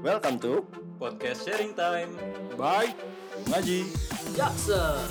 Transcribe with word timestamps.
Welcome 0.00 0.40
to 0.40 0.64
Podcast 0.96 1.44
Sharing 1.44 1.76
Time. 1.76 2.16
Bye 2.56 2.96
Ngaji. 3.52 3.84
Jackson. 4.32 5.04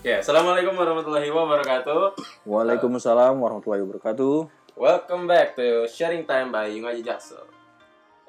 Ya, 0.00 0.24
assalamualaikum 0.24 0.72
warahmatullahi 0.72 1.28
wabarakatuh. 1.28 2.16
Waalaikumsalam 2.48 3.36
warahmatullahi 3.36 3.84
wabarakatuh. 3.84 4.48
Welcome 4.80 5.28
back 5.28 5.60
to 5.60 5.84
Sharing 5.84 6.24
Time 6.24 6.48
by 6.48 6.72
Yungaji 6.72 7.04
Jaksel. 7.04 7.44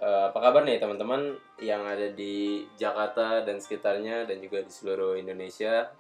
Eh, 0.04 0.24
apa 0.28 0.36
kabar 0.36 0.68
nih 0.68 0.84
teman-teman 0.84 1.40
yang 1.64 1.88
ada 1.88 2.12
di 2.12 2.68
Jakarta 2.76 3.48
dan 3.48 3.64
sekitarnya 3.64 4.28
dan 4.28 4.44
juga 4.44 4.68
di 4.68 4.72
seluruh 4.72 5.16
Indonesia 5.16 5.96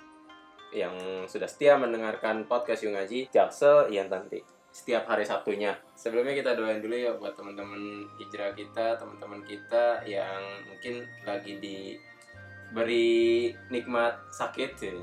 yang 0.76 1.24
sudah 1.32 1.48
setia 1.48 1.80
mendengarkan 1.80 2.52
podcast 2.52 2.84
Yungaji 2.84 3.32
Jaksel 3.32 3.96
yang 3.96 4.12
nanti 4.12 4.44
setiap 4.74 5.06
hari 5.06 5.22
Sabtunya. 5.22 5.78
Sebelumnya 5.94 6.34
kita 6.34 6.58
doain 6.58 6.82
dulu 6.82 6.98
ya 6.98 7.14
buat 7.14 7.38
teman-teman 7.38 8.10
hijrah 8.18 8.58
kita, 8.58 8.98
teman-teman 8.98 9.46
kita 9.46 10.02
yang 10.10 10.42
mungkin 10.66 11.06
lagi 11.22 11.62
diberi 11.62 13.54
nikmat 13.70 14.18
sakit 14.34 14.72
ya. 14.82 14.98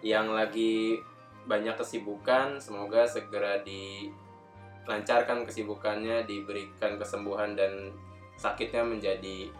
yang 0.00 0.32
lagi 0.32 0.96
banyak 1.44 1.76
kesibukan, 1.76 2.56
semoga 2.56 3.04
segera 3.04 3.60
dilancarkan 3.60 5.44
kesibukannya, 5.44 6.24
diberikan 6.24 6.96
kesembuhan 6.96 7.52
dan 7.52 7.92
sakitnya 8.40 8.80
menjadi 8.80 9.52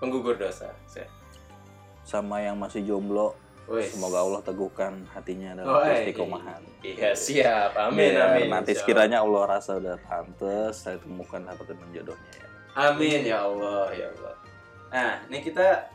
penggugur 0.00 0.40
dosa. 0.40 0.72
Saya- 0.88 1.12
Sama 2.08 2.40
yang 2.40 2.56
masih 2.56 2.80
jomblo, 2.88 3.36
Wes. 3.70 3.94
semoga 3.94 4.18
Allah 4.18 4.42
teguhkan 4.42 5.06
hatinya 5.14 5.54
dalam 5.54 5.70
Oh, 5.70 5.86
eh, 5.86 6.02
istiqomahan. 6.02 6.62
Iya 6.82 7.14
siap, 7.14 7.78
amin 7.78 8.18
Biar 8.18 8.34
amin. 8.34 8.50
Nanti 8.50 8.74
sekiranya 8.74 9.22
Allah 9.22 9.46
rasa 9.46 9.78
udah 9.78 9.94
pantas, 10.02 10.82
saya 10.82 10.98
temukan 10.98 11.38
dapat 11.46 11.78
menjodohnya 11.78 12.32
ya. 12.34 12.46
Amin 12.90 13.22
ya 13.22 13.46
Allah 13.46 13.94
ya 13.94 14.10
Allah. 14.10 14.34
Nah, 14.90 15.12
ini 15.30 15.38
kita 15.38 15.86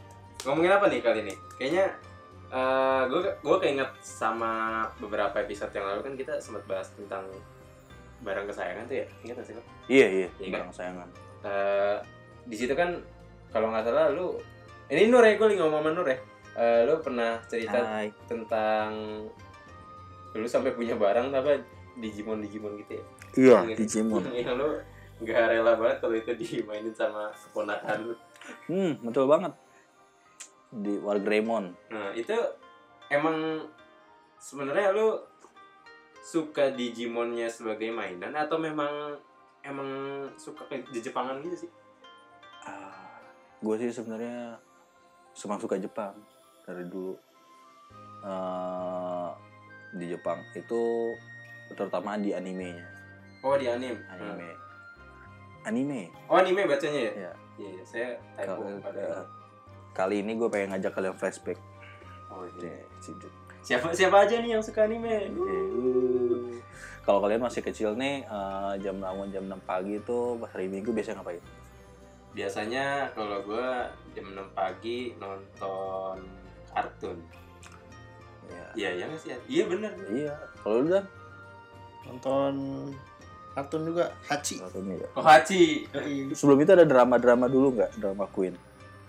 ngomongin 0.47 0.71
apa 0.71 0.87
nih 0.87 0.99
kali 1.03 1.19
ini? 1.27 1.35
Kayaknya 1.59 1.85
gue 3.11 3.19
gue 3.43 3.57
keinget 3.59 3.91
sama 3.99 4.85
beberapa 5.03 5.35
episode 5.43 5.75
yang 5.75 5.85
lalu 5.91 5.99
kan 6.07 6.13
kita 6.15 6.33
sempat 6.39 6.63
bahas 6.71 6.87
tentang 6.95 7.27
barang 8.23 8.47
kesayangan 8.47 8.87
tuh 8.87 9.03
ya. 9.03 9.07
Ingat 9.27 9.35
gak 9.43 9.47
sih 9.51 9.53
lo? 9.59 9.63
Iya 9.91 10.07
iya, 10.07 10.27
kan? 10.31 10.51
barang 10.63 10.71
sayangan. 10.71 11.09
Eh, 11.43 11.97
di 12.47 12.55
situ 12.55 12.71
kan 12.71 13.03
kalau 13.51 13.69
nggak 13.69 13.83
salah 13.85 14.09
lu 14.15 14.39
ini 14.87 15.09
Nur 15.09 15.25
ya 15.25 15.35
gue 15.35 15.47
lagi 15.51 15.59
ngomong 15.59 15.81
sama 15.83 15.91
Nur 15.91 16.07
ya. 16.07 16.17
Eh, 16.55 16.87
lu 16.87 16.95
pernah 17.03 17.35
cerita 17.51 17.83
Hai. 17.83 18.07
tentang 18.31 18.95
lu 20.35 20.47
sampai 20.47 20.71
punya 20.71 20.95
barang 20.95 21.31
apa 21.31 21.59
Digimon 21.99 22.39
Digimon 22.39 22.79
gitu 22.79 22.91
ya? 22.95 23.03
Iya, 23.35 23.57
Iya. 23.67 23.75
Digimon. 23.75 24.23
yang 24.35 24.55
lu 24.55 24.79
nggak 25.15 25.35
rela 25.47 25.75
banget 25.75 25.97
kalau 25.99 26.15
itu 26.15 26.31
dimainin 26.35 26.95
sama 26.95 27.27
keponakan 27.31 28.11
lu. 28.11 28.15
Hmm, 28.67 28.99
betul 29.03 29.27
banget. 29.27 29.51
Di 30.71 30.95
Wargreymon. 30.99 31.75
Nah 31.91 32.11
itu 32.15 32.35
emang 33.11 33.63
sebenarnya 34.39 34.91
lu 34.91 35.19
suka 36.19 36.71
Digimonnya 36.71 37.51
sebagai 37.51 37.91
mainan 37.91 38.31
atau 38.31 38.59
memang 38.59 39.15
emang 39.63 39.87
suka 40.35 40.67
ke 40.67 40.83
di 40.87 40.99
Jepangan 40.99 41.39
gitu 41.43 41.67
sih? 41.67 41.71
Ah, 42.63 43.19
gue 43.59 43.75
sih 43.77 43.91
sebenarnya 43.91 44.55
semang 45.31 45.59
suka 45.59 45.75
Jepang 45.77 46.15
dari 46.65 46.83
dulu. 46.85 47.13
Eh, 48.21 49.29
di 49.95 50.05
Jepang 50.09 50.41
itu 50.51 51.13
terutama 51.71 52.17
di 52.17 52.33
animenya, 52.33 52.83
Oh 53.39 53.55
di 53.55 53.65
anime. 53.65 54.01
anime. 54.11 54.49
Anime. 55.63 56.01
Oh 56.27 56.35
anime 56.35 56.65
bacanya 56.65 56.99
ya? 56.99 57.13
Ya. 57.29 57.31
Iya, 57.55 57.69
iya, 57.71 57.83
saya 57.87 58.07
typo 58.35 58.67
pada. 58.83 58.99
eh, 58.99 59.23
Kali 59.95 60.19
ini 60.19 60.35
gue 60.35 60.49
pengen 60.51 60.75
ngajak 60.75 60.91
kalian 60.91 61.15
flashback. 61.15 61.55
Oh, 62.27 62.43
iya. 62.59 62.67
Nih, 62.67 62.83
Ciduk. 62.99 63.31
Siapa 63.63 63.95
siapa 63.95 64.27
aja 64.27 64.37
nih 64.37 64.59
yang 64.59 64.61
suka 64.61 64.83
anime? 64.83 65.31
Uh. 65.31 66.51
Kalau 67.01 67.21
kalian 67.21 67.39
masih 67.39 67.61
kecil 67.61 67.95
nih, 67.95 68.25
eh, 68.25 68.73
jam 68.81 68.99
bangun 68.99 69.29
jam 69.31 69.45
6 69.47 69.61
pagi 69.63 69.97
itu 69.97 70.17
pas 70.37 70.49
hari 70.51 70.67
Minggu 70.67 70.91
biasanya 70.91 71.21
ngapain? 71.21 71.41
Biasanya 72.35 72.85
kalau 73.15 73.39
gua 73.41 73.87
jam 74.11 74.25
6 74.27 74.43
pagi 74.51 75.15
nonton 75.15 76.19
kartun. 76.75 77.17
Ya. 78.45 78.65
Iya, 78.75 78.89
iya 78.99 79.03
nggak 79.09 79.21
sih? 79.23 79.29
Iya 79.47 79.63
benar. 79.65 79.91
Iya. 80.11 80.33
Kalau 80.61 80.83
lu 80.83 80.87
dan 80.91 81.05
Nonton 82.05 82.53
kartun 83.55 83.81
juga 83.87 84.11
Hachi. 84.27 84.61
Kartun 84.61 84.93
ya. 84.93 85.07
Oh 85.15 85.23
Hachi. 85.23 85.87
Sebelum 86.35 86.59
itu 86.61 86.71
ada 86.75 86.85
drama-drama 86.85 87.47
dulu 87.47 87.79
nggak? 87.79 87.91
Drama 87.97 88.25
Queen. 88.29 88.53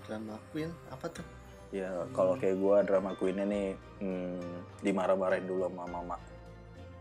Drama 0.07 0.39
Queen 0.55 0.71
apa 0.89 1.11
tuh? 1.11 1.27
Ya, 1.75 1.91
kalau 2.15 2.39
kayak 2.39 2.57
gua 2.63 2.81
drama 2.87 3.13
Queennya 3.19 3.43
nih 3.43 3.75
hmm, 3.99 4.81
dimarah-marahin 4.81 5.45
dulu 5.45 5.67
sama 5.67 5.85
mama. 5.91 6.17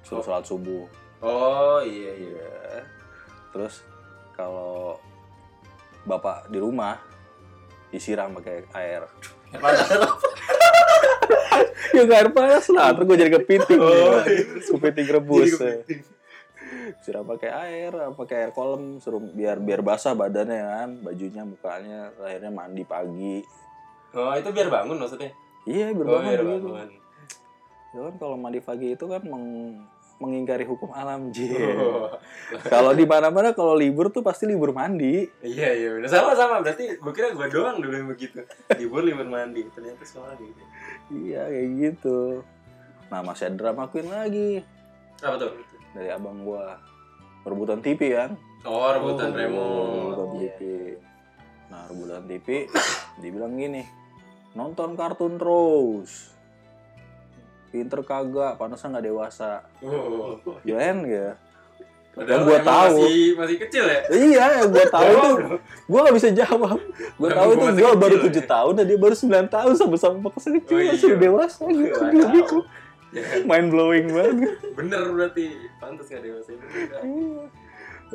Suruh 0.02 0.20
Oh. 0.20 0.26
sholat 0.26 0.44
subuh. 0.44 0.84
Oh 1.22 1.80
iya 1.86 2.12
iya. 2.18 2.34
Iya. 2.34 2.82
Terus 3.53 3.86
kalau 4.34 5.00
bapak 6.03 6.50
di 6.50 6.59
rumah 6.59 6.97
disiram 7.88 8.36
pakai 8.36 8.66
air. 8.74 9.06
Panas. 9.56 9.88
ya 11.95 12.01
nggak 12.05 12.19
air 12.19 12.29
panas 12.31 12.66
lah, 12.71 12.91
terus 12.95 13.05
gue 13.07 13.17
jadi 13.17 13.31
kepiting. 13.39 13.79
Oh, 13.79 14.19
ya. 14.23 14.43
Kepiting 14.71 15.07
rebus. 15.09 15.51
Ya. 15.59 15.83
Siram 17.01 17.25
pakai 17.25 17.49
air, 17.49 17.91
pakai 18.13 18.35
air 18.45 18.51
kolam, 18.53 18.97
suruh 19.01 19.21
biar 19.21 19.57
biar 19.61 19.81
basah 19.81 20.13
badannya 20.13 20.61
kan, 20.61 20.89
bajunya, 21.01 21.43
mukanya, 21.45 22.13
akhirnya 22.17 22.51
mandi 22.53 22.83
pagi. 22.85 23.41
Oh 24.16 24.31
itu 24.33 24.49
biar 24.53 24.69
bangun 24.69 24.97
maksudnya? 25.01 25.31
Iya, 25.66 25.91
biar 25.93 26.05
Oh 26.05 26.11
bangun 26.17 26.29
biar 26.29 26.43
bangun. 26.45 26.89
Ya 27.95 27.99
kan 28.11 28.13
kalau 28.19 28.35
mandi 28.37 28.59
pagi 28.61 28.93
itu 28.93 29.05
kan 29.07 29.22
meng- 29.25 29.94
mengingkari 30.16 30.64
hukum 30.64 30.96
alam, 30.96 31.28
Ji. 31.30 31.52
Oh, 31.52 32.08
kalau 32.72 32.96
di 32.96 33.03
mana-mana 33.03 33.52
kalau 33.52 33.76
libur 33.76 34.08
tuh 34.09 34.24
pasti 34.24 34.48
libur 34.48 34.72
mandi. 34.72 35.28
iya 35.44 35.76
iya 35.76 35.90
benar 35.96 36.08
sama 36.08 36.31
sama 36.34 36.56
berarti 36.64 36.96
gue 36.96 37.14
kira 37.14 37.36
gue 37.36 37.48
doang 37.52 37.84
dulu 37.84 37.94
yang 37.94 38.08
begitu 38.08 38.40
libur 38.80 39.03
libur 39.03 39.28
mandi 39.28 39.68
ternyata 39.76 40.03
semua 40.08 40.31
gitu 40.40 40.62
Iya, 41.12 41.46
kayak 41.52 41.70
gitu. 41.78 42.20
Nah, 43.12 43.22
masih 43.22 43.52
ada 43.52 43.56
drama 43.56 43.86
queen 43.88 44.09
lagi 44.09 44.64
apa 45.22 45.36
tuh 45.40 45.52
dari 45.96 46.12
abang 46.12 46.44
gua. 46.44 46.76
Rebutan 47.46 47.80
TV 47.80 48.12
kan? 48.12 48.36
oh 48.66 48.90
rebutan 48.90 49.30
Oh, 49.32 49.38
Remo 49.38 49.66
Rebutan 50.12 50.30
TV. 50.36 50.59
Nah, 51.70 51.82
rebutan 51.88 52.24
TV 52.26 52.47
dibilang 53.22 53.53
gini, 53.56 53.86
nonton 54.52 54.97
kartun 54.97 55.38
terus. 55.38 56.34
Pinter 57.75 58.00
kagak, 58.02 58.56
panasnya 58.56 58.88
nggak 58.90 59.06
dewasa. 59.06 59.68
oh. 59.81 60.40
Keren 60.63 61.03
ya? 61.03 61.36
Padahal 62.09 62.41
gua 62.41 62.56
emang 62.56 62.63
tahu. 62.66 62.96
masih 62.97 63.24
masih 63.36 63.58
kecil 63.59 63.84
ya 63.84 64.00
Iya, 64.08 64.46
yang 64.56 64.69
gue 64.72 64.86
tahu 64.96 65.08
dong. 65.12 65.38
gue 65.59 66.00
gak 66.00 66.16
bisa 66.16 66.30
jawab. 66.31 66.80
Gue 67.14 67.28
tahu 67.30 67.50
masih 67.53 67.75
gue 67.75 67.91
baru 67.94 68.16
ya? 68.16 68.40
7 68.40 68.47
tahun 68.47 68.74
dan 68.74 68.85
dia 68.88 68.96
baru 68.97 69.16
9 69.19 69.28
tahun 69.52 69.74
sama-sama 69.75 70.16
pakai 70.25 70.52
kecil 70.56 70.72
Oh, 70.72 70.80
iya. 70.80 70.91
masih 70.96 71.12
dewasa 71.19 71.64
gitu. 71.68 72.00
Gue 72.00 72.28
bingung. 72.31 72.66
Ya, 73.12 73.24
Mind 73.44 73.68
blowing 73.68 74.08
banget. 74.09 74.56
bener 74.74 75.02
berarti 75.06 75.44
pantas 75.75 76.08
gak 76.08 76.24
dewasa 76.24 76.50
itu 76.50 76.64
Iya. 76.64 77.44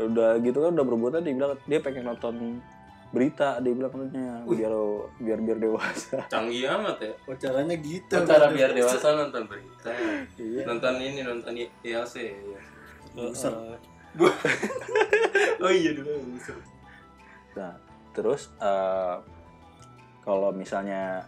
udah 0.02 0.30
gitu 0.38 0.58
kan 0.58 0.70
udah 0.70 0.86
berbuatan 0.86 1.20
dia 1.20 1.34
bilang 1.34 1.52
dia 1.60 1.78
pengen 1.78 2.04
nonton 2.06 2.34
berita 3.10 3.58
dia 3.58 3.72
bilang 3.72 3.90
katanya 3.90 4.46
biar 4.46 4.70
biar 5.18 5.38
biar 5.42 5.58
dewasa 5.58 6.22
canggih 6.28 6.70
amat 6.70 6.96
ya 7.00 7.12
Oh 7.26 7.34
caranya 7.34 7.74
gitu. 7.76 8.14
cara 8.22 8.46
biar 8.48 8.70
dewasa 8.70 9.06
nonton 9.12 9.42
berita 9.44 9.90
iya 10.36 10.62
nonton 10.62 10.94
ini 10.96 11.20
nonton 11.20 11.52
ILC 11.58 12.14
ya. 12.22 12.60
Bu- 14.10 14.38
oh 15.60 15.72
iya 15.72 15.90
dulu 15.90 16.10
nah 17.52 17.74
terus 18.10 18.50
eh, 18.56 19.16
kalau 20.22 20.50
misalnya 20.50 21.26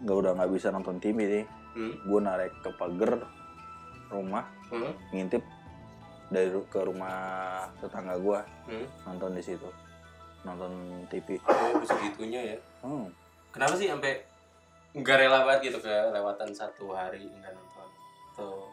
nggak 0.00 0.16
udah 0.16 0.32
nggak 0.34 0.50
bisa 0.50 0.68
nonton 0.68 0.96
TV 0.96 1.18
nih 1.20 1.46
Hmm. 1.72 1.96
gue 2.04 2.20
narik 2.20 2.52
ke 2.60 2.68
pagar 2.72 3.16
rumah 4.08 4.44
Hmm. 4.68 4.92
ngintip 5.08 5.40
dari 6.28 6.52
ke 6.68 6.80
rumah 6.80 7.16
tetangga 7.80 8.16
gue 8.16 8.40
Hmm. 8.68 8.86
nonton 9.04 9.32
di 9.32 9.40
situ 9.40 9.68
nonton 10.42 10.72
TV 11.06 11.38
Oh, 11.40 11.82
segitunya 11.82 12.54
ya. 12.54 12.58
hmm. 12.80 13.06
Kenapa 13.50 13.74
sih 13.74 13.86
sampai 13.86 14.22
nggak 14.92 15.16
rela 15.18 15.42
banget 15.42 15.70
gitu 15.70 15.78
kelewatan 15.80 16.50
satu 16.50 16.90
hari 16.90 17.22
nggak 17.22 17.50
nonton? 17.50 17.88
Tuh. 18.32 18.64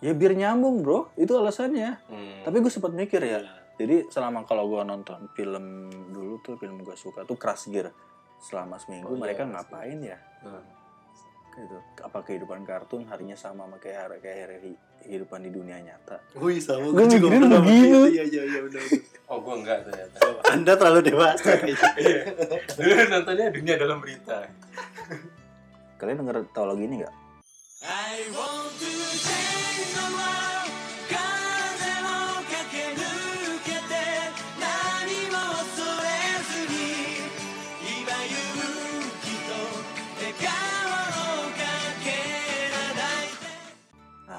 ya 0.00 0.12
biar 0.12 0.32
nyambung 0.32 0.80
bro 0.80 1.08
itu 1.14 1.32
alasannya 1.32 1.96
Hmm. 2.04 2.42
tapi 2.42 2.58
gue 2.58 2.68
sempat 2.68 2.92
mikir 2.92 3.20
ya 3.20 3.40
Jadi 3.74 4.06
selama 4.06 4.42
kalau 4.42 4.68
gue 4.68 4.82
nonton 4.82 5.26
film 5.32 5.64
dulu 6.08 6.38
tuh 6.40 6.54
film 6.54 6.78
gue 6.78 6.94
suka 6.94 7.22
tuh 7.22 7.34
Crash 7.34 7.66
Gear 7.66 7.90
selama 8.38 8.76
seminggu 8.76 9.08
Oh, 9.08 9.14
iya, 9.14 9.20
mereka 9.20 9.42
Crash 9.42 9.50
ngapain 9.66 9.98
ya? 10.00 10.18
Hmm. 10.40 10.62
Gitu 11.54 11.78
apa 12.02 12.18
kehidupan 12.22 12.66
kartun 12.66 13.06
harinya 13.06 13.38
sama 13.38 13.64
sama 13.64 13.78
kayak 13.78 13.98
hari 14.10 14.16
kayak 14.18 14.38
hari 14.50 14.74
kehidupan 15.04 15.40
di 15.46 15.50
dunia 15.54 15.78
nyata 15.78 16.18
Wih 16.34 16.58
sama 16.58 16.90
Gua 16.90 17.06
gue 17.06 17.14
juga 17.14 17.26
pernah 17.38 17.60
begitu. 17.62 17.98
Iya 18.10 18.24
iya 18.26 18.42
iya 18.48 18.60
benar. 18.66 18.82
benar. 18.82 19.12
Oh, 19.24 19.38
gue 19.40 19.54
enggak 19.56 19.78
ternyata. 19.88 20.16
Oh, 20.20 20.36
Anda 20.52 20.72
terlalu 20.76 21.00
dewasa 21.08 21.50
kayaknya. 21.60 22.20
Dulu 22.76 23.02
nontonnya 23.08 23.46
dunia 23.52 23.74
dalam 23.80 23.98
berita. 24.00 24.38
kalian 25.94 26.20
denger 26.20 26.36
tau 26.52 26.66
lagu 26.68 26.82
ini 26.82 27.00
nggak 27.00 27.14
I 27.84 28.28
want 28.32 28.72
to 28.80 28.90
change 29.16 29.92
the 29.94 30.04
world 30.12 30.53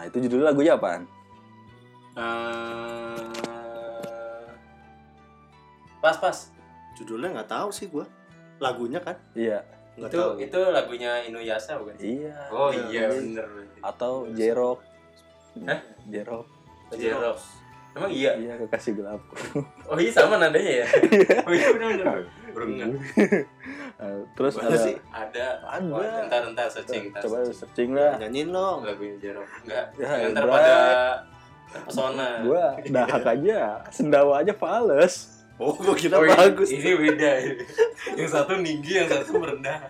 nah 0.05 0.13
itu 0.13 0.21
judul 0.21 0.45
lagunya 0.45 0.77
apaan 0.77 1.09
Eh, 2.15 3.17
pas 5.97 6.15
pas. 6.15 6.37
Judulnya 6.95 7.33
nggak 7.33 7.49
tahu 7.49 7.67
sih 7.69 7.89
gue. 7.89 8.05
Lagunya 8.57 9.01
kan 9.01 9.17
iya 9.33 9.65
nggak 9.97 10.07
Itu 10.07 10.19
tahu. 10.21 10.31
itu 10.37 10.59
lagunya 10.69 11.11
Inuyasha 11.23 11.75
bukan? 11.75 11.91
sih? 11.97 12.21
iya 12.21 12.31
Oh 12.47 12.69
Iya, 12.69 12.87
iya 12.87 13.05
bener. 13.09 13.47
atau 13.81 14.29
Jerok 14.29 14.79
Hah? 15.65 15.79
Jerok 16.05 16.45
Jerok. 16.93 17.35
Emang 17.91 18.11
iya? 18.11 18.31
iya 18.37 18.53
kekasih 18.59 18.93
gelap 18.93 19.19
Oh 19.83 19.97
iya 19.97 20.11
sama 20.13 20.37
nadanya 20.37 20.83
ya? 20.83 20.87
oh 21.47 21.51
iya 21.51 21.67
bener 21.73 21.87
bener. 21.97 22.17
Baru 22.55 22.65
nggak. 22.71 22.87
Eh, 23.95 24.19
terus 24.35 24.59
Mana 24.59 24.67
ada 24.67 24.77
sih? 24.77 24.95
Ada. 25.07 25.47
Ada. 25.71 25.87
Oh, 25.87 26.03
ntar 26.27 26.43
ntar 26.51 26.67
searching. 26.67 27.15
ntar 27.15 27.23
coba 27.23 27.47
searching. 27.47 27.55
searching 27.55 27.89
lah 27.91 28.19
Nyanyiin 28.19 28.51
dong. 28.51 28.79
lagunya 28.83 29.15
Jerok. 29.17 29.47
Enggak. 29.63 29.85
Ya, 29.95 30.11
Yang 30.19 30.31
ntar 30.31 30.43
Bray. 30.43 30.53
pada 30.53 30.75
terpesona. 31.65 32.27
gua 32.41 32.63
dahak 32.83 33.23
aja 33.33 33.59
sendawa 33.89 34.33
aja 34.39 34.51
fales 34.53 35.31
Oh, 35.55 35.71
gue 35.71 35.95
kira 35.95 36.19
Oh, 36.19 36.27
ini- 36.27 36.35
bagus. 36.35 36.67
Ini 36.67 36.91
beda. 36.93 37.31
yang 38.19 38.27
satu 38.27 38.59
tinggi, 38.59 38.91
yang 38.93 39.07
satu 39.07 39.39
merendah. 39.39 39.87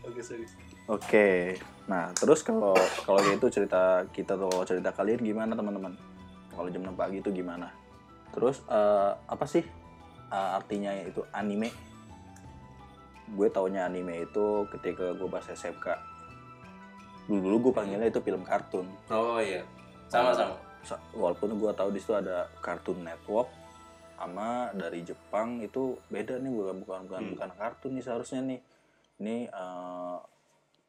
Bagus 0.00 0.30
bagus. 0.30 0.52
Oke, 0.86 1.58
nah 1.86 2.14
terus 2.14 2.38
kalau 2.40 2.78
kalau 3.02 3.18
gitu 3.24 3.46
cerita 3.48 4.06
kita 4.08 4.34
tuh 4.34 4.46
kalau 4.46 4.62
cerita 4.62 4.90
kalian 4.90 5.18
gimana 5.18 5.58
teman-teman? 5.58 5.98
Kalau 6.50 6.66
jam 6.66 6.82
6 6.84 6.94
pagi 6.94 7.18
itu 7.18 7.30
gimana? 7.32 7.74
Terus 8.30 8.62
eh, 8.64 9.10
apa 9.18 9.42
sih 9.44 9.66
eh, 10.30 10.50
artinya 10.54 10.90
itu 10.96 11.22
anime? 11.30 11.70
Gue 13.30 13.46
taunya 13.46 13.84
anime 13.84 14.24
itu 14.24 14.46
ketika 14.70 15.12
gue 15.12 15.28
pas 15.28 15.44
SMK. 15.44 15.86
Dulu 17.26 17.38
dulu 17.40 17.56
gue 17.64 17.72
panggilnya 17.72 18.06
itu 18.06 18.18
film 18.18 18.42
kartun. 18.42 18.86
Oh 19.06 19.38
iya. 19.38 19.62
Sama 20.06 20.34
sama. 20.34 20.54
Sa- 20.82 20.98
Walaupun 21.12 21.54
gue 21.54 21.70
tahu 21.70 21.90
di 21.90 22.00
situ 22.00 22.10
ada 22.12 22.50
Cartoon 22.58 23.04
Network 23.04 23.46
sama 24.16 24.68
dari 24.70 25.00
Jepang 25.00 25.60
itu 25.60 25.96
beda 26.06 26.36
nih 26.36 26.50
bukan 26.50 26.76
bukan 26.82 27.00
bukan, 27.06 27.20
Hmm. 27.22 27.30
bukan 27.32 27.50
kartun 27.54 27.92
nih 27.94 28.02
seharusnya 28.02 28.40
nih. 28.42 28.60
Ini 29.18 29.36
eh, 29.46 30.16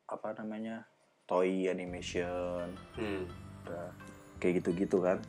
apa 0.07 0.27
namanya? 0.35 0.83
Toy 1.23 1.63
animation 1.65 2.73
Hmm. 2.97 3.23
Kayak 4.35 4.59
gitu-gitu 4.59 4.97
kan. 4.99 5.21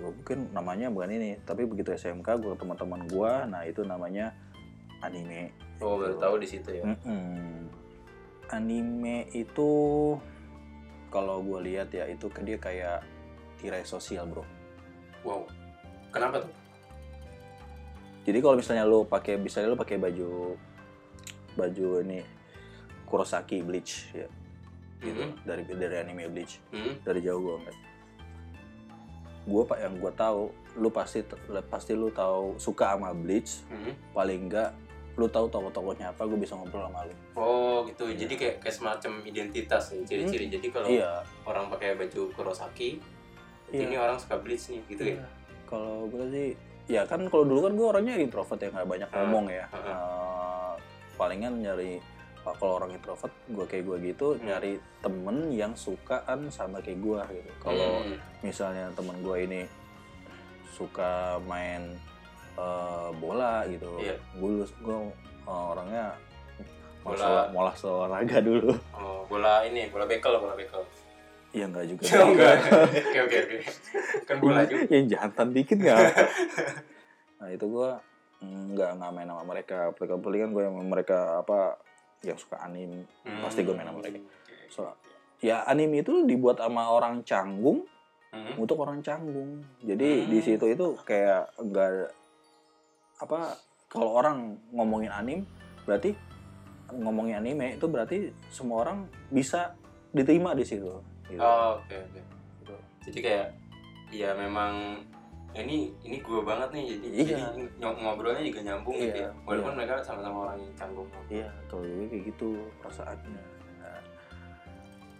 Ya, 0.00 0.08
mungkin 0.08 0.48
namanya 0.56 0.88
bukan 0.88 1.12
ini, 1.12 1.36
tapi 1.44 1.68
begitu 1.68 1.92
SMK 1.92 2.40
gue 2.40 2.56
teman-teman 2.56 3.04
gue, 3.04 3.32
nah 3.52 3.60
itu 3.68 3.84
namanya 3.84 4.32
anime. 5.04 5.52
Oh 5.76 6.00
baru 6.00 6.16
tahu 6.16 6.40
di 6.40 6.48
situ 6.48 6.72
ya. 6.72 6.84
Mm-mm. 6.88 7.68
Anime 8.48 9.28
itu 9.30 9.70
kalau 11.12 11.44
gue 11.44 11.60
lihat 11.68 11.92
ya 11.92 12.08
itu 12.08 12.32
ke 12.32 12.40
dia 12.40 12.56
kayak 12.56 13.04
tirai 13.60 13.84
sosial 13.84 14.24
bro. 14.24 14.40
Wow. 15.20 15.44
Kenapa 16.08 16.40
tuh? 16.40 16.52
Jadi 18.24 18.38
kalau 18.40 18.56
misalnya 18.56 18.84
lo 18.88 19.04
pakai 19.04 19.36
misalnya 19.36 19.72
lo 19.72 19.78
pakai 19.78 20.00
baju 20.00 20.56
baju 21.56 21.88
ini 22.04 22.20
Kurosaki 23.04 23.60
Bleach 23.60 24.12
ya 24.14 24.28
gitu 25.00 25.16
Mhm. 25.28 25.44
dari 25.48 25.62
dari 25.66 25.96
anime 25.96 26.28
Bleach 26.28 26.60
Hmm. 26.70 27.00
dari 27.00 27.20
jauh 27.20 27.40
gue 27.40 27.54
ngeliat. 27.56 27.78
Gue 29.50 29.62
pak 29.66 29.78
yang 29.80 29.98
gue 29.98 30.12
tahu 30.14 30.54
lu 30.78 30.86
pasti 30.88 31.26
pasti 31.66 31.92
lu 31.92 32.06
tahu 32.08 32.54
suka 32.56 32.94
sama 32.94 33.10
Bleach 33.10 33.66
Hmm. 33.66 33.90
paling 34.14 34.46
enggak 34.46 34.70
lu 35.18 35.26
tahu 35.26 35.50
tokoh-tokohnya 35.50 36.14
apa 36.14 36.22
gue 36.22 36.38
bisa 36.38 36.54
ngobrol 36.54 36.86
sama 36.86 37.02
lu. 37.02 37.14
Oh 37.34 37.82
gitu. 37.84 38.06
Iya. 38.06 38.24
Jadi 38.24 38.34
kayak 38.36 38.54
kayak 38.62 38.72
semacam 38.72 39.12
identitas 39.22 39.90
nih, 39.90 40.06
ciri-ciri. 40.06 40.46
Jadi 40.48 40.66
kalau 40.70 40.86
Iya. 40.86 41.26
orang 41.44 41.66
pakai 41.68 41.98
baju 41.98 42.30
Kurosaki, 42.32 43.02
Iya. 43.68 43.80
ini 43.84 43.94
orang 43.98 44.16
suka 44.16 44.38
Bleach 44.38 44.70
nih, 44.70 44.80
gitu 44.86 45.02
ya. 45.04 45.14
Iya. 45.18 45.26
Kalau 45.66 46.06
gue 46.08 46.24
sih, 46.30 46.48
ya 46.86 47.02
kan 47.04 47.26
kalau 47.26 47.44
dulu 47.44 47.60
kan 47.60 47.72
gue 47.74 47.86
orangnya 47.90 48.14
introvert 48.16 48.58
ya 48.58 48.70
nggak 48.70 48.88
banyak 48.88 49.08
Ah, 49.10 49.16
ngomong 49.20 49.46
ya. 49.50 49.66
ah, 49.68 49.78
Eh, 49.82 50.72
palingan 51.14 51.54
nyari 51.58 51.98
kalau 52.42 52.72
orang 52.74 52.90
introvert, 52.90 53.30
gue 53.46 53.64
kayak 53.64 53.84
gue 53.84 53.96
gitu 54.06 54.26
Hmm. 54.32 54.42
nyari 54.42 54.72
temen 54.98 55.36
yang 55.50 55.72
sukaan 55.74 56.48
sama 56.48 56.78
kayak 56.78 56.98
gue 56.98 57.20
gitu. 57.34 57.50
Kalau 57.58 58.00
Hmm. 58.00 58.16
misalnya 58.40 58.88
temen 58.90 59.16
gue 59.18 59.36
ini 59.40 59.60
suka 60.70 61.12
main 61.42 61.96
eh, 62.52 63.08
bola 63.16 63.64
gitu, 63.64 63.88
Iya. 63.96 64.16
gue 64.34 64.50
gue 64.66 64.96
orangnya 65.46 66.12
Bola. 67.00 67.48
molah 67.48 67.72
olahraga 67.74 68.38
dulu. 68.44 68.76
Oh, 68.92 69.24
bola 69.24 69.64
ini, 69.64 69.88
bola 69.88 70.04
bekel, 70.04 70.36
bola 70.36 70.52
bekel. 70.52 70.84
Iya 71.50 71.64
enggak 71.66 71.86
juga. 71.88 72.04
Enggak. 72.22 72.56
Oke, 72.84 73.18
oke, 73.18 73.36
oke. 73.40 73.58
Kan 74.22 74.36
bola 74.38 74.62
juga. 74.62 74.86
yang 74.88 75.06
jantan 75.08 75.48
dikit 75.50 75.78
nggak 75.78 75.98
nah 77.40 77.48
itu 77.48 77.64
gue 77.64 77.90
nggak 78.40 78.90
nggak 78.96 79.10
main 79.10 79.26
sama 79.26 79.42
mereka 79.46 79.78
mereka 79.90 80.14
palingan 80.16 80.50
gue 80.52 80.62
yang 80.62 80.76
mereka 80.84 81.18
apa 81.40 81.80
yang 82.24 82.36
suka 82.36 82.60
anim 82.60 83.04
pasti 83.40 83.64
gue 83.64 83.72
main 83.72 83.88
sama 83.88 84.00
mereka 84.00 84.20
Hmm, 84.20 84.28
so 84.68 84.80
ya 85.40 85.64
anime 85.64 86.04
itu 86.04 86.24
dibuat 86.28 86.60
sama 86.60 86.88
orang 86.90 87.24
canggung 87.24 87.84
Hmm. 88.30 88.62
untuk 88.62 88.78
orang 88.78 89.02
canggung 89.02 89.58
jadi 89.82 90.22
Hmm. 90.22 90.28
di 90.30 90.38
situ 90.38 90.64
itu 90.70 90.86
kayak 91.02 91.50
enggak 91.58 92.14
apa 93.18 93.58
kalau 93.90 94.14
orang 94.14 94.54
ngomongin 94.70 95.10
anim 95.10 95.40
berarti 95.82 96.14
ngomongin 96.94 97.42
anime 97.42 97.74
itu 97.74 97.86
berarti 97.90 98.30
semua 98.50 98.86
orang 98.86 99.10
bisa 99.30 99.74
diterima 100.10 100.54
di 100.54 100.62
situ 100.62 100.90
gitu. 101.30 101.38
Oh, 101.42 101.78
oke, 101.78 101.94
oke. 101.94 102.20
Jadi 103.06 103.18
kayak 103.22 103.48
ya 104.10 104.34
memang 104.34 105.02
ya 105.50 105.60
ini 105.60 105.76
ini 106.00 106.16
gue 106.18 106.40
banget 106.40 106.68
nih 106.70 106.84
jadi 106.86 107.06
Iya. 107.10 107.24
jadi 107.26 107.42
ny- 107.58 107.98
ngobrolnya 107.98 108.42
juga 108.44 108.60
nyambung 108.62 108.96
gitu 108.96 109.10
Iya, 109.12 109.26
ya 109.26 109.30
walaupun 109.42 109.70
iya. 109.70 109.76
mereka 109.76 109.94
sama-sama 110.00 110.38
orang 110.44 110.56
yang 110.58 110.74
canggung 110.74 111.08
Iya, 111.26 111.48
kalau 111.66 111.82
gue 111.82 112.06
kayak 112.06 112.24
gitu 112.28 112.48
perasaannya. 112.78 113.42
Nah, 113.76 114.00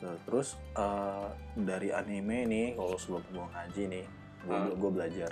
nah, 0.00 0.14
terus 0.22 0.48
eh, 0.72 1.26
dari 1.56 1.88
anime 1.90 2.38
nih, 2.46 2.66
kalau 2.74 2.94
sebelum 2.94 3.22
gue 3.28 3.46
ngaji 3.48 3.82
nih, 3.88 4.04
gue 4.40 4.54
Hmm. 4.56 4.72
gue 4.72 4.90
belajar 4.90 5.30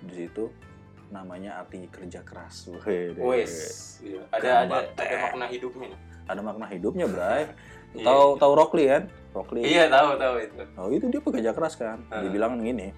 di 0.00 0.14
situ 0.16 0.44
namanya 1.08 1.58
arti 1.58 1.84
kerja 1.86 2.22
keras. 2.22 2.70
Wes 3.18 3.52
iya. 4.00 4.22
ada 4.30 4.50
ada 4.64 4.76
ada 4.88 5.02
eh. 5.04 5.20
makna 5.20 5.46
hidupnya 5.46 5.90
Ada 6.24 6.40
makna 6.40 6.66
hidupnya, 6.66 7.06
Bray. 7.06 7.44
Iya. 7.90 8.06
tahu 8.06 8.38
tahu 8.38 8.52
Rockly 8.54 8.86
kan? 8.86 9.02
Rockly. 9.30 9.66
iya 9.66 9.90
tahu 9.90 10.14
tahu 10.14 10.38
itu 10.38 10.62
Oh, 10.78 10.86
itu 10.88 11.10
dia 11.10 11.18
pekerja 11.18 11.50
keras 11.50 11.74
kan. 11.74 11.98
Hmm. 12.06 12.22
Dibilang 12.22 12.54
gini, 12.56 12.94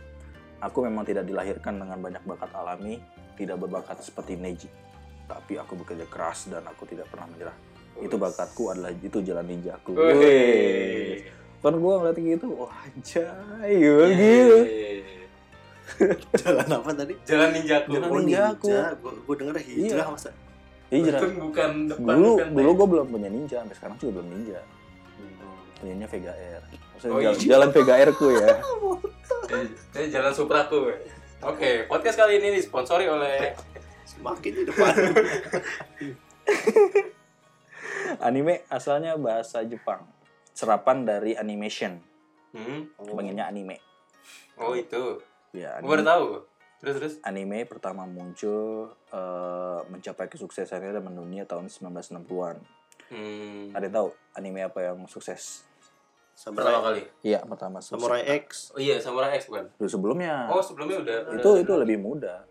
aku 0.62 0.86
memang 0.86 1.02
tidak 1.02 1.26
dilahirkan 1.26 1.74
dengan 1.76 1.98
banyak 1.98 2.22
bakat 2.22 2.50
alami, 2.54 3.02
tidak 3.34 3.58
berbakat 3.58 3.98
seperti 3.98 4.38
Neji. 4.38 4.70
Tapi 5.26 5.58
aku 5.58 5.74
bekerja 5.74 6.06
keras 6.06 6.46
dan 6.46 6.62
aku 6.64 6.86
tidak 6.86 7.10
pernah 7.10 7.26
menyerah. 7.26 7.56
Itu 7.98 8.16
bakatku 8.16 8.70
adalah 8.70 8.94
itu 8.94 9.18
jalan 9.20 9.44
ninjaku. 9.44 9.92
Wih. 9.92 11.26
Kan 11.62 11.78
gue 11.78 11.92
ngeliat 11.94 12.18
gitu, 12.18 12.46
wah 12.58 12.74
anjay, 12.82 13.22
Iya, 13.70 13.96
gitu. 14.10 14.56
iya, 14.66 14.88
iya. 14.98 15.24
Jalan 16.34 16.68
apa 16.72 16.90
tadi? 16.96 17.14
jalan 17.22 17.50
ninjaku 17.52 17.88
Jalan 17.92 18.08
Oh, 18.10 18.18
ninjaku. 18.18 18.66
ninja. 18.66 18.82
Gue 18.98 19.12
gue 19.22 19.34
denger 19.38 19.56
hijrah 19.62 20.06
Iya. 20.06 20.14
masa. 20.14 20.30
Hijrah. 20.90 21.20
Untung 21.22 21.36
bukan 21.48 21.70
depan 21.86 22.14
Dulu, 22.18 22.30
bukan 22.34 22.48
dulu 22.52 22.70
gue 22.74 22.86
belum 22.90 23.06
punya 23.08 23.28
ninja, 23.30 23.56
sampai 23.62 23.76
sekarang 23.78 23.96
juga 24.00 24.12
belum 24.18 24.28
ninja. 24.32 24.60
Punyanya 25.78 26.06
Vega 26.10 26.32
Air. 26.34 26.62
Oh, 27.02 27.18
jalan, 27.18 27.34
iya. 27.34 27.50
jalan 27.50 27.68
Vega 27.74 27.94
Air 27.98 28.10
ku 28.14 28.30
ya. 28.30 28.48
Eh, 29.92 30.08
jalan 30.08 30.32
Supraku 30.32 30.88
oke 31.44 31.84
podcast 31.84 32.16
kali 32.16 32.40
ini 32.40 32.56
disponsori 32.56 33.04
oleh 33.04 33.52
Semakin 34.08 34.52
di 34.52 34.62
depan. 34.64 34.92
Anime 38.28 38.64
asalnya 38.68 39.16
bahasa 39.16 39.64
Jepang. 39.64 40.04
Serapan 40.52 41.08
dari 41.08 41.32
animation. 41.32 41.96
hmm? 42.52 42.96
Pengennya 43.16 43.48
anime. 43.48 43.80
oh 44.60 44.76
itu 44.76 45.16
Ya, 45.52 45.76
gue 45.80 45.88
baru 45.88 46.00
anime, 46.00 46.12
tahu 46.12 46.26
terus 46.80 46.94
terus 46.98 47.14
anime 47.22 47.68
pertama 47.68 48.08
muncul 48.08 48.88
eh, 49.12 49.80
mencapai 49.92 50.32
kesuksesannya 50.32 50.96
dan 50.96 51.04
mendunia 51.04 51.44
tahun 51.44 51.68
1960-an. 51.68 52.56
Hmm. 53.12 53.76
Ada 53.76 53.84
yang 53.88 53.94
tahu 53.96 54.08
anime 54.32 54.60
apa 54.64 54.78
yang 54.80 54.98
sukses? 55.08 55.68
Pertama 56.32 56.58
Samurai, 56.58 56.82
kali. 56.82 57.02
Iya, 57.22 57.40
pertama. 57.44 57.76
Samurai 57.78 58.22
X. 58.42 58.72
Oh 58.74 58.80
iya, 58.80 58.96
Samurai 58.98 59.36
X 59.38 59.46
bukan? 59.52 59.68
Dulu 59.78 59.88
sebelumnya. 59.88 60.48
Oh, 60.48 60.64
sebelumnya 60.64 60.98
udah. 61.04 61.16
itu 61.38 61.50
itu 61.60 61.72
lebih 61.76 61.98
muda. 62.00 62.42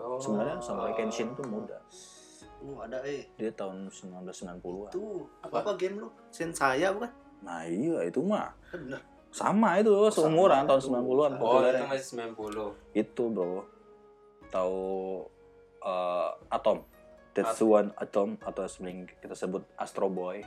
Oh. 0.00 0.20
Sebenarnya 0.20 0.60
Samurai 0.62 0.92
Kenshin 0.94 1.32
itu 1.32 1.42
muda. 1.44 1.76
Oh, 2.60 2.84
ada 2.84 3.00
eh. 3.08 3.24
Dia 3.40 3.50
tahun 3.56 3.88
1990-an. 3.88 4.92
Itu 4.92 5.24
apa 5.40 5.64
apa 5.64 5.72
game 5.80 6.04
lu? 6.04 6.08
Sensaya 6.28 6.92
bukan? 6.92 7.08
Nah, 7.40 7.64
iya 7.64 8.04
itu 8.04 8.20
mah 8.20 8.52
Kan 8.68 8.84
bener. 8.84 9.00
sama 9.32 9.80
itu 9.80 9.88
seumuran 10.12 10.68
tahun 10.68 10.80
90-an. 10.84 11.32
Oh, 11.40 11.40
populernya. 11.40 11.80
itu 11.80 11.86
masih 11.88 12.06
90. 12.36 12.92
itu 12.92 13.22
bro 13.32 13.64
tahu 14.52 14.82
eh, 15.80 16.30
atom 16.52 16.84
Tetsuan 17.30 17.94
Atom 17.94 18.34
atau 18.42 18.66
sering 18.66 19.06
kita 19.22 19.38
sebut 19.38 19.62
Astro 19.78 20.10
Boy 20.10 20.42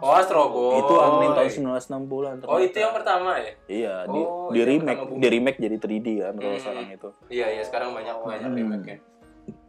Oh, 0.00 0.10
Astro 0.10 0.48
Boy. 0.48 0.80
itu 0.80 0.94
anime 0.96 1.26
tahun 1.30 1.50
1960-an 1.76 2.34
Oh, 2.42 2.56
itu 2.56 2.76
yang 2.76 2.92
pertama 2.92 3.36
ya? 3.36 3.52
iya 3.68 3.94
di, 4.04 4.16
Oh, 4.16 4.48
di 4.48 4.56
itu 4.56 4.64
yang 4.64 4.80
remake 4.80 5.00
di 5.14 5.28
remake 5.28 5.58
jadi 5.58 5.76
3D 5.76 6.08
kan 6.20 6.34
kalau 6.34 6.50
Hmm. 6.50 6.62
sekarang 6.62 6.86
itu 6.88 7.08
Iya, 7.28 7.46
iya, 7.50 7.62
sekarang 7.62 7.90
banyak 7.92 8.16
banyak 8.18 8.48
Hmm. 8.48 8.58
remake-nya. 8.58 8.96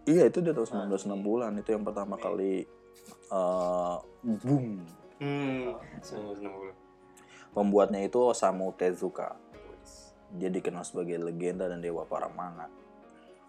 iya 0.03 0.23
itu 0.25 0.39
dia 0.39 0.51
tahun 0.51 0.67
1960-an 0.87 1.53
itu 1.57 1.69
yang 1.69 1.83
pertama 1.83 2.15
kali 2.15 2.63
eh, 3.29 3.95
boom 4.23 4.79
Hmm. 5.17 5.75
1960. 5.99 6.73
pembuatnya 7.51 7.99
itu 8.01 8.17
Osamu 8.17 8.71
Tezuka 8.73 9.35
dia 10.31 10.47
dikenal 10.47 10.81
sebagai 10.81 11.19
legenda 11.19 11.67
dan 11.67 11.77
dewa 11.77 12.03
para 12.03 12.25
manga. 12.29 12.71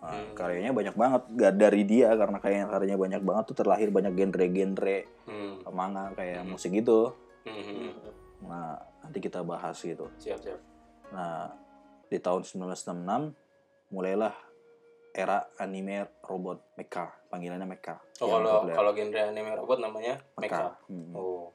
Hmm. 0.03 0.35
karyanya 0.35 0.75
banyak 0.75 0.93
banget, 0.93 1.23
gak 1.33 1.55
dari 1.55 1.83
dia 1.87 2.11
karena 2.13 2.37
kayak 2.37 2.67
karyanya 2.67 2.99
banyak 2.99 3.23
banget 3.23 3.45
tuh 3.47 3.57
terlahir 3.57 3.89
banyak 3.89 4.13
genre-genre 4.13 4.99
Hmm. 5.25 5.63
manga 5.71 6.11
kayak 6.13 6.43
Hmm. 6.43 6.51
musik 6.51 6.75
gitu. 6.75 7.15
Hmm. 7.47 7.95
Nah, 8.43 8.75
nanti 8.99 9.19
kita 9.19 9.47
bahas 9.47 9.79
gitu. 9.79 10.11
Siap, 10.19 10.43
siap. 10.43 10.59
Nah, 11.11 11.55
di 12.09 12.19
tahun 12.19 12.43
1966 12.43 13.31
mulailah 13.89 14.35
era 15.13 15.47
anime 15.57 16.09
robot 16.21 16.75
mecha, 16.75 17.07
panggilannya 17.29 17.69
mecha. 17.69 18.01
Oh, 18.19 18.27
kalau 18.33 18.53
populer. 18.59 18.75
kalau 18.75 18.91
genre 18.93 19.21
anime 19.23 19.51
robot 19.55 19.79
namanya 19.79 20.15
Mecha. 20.35 20.75
Hmm. 20.89 21.15
Oh. 21.15 21.53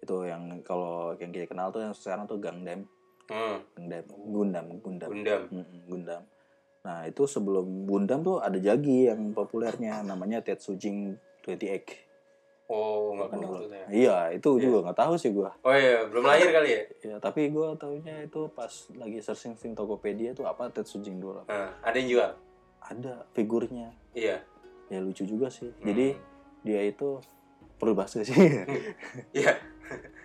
Itu 0.00 0.24
yang 0.24 0.64
kalau 0.64 1.12
yang 1.14 1.28
kita 1.28 1.44
kenal 1.44 1.68
tuh 1.68 1.82
yang 1.82 1.92
sekarang 1.92 2.24
tuh 2.24 2.40
Gundam, 2.40 2.88
Hmm. 3.28 3.60
Gundam, 3.76 4.04
Gundam, 4.08 4.64
Gundam. 4.80 5.08
Gundam. 5.12 5.42
Mm-mm, 5.52 5.78
Gundam. 5.86 6.22
Nah 6.80 7.04
itu 7.04 7.28
sebelum 7.28 7.84
Gundam 7.84 8.24
tuh 8.24 8.40
ada 8.40 8.56
Jagi 8.56 9.08
yang 9.12 9.36
populernya 9.36 10.00
namanya 10.00 10.40
Tetsujin 10.40 11.16
28. 11.44 12.08
Oh, 12.70 13.18
nggak 13.18 13.28
kenal 13.34 13.50
tuh 13.58 13.66
saya. 13.66 13.86
Iya 13.90 14.16
itu 14.30 14.50
Iya. 14.56 14.62
juga 14.62 14.76
nggak 14.86 14.98
tahu 15.02 15.14
sih 15.18 15.30
gua. 15.34 15.50
Oh 15.66 15.74
iya, 15.74 16.06
belum 16.06 16.22
lahir 16.22 16.54
kali 16.54 16.68
ya? 16.70 16.82
Ya 17.02 17.16
tapi 17.18 17.50
gua 17.50 17.74
taunya 17.74 18.22
itu 18.22 18.46
pas 18.54 18.70
lagi 18.94 19.18
searching 19.18 19.58
searching 19.58 19.74
Tokopedia 19.74 20.30
tuh 20.38 20.46
apa 20.46 20.70
Tetsujin 20.70 21.18
dulu. 21.18 21.42
Nah, 21.50 21.74
ada 21.82 21.96
yang 21.98 22.08
jual. 22.08 22.30
Ada 22.78 23.26
figurnya. 23.34 23.90
Iya. 24.14 24.38
Ya 24.86 24.98
lucu 25.02 25.26
juga 25.26 25.50
sih. 25.50 25.74
Hmm. 25.82 25.82
Jadi 25.90 26.14
dia 26.62 26.80
itu 26.86 27.18
perlu 27.76 27.98
bahas 27.98 28.14
sih. 28.14 28.22
Iya. 29.36 29.58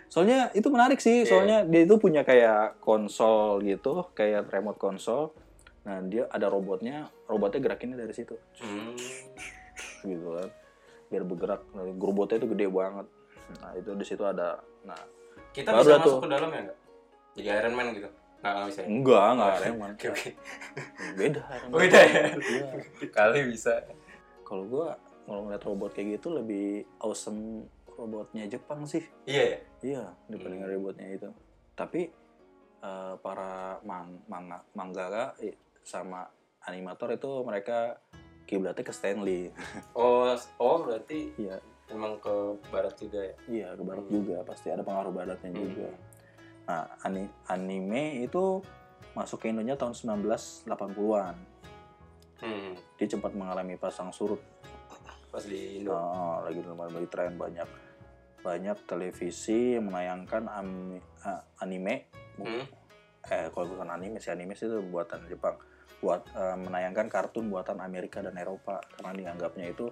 soalnya 0.06 0.54
itu 0.54 0.70
menarik 0.70 1.02
sih. 1.02 1.26
Iya. 1.26 1.30
Soalnya 1.34 1.58
dia 1.66 1.82
itu 1.82 1.98
punya 1.98 2.22
kayak 2.22 2.78
konsol 2.78 3.58
gitu, 3.66 4.06
kayak 4.14 4.54
remote 4.54 4.78
konsol. 4.78 5.34
Nah 5.86 6.02
dia 6.04 6.26
ada 6.28 6.48
robotnya, 6.48 6.96
robotnya 7.24 7.62
gerakinnya 7.62 7.98
dari 7.98 8.12
situ. 8.12 8.36
Hmm. 8.58 8.98
gitu 10.02 10.28
kan 10.32 10.50
biar 11.06 11.24
bergerak 11.24 11.62
nah, 11.72 11.84
robotnya 11.84 12.38
itu 12.38 12.48
gede 12.48 12.68
banget 12.68 13.08
nah 13.56 13.72
itu 13.74 13.90
di 13.92 14.06
situ 14.06 14.22
ada 14.22 14.58
nah 14.82 14.98
Kita 15.50 15.72
Baru 15.72 15.82
bisa 15.84 15.96
masuk 15.98 16.12
tuh. 16.12 16.22
ke 16.22 16.30
dalam 16.30 16.50
ya 16.50 16.62
nggak? 16.62 16.78
Jadi 17.34 17.48
Iron 17.50 17.74
Man 17.74 17.88
gitu? 17.92 18.10
Nggak 18.38 18.66
bisa 18.66 18.80
ya? 18.80 18.88
enggak 18.88 19.26
enggak 19.30 19.52
Iron 19.58 19.76
Man 19.76 19.92
Oke, 19.92 20.08
oke. 20.10 20.30
beda 21.16 21.42
Iron 21.48 21.68
Man. 21.68 21.78
Beda 21.82 22.00
ya? 22.02 22.24
Iya. 22.36 22.68
Kali 23.10 23.40
bisa. 23.46 23.74
kalau 24.44 24.64
gua 24.64 24.88
kalau 25.24 25.40
ngeliat 25.44 25.64
robot 25.64 25.92
kayak 25.92 26.08
gitu 26.16 26.28
lebih 26.32 26.66
awesome 27.00 27.66
robotnya 27.90 28.46
Jepang 28.46 28.86
sih 28.86 29.02
Iya 29.24 29.44
ya? 29.44 29.58
iya 29.82 30.04
dibanding 30.28 30.62
Hmm. 30.62 30.72
robotnya 30.72 31.08
itu 31.12 31.30
tapi 31.74 32.08
eh, 32.80 33.14
para 33.20 33.52
mang 33.82 34.22
manga 34.26 34.62
mangaka 34.72 35.34
eh, 35.40 35.56
sama 35.86 36.26
animator 36.62 37.14
itu 37.14 37.30
mereka 37.42 38.02
kiblatnya 38.44 38.82
ke 38.82 38.92
Stanley 38.92 39.54
Oh, 39.98 40.28
oh 40.58 40.78
berarti 40.82 41.32
iya 41.38 41.62
emang 41.88 42.18
ke 42.18 42.34
barat 42.68 42.98
juga 42.98 43.22
ya? 43.22 43.36
iya 43.48 43.68
ke 43.72 43.84
barat 43.86 44.04
Hmm. 44.04 44.14
juga 44.18 44.38
pasti 44.42 44.68
ada 44.68 44.82
pengaruh 44.82 45.14
baratnya 45.14 45.54
Hmm. 45.54 45.62
juga 45.62 45.90
Nah, 46.66 46.82
ani- 47.06 47.30
anime 47.46 48.26
itu 48.26 48.58
masuk 49.14 49.38
ke 49.38 49.54
Indonesia 49.54 49.78
tahun 49.78 49.94
1980-an. 49.94 51.36
Hmm. 52.42 52.74
Dia 52.98 53.06
cepat 53.06 53.38
mengalami 53.38 53.78
pasang 53.78 54.10
surut. 54.10 54.42
Pas 55.30 55.46
di 55.46 55.78
Indo. 55.78 55.94
Ah, 55.94 56.42
lagi 56.42 56.66
lagi 56.66 57.06
tren 57.06 57.38
banyak 57.38 57.70
banyak 58.42 58.78
televisi 58.86 59.78
yang 59.78 59.94
menayangkan 59.94 60.50
anime. 61.62 62.10
Hmm. 62.42 62.66
Eh, 63.26 63.46
kalau 63.54 63.70
bukan 63.70 63.90
anime 63.90 64.18
sih 64.18 64.34
anime 64.34 64.58
sih 64.58 64.66
itu 64.66 64.82
buatan 64.90 65.22
Jepang. 65.30 65.62
Buat 66.04 66.28
eh, 66.32 66.58
menayangkan 66.60 67.08
kartun 67.08 67.48
buatan 67.48 67.80
Amerika 67.80 68.20
dan 68.20 68.36
Eropa 68.36 68.82
karena 68.96 69.12
dianggapnya 69.14 69.66
itu 69.70 69.90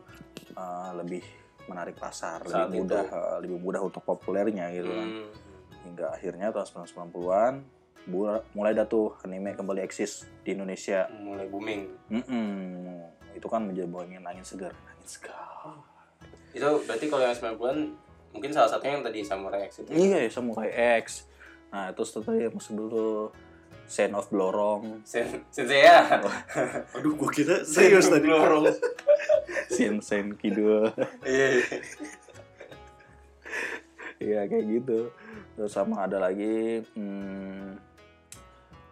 eh, 0.53 0.91
lebih 0.95 1.23
menarik 1.63 1.95
pasar, 1.95 2.43
Saat 2.43 2.67
lebih 2.67 2.83
mudah 2.83 3.05
eh, 3.07 3.37
lebih 3.43 3.57
mudah 3.59 3.81
untuk 3.81 4.03
populernya 4.03 4.67
gitu 4.71 4.91
kan. 4.91 5.09
Hmm. 5.09 5.31
hingga 5.83 6.15
akhirnya 6.15 6.47
tahun 6.55 6.87
1990-an 6.87 7.53
bu- 8.07 8.39
mulai 8.55 8.71
dah 8.71 8.87
tuh 8.87 9.19
anime 9.27 9.51
kembali 9.51 9.83
eksis 9.83 10.23
di 10.39 10.55
Indonesia. 10.55 11.11
Mulai 11.11 11.47
booming. 11.51 11.81
Mm-mm. 12.07 13.03
Itu 13.35 13.51
kan 13.51 13.67
menjadi 13.67 13.91
angin 13.91 14.23
angin 14.23 14.47
segar, 14.47 14.71
angin 14.71 15.07
segar. 15.07 15.75
Itu 16.55 16.87
berarti 16.87 17.05
kalau 17.11 17.27
yang 17.27 17.35
90-an 17.35 17.77
mungkin 18.31 18.49
salah 18.55 18.71
satunya 18.71 18.95
yang 18.95 19.03
tadi 19.03 19.19
Samurai 19.27 19.67
X 19.67 19.83
itu. 19.83 19.89
Iya, 19.91 20.31
Samurai 20.31 20.71
X. 21.03 21.27
Nah, 21.73 21.89
terus 21.91 22.15
tuh 22.15 22.23
tadi 22.23 22.47
masuk 22.47 22.73
Sen 23.93 24.09
of 24.17 24.25
Blorong, 24.33 25.05
Sen 25.05 25.45
Sensei 25.53 25.85
ya. 25.85 26.17
Aduh, 26.97 27.13
gua 27.13 27.29
kira 27.29 27.61
serius 27.61 28.09
tadi. 28.09 28.25
Lorong. 28.25 28.73
Sen 29.69 30.01
Sen 30.01 30.33
Kidul. 30.33 30.89
Iya. 31.21 31.47
iya. 31.61 31.65
Iya, 34.17 34.39
kayak 34.49 34.65
gitu. 34.65 35.13
Terus 35.53 35.69
sama 35.69 36.09
ada 36.09 36.17
lagi 36.17 36.81
hmm, 36.97 37.77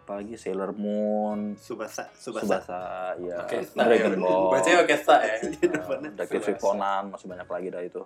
apa 0.06 0.22
lagi 0.22 0.38
Sailor 0.38 0.70
Moon, 0.76 1.58
Subasa, 1.58 2.06
Subasa. 2.14 2.62
Subasa, 2.62 2.82
ya, 3.18 3.42
Oke, 3.42 3.58
Dragon 3.74 4.14
Ball. 4.22 4.54
Bacanya 4.54 4.76
pakai 4.86 4.98
sa 5.02 5.16
ya. 5.18 5.34
Iya, 5.42 5.66
depannya. 5.66 6.10
Detektif 6.14 6.54
Subasa. 6.54 6.62
Conan 6.62 7.02
masih 7.10 7.26
banyak 7.26 7.48
lagi 7.50 7.68
dah 7.74 7.82
itu. 7.82 8.02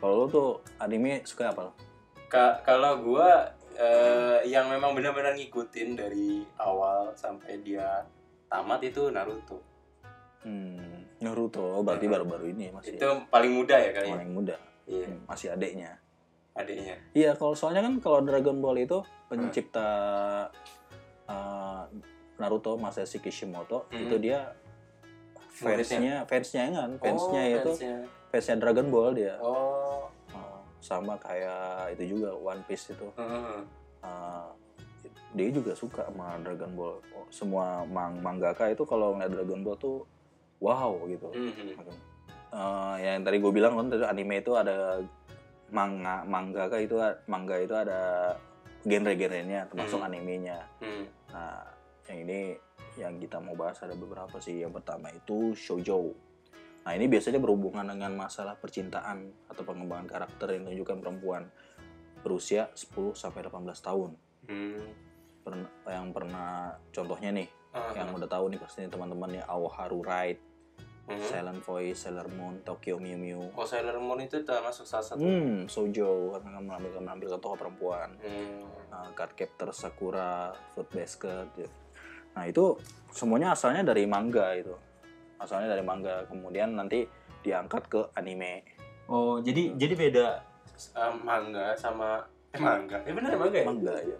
Kalau 0.00 0.14
lu 0.18 0.26
tuh 0.26 0.50
anime 0.82 1.22
suka 1.22 1.54
apa? 1.54 1.70
lo? 1.70 1.72
Ka- 2.26 2.58
kalau 2.66 2.98
gua 3.06 3.54
eh, 3.74 4.38
yang 4.44 4.66
memang 4.66 4.92
benar-benar 4.92 5.32
ngikutin 5.32 5.88
dari 5.94 6.42
awal 6.56 7.12
sampai 7.12 7.58
dia 7.60 8.02
tamat 8.46 8.82
itu 8.82 9.08
Naruto. 9.08 9.58
Hmm, 10.40 11.04
Naruto 11.18 11.60
oh, 11.60 11.82
berarti 11.82 12.06
Hmm. 12.06 12.14
baru-baru 12.16 12.44
ini 12.50 12.70
masih 12.70 12.96
Itu 12.96 13.08
paling 13.28 13.52
muda 13.52 13.76
ya 13.76 13.90
kali 13.92 14.08
ya? 14.08 14.14
paling 14.16 14.32
muda, 14.32 14.56
Iya, 14.84 15.06
Hmm, 15.06 15.20
masih 15.24 15.48
adeknya. 15.50 15.90
adiknya. 16.50 16.96
Iya, 17.12 17.30
kalau 17.34 17.54
soalnya 17.54 17.80
kan 17.80 17.94
kalau 17.98 18.20
Dragon 18.20 18.58
Ball 18.58 18.80
itu 18.80 18.98
pencipta 19.28 19.88
uh, 21.24 21.82
Naruto 22.36 22.74
Masashi 22.74 23.18
Kishimoto 23.18 23.86
Hmm. 23.88 24.02
itu 24.02 24.16
dia 24.18 24.50
fansnya 25.50 26.24
fansnya 26.24 26.72
kan 26.72 26.90
fansnya 26.96 27.42
Oh, 27.44 27.54
itu 27.54 27.70
fansnya. 27.76 27.96
fansnya 28.30 28.56
Dragon 28.58 28.88
Ball 28.88 29.12
dia 29.12 29.34
Oh. 29.38 29.89
Uh, 30.80 30.82
sama 30.82 31.14
kayak 31.20 31.92
itu 31.94 32.16
juga 32.16 32.32
One 32.32 32.64
Piece 32.64 32.96
itu 32.96 33.06
heeh. 33.14 33.60
Uh, 34.00 34.48
dia 35.36 35.48
juga 35.52 35.76
suka 35.76 36.08
sama 36.08 36.40
Dragon 36.40 36.72
Ball 36.74 36.96
semua 37.28 37.84
mang 37.86 38.18
mangaka 38.18 38.72
itu 38.72 38.82
kalau 38.82 39.14
ngeliat 39.14 39.30
Dragon 39.30 39.60
Ball 39.60 39.76
tuh 39.76 40.02
wow 40.58 40.96
gitu 41.06 41.28
Mhm. 41.30 42.08
Eh, 42.50 42.94
yang 42.98 43.22
tadi 43.22 43.38
gue 43.38 43.52
bilang 43.54 43.78
kan 43.78 44.10
anime 44.10 44.42
itu 44.42 44.58
ada 44.58 44.98
manga 45.70 46.26
mangaka 46.26 46.82
itu 46.82 46.98
manga 47.30 47.54
itu 47.54 47.70
ada 47.78 48.34
genre-genrenya 48.82 49.70
termasuk 49.70 50.02
Hmm. 50.02 50.08
animenya. 50.10 50.58
Hmm. 50.82 51.06
Nah, 51.30 51.62
yang 52.10 52.18
ini 52.26 52.38
yang 52.98 53.22
kita 53.22 53.38
mau 53.38 53.54
bahas 53.54 53.78
ada 53.86 53.94
beberapa 53.94 54.42
sih. 54.42 54.66
Yang 54.66 54.82
pertama 54.82 55.14
itu 55.14 55.54
shoujo. 55.54 56.10
Nah, 56.80 56.92
ini 56.96 57.06
biasanya 57.06 57.38
berhubungan 57.38 57.84
dengan 57.84 58.16
masalah 58.16 58.56
percintaan 58.56 59.28
atau 59.46 59.62
pengembangan 59.62 60.08
karakter 60.08 60.56
yang 60.56 60.64
menunjukkan 60.64 60.96
perempuan 60.98 61.42
berusia 62.20 62.68
10 62.72 63.12
sampai 63.12 63.44
18 63.44 63.80
tahun. 63.80 64.10
Hmm. 64.48 64.88
Pern- 65.40 65.72
yang 65.86 66.12
pernah 66.12 66.76
contohnya 66.90 67.32
nih, 67.32 67.48
Ah, 67.70 67.94
yang 67.94 68.10
udah 68.10 68.26
tahu 68.26 68.50
nih 68.50 68.58
pasti 68.58 68.82
teman-teman 68.82 69.30
ya 69.30 69.46
Aoharu 69.46 70.02
Ride. 70.02 70.42
Hmm. 71.06 71.22
Silent 71.22 71.62
Voice, 71.62 72.06
Sailor 72.06 72.26
Moon, 72.30 72.62
Tokyo 72.62 72.98
Mew 72.98 73.14
Mew. 73.14 73.42
Oh 73.54 73.66
Sailor 73.66 73.98
Moon 73.98 74.22
itu 74.22 74.42
termasuk 74.42 74.86
salah 74.86 75.02
satu. 75.02 75.22
Hmm, 75.22 75.66
Sojo 75.66 76.34
karena 76.34 76.58
menampilkan 76.58 77.02
menampilkan 77.02 77.38
tokoh 77.38 77.58
perempuan. 77.58 78.14
Hmm. 78.22 78.66
Nah, 78.90 79.10
Card 79.14 79.34
Captor 79.34 79.70
Sakura, 79.70 80.50
Fruit 80.70 80.86
Basket. 80.86 81.46
gitu. 81.54 81.70
Nah 82.30 82.46
itu 82.46 82.78
semuanya 83.10 83.54
asalnya 83.54 83.82
dari 83.82 84.06
manga 84.06 84.54
itu. 84.54 84.74
Asalnya 85.40 85.72
dari 85.72 85.82
manga. 85.82 86.22
Kemudian 86.28 86.76
nanti 86.76 87.08
diangkat 87.40 87.82
ke 87.88 88.00
anime. 88.14 88.62
Oh 89.10 89.40
jadi 89.42 89.74
jadi 89.74 89.94
beda 89.96 90.26
eh, 90.76 91.12
manga 91.24 91.74
sama 91.74 92.20
eh, 92.52 92.60
manga. 92.60 93.00
Eh 93.08 93.12
benar 93.16 93.34
manga 93.34 93.58
ya? 93.58 93.66
Manga 93.66 93.94
ya. 94.10 94.16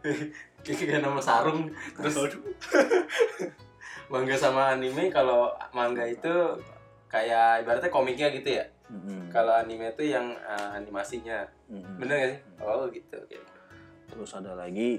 Kayak 0.64 1.04
nama 1.04 1.20
sarung 1.20 1.70
terus 1.94 2.16
manga 4.12 4.34
sama 4.34 4.74
anime 4.74 5.12
kalau 5.12 5.54
manga 5.70 6.02
itu 6.02 6.58
kayak 7.06 7.62
ibaratnya 7.62 7.90
komiknya 7.92 8.28
gitu 8.34 8.58
ya. 8.58 8.64
Mm-mm. 8.90 9.30
Kalau 9.30 9.54
anime 9.54 9.94
itu 9.94 10.10
yang 10.10 10.34
eh, 10.34 10.68
animasinya. 10.74 11.46
Mm-mm. 11.70 12.00
Bener 12.02 12.14
gak 12.18 12.30
sih? 12.34 12.40
Oh 12.64 12.90
gitu. 12.90 13.16
oke. 13.20 13.38
Terus 14.10 14.30
ada 14.34 14.58
lagi 14.58 14.98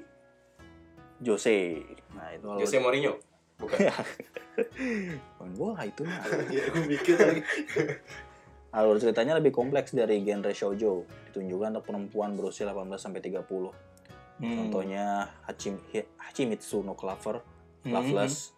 Jose. 1.20 1.84
Nah 2.16 2.32
itu 2.32 2.48
Jose 2.64 2.80
Mourinho. 2.80 3.31
Bukan. 3.62 3.80
Main 5.38 5.54
bola 5.54 5.86
itu 5.86 6.02
mah. 6.02 6.26
ya 6.56 6.66
gue 6.68 6.84
mikir 6.84 7.16
lagi 7.16 7.42
Alur 8.76 8.98
ceritanya 8.98 9.36
lebih 9.36 9.52
kompleks 9.52 9.92
dari 9.92 10.24
genre 10.24 10.50
shoujo. 10.50 11.04
Ditunjukkan 11.30 11.76
untuk 11.76 11.86
perempuan 11.86 12.34
berusia 12.34 12.66
18 12.66 12.88
sampai 12.96 13.20
30. 13.20 13.44
Hmm. 13.44 14.58
Contohnya 14.58 15.28
Hachim, 15.44 15.76
Hi- 15.92 16.08
Hachimitsu 16.18 16.82
no 16.82 16.96
Clover, 16.96 17.44
Hmm. 17.82 17.92
Loveless, 17.92 18.54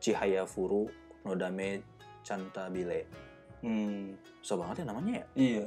Chihaya 0.00 0.44
Furu, 0.44 0.88
Nodame 1.22 1.80
Cantabile. 2.20 3.06
Hmm. 3.60 4.16
Susah 4.40 4.56
banget 4.58 4.82
ya 4.82 4.86
namanya 4.88 5.12
ya. 5.16 5.24
Iya. 5.34 5.66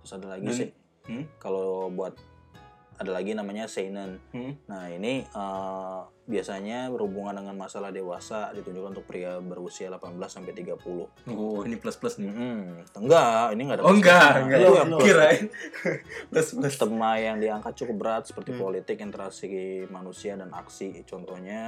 Terus 0.00 0.12
ada 0.14 0.26
lagi 0.32 0.46
Dan- 0.46 0.56
sih. 0.56 0.70
Hmm? 1.06 1.24
Kalau 1.38 1.86
buat 1.88 2.18
ada 2.96 3.10
lagi 3.12 3.32
namanya 3.32 3.68
seinen. 3.68 4.16
Hmm. 4.32 4.56
Nah 4.66 4.88
ini 4.88 5.22
eh, 5.22 6.00
biasanya 6.26 6.90
berhubungan 6.90 7.36
dengan 7.36 7.54
masalah 7.54 7.92
dewasa 7.92 8.50
ditunjukkan 8.50 8.96
untuk 8.96 9.06
pria 9.06 9.38
berusia 9.38 9.86
18 9.88 10.16
sampai 10.26 10.52
30. 10.52 10.74
Oh 11.30 11.60
ini 11.62 11.76
plus 11.76 11.94
plus 11.94 12.16
nih. 12.16 12.32
Hmm, 12.32 12.82
enggak, 12.96 13.52
ini 13.52 13.60
enggak 13.62 13.76
ada. 13.78 13.84
Oh 13.84 13.92
enggak, 13.92 14.30
plus-plusnya. 14.32 14.42
enggak. 14.42 14.58
Itu 14.58 14.72
yang 14.72 14.88
plus. 14.88 15.04
Kirain 15.04 15.44
plus 16.32 16.48
plus. 16.50 16.74
tema 16.74 17.10
yang 17.16 17.36
diangkat 17.36 17.72
cukup 17.76 17.96
berat 17.96 18.22
seperti 18.24 18.50
Hmm. 18.50 18.60
politik, 18.60 18.96
interaksi 18.98 19.48
manusia 19.86 20.34
dan 20.34 20.50
aksi. 20.50 21.04
Contohnya 21.04 21.62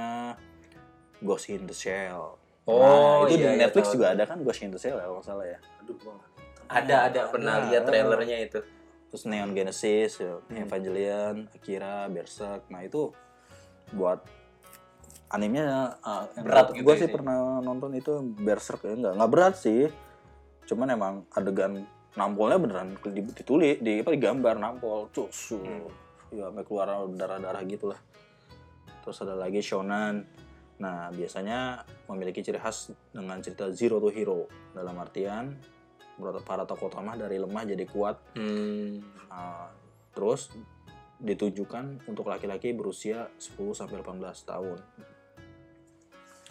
Ghost 1.19 1.47
in 1.47 1.63
the 1.63 1.75
Shell. 1.75 2.35
Oh, 2.63 2.77
nah, 2.77 3.25
itu 3.25 3.41
iya, 3.41 3.49
di 3.49 3.57
iya, 3.57 3.61
Netflix 3.65 3.85
tahu, 3.89 3.95
juga 3.97 4.07
ada 4.13 4.23
kan 4.23 4.37
Ghost 4.41 4.61
in 4.61 4.69
the 4.69 4.77
Shell 4.77 4.95
ya 4.95 5.05
kalau 5.05 5.21
salah 5.21 5.45
ya. 5.45 5.59
aduh. 5.79 5.97
Ada 6.69 6.95
ada 7.09 7.21
pernah 7.27 7.53
Ada. 7.57 7.65
lihat 7.65 7.83
trailernya 7.83 8.37
itu. 8.45 8.59
Terus 9.09 9.25
Neon 9.25 9.51
Genesis, 9.51 10.17
ya, 10.17 10.37
Hmm. 10.39 10.61
Evangelion, 10.61 11.35
Akira, 11.49 12.05
Berserk. 12.07 12.69
Nah 12.69 12.81
itu 12.81 13.09
buat 13.89 14.21
animenya 15.29 15.97
uh, 15.99 16.25
Berat 16.35 16.73
gitu 16.73 16.83
gue 16.83 16.93
ya 16.93 16.99
sih 16.99 17.05
sih? 17.05 17.13
pernah 17.13 17.37
nonton 17.59 17.93
itu 17.93 18.13
Berserk 18.35 18.81
ya 18.81 18.93
enggak 18.93 19.13
nggak 19.13 19.29
berat 19.29 19.55
sih 19.55 19.85
cuman 20.65 20.87
emang 20.89 21.13
adegan 21.31 21.85
nampolnya 22.11 22.57
beneran 22.57 22.93
di- 23.03 23.33
ditulis 23.33 23.77
di 23.77 24.01
apa 24.01 24.09
digambar 24.09 24.57
nampol 24.57 25.09
cus 25.09 25.53
Hmm. 25.53 25.85
ya 26.29 26.49
sampai 26.49 26.63
keluar 26.63 26.85
darah 27.09 27.37
darah 27.37 27.61
gitu 27.63 27.89
lah 27.89 27.99
terus 28.99 29.17
ada 29.19 29.33
lagi 29.33 29.61
shonen 29.61 30.25
nah 30.77 31.09
biasanya 31.09 31.81
memiliki 32.05 32.41
ciri 32.41 32.57
khas 32.57 32.89
dengan 33.09 33.37
cerita 33.39 33.69
zero 33.69 33.97
to 33.97 34.09
hero 34.09 34.45
dalam 34.71 34.93
artian 34.95 35.57
para 36.41 36.63
tokoh 36.63 36.87
utama 36.87 37.15
dari 37.15 37.35
lemah 37.35 37.63
jadi 37.63 37.85
kuat 37.85 38.19
Hmm. 38.33 38.99
Uh, 39.25 39.69
terus 40.11 40.51
ditujukan 41.17 42.03
untuk 42.05 42.25
laki-laki 42.25 42.71
berusia 42.71 43.27
10 43.37 43.71
sampai 43.73 43.99
18 43.99 44.19
tahun. 44.43 44.79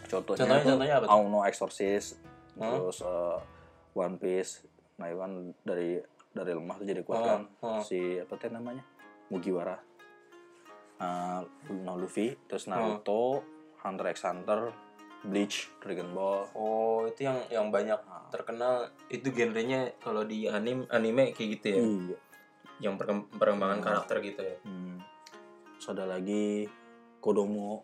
Contohnya, 0.05 0.41
Contohnya- 0.41 0.65
contohnya 0.65 0.95
apa? 0.97 1.07
Auno 1.09 1.41
Exorcist, 1.43 2.21
Hmm? 2.55 2.65
terus 2.65 3.01
uh, 3.01 3.41
One 3.93 4.17
Piece. 4.17 4.65
Nah, 4.97 5.09
dari 5.63 5.99
dari 6.29 6.53
lemah 6.53 6.77
tuh 6.77 6.87
jadi 6.87 7.03
kuat 7.03 7.19
Hmm, 7.19 7.27
kan. 7.27 7.41
hmm. 7.61 7.83
Si 7.83 7.99
apa 8.17 8.35
teh 8.37 8.49
namanya? 8.49 8.85
Mugiwara. 9.29 9.77
Uh, 10.99 11.47
no 11.73 11.95
Luffy, 11.95 12.35
terus 12.45 12.67
Naruto, 12.67 13.43
Hunter 13.81 14.07
x 14.11 14.27
Hunter, 14.27 14.75
Bleach, 15.21 15.67
Dragon 15.79 16.11
Ball. 16.11 16.47
Oh 16.53 17.03
itu 17.05 17.23
yang 17.23 17.39
yang 17.49 17.67
banyak 17.69 17.99
Nah, 17.99 18.29
terkenal 18.29 18.75
itu 19.09 19.29
genrenya 19.29 19.91
kalau 19.99 20.23
di 20.23 20.47
anim 20.47 20.87
anime 20.89 21.33
kayak 21.33 21.49
gitu 21.55 21.67
ya. 21.69 21.79
iya. 21.81 22.19
Yang 22.81 22.95
perkem- 22.97 23.29
perkembangan 23.33 23.79
Hmm. 23.79 23.87
karakter 23.87 24.17
gitu 24.21 24.41
ya. 24.41 24.57
Hmm. 24.63 25.03
Terus 25.75 25.87
ada 25.89 26.05
lagi 26.07 26.71
Kodomo. 27.19 27.83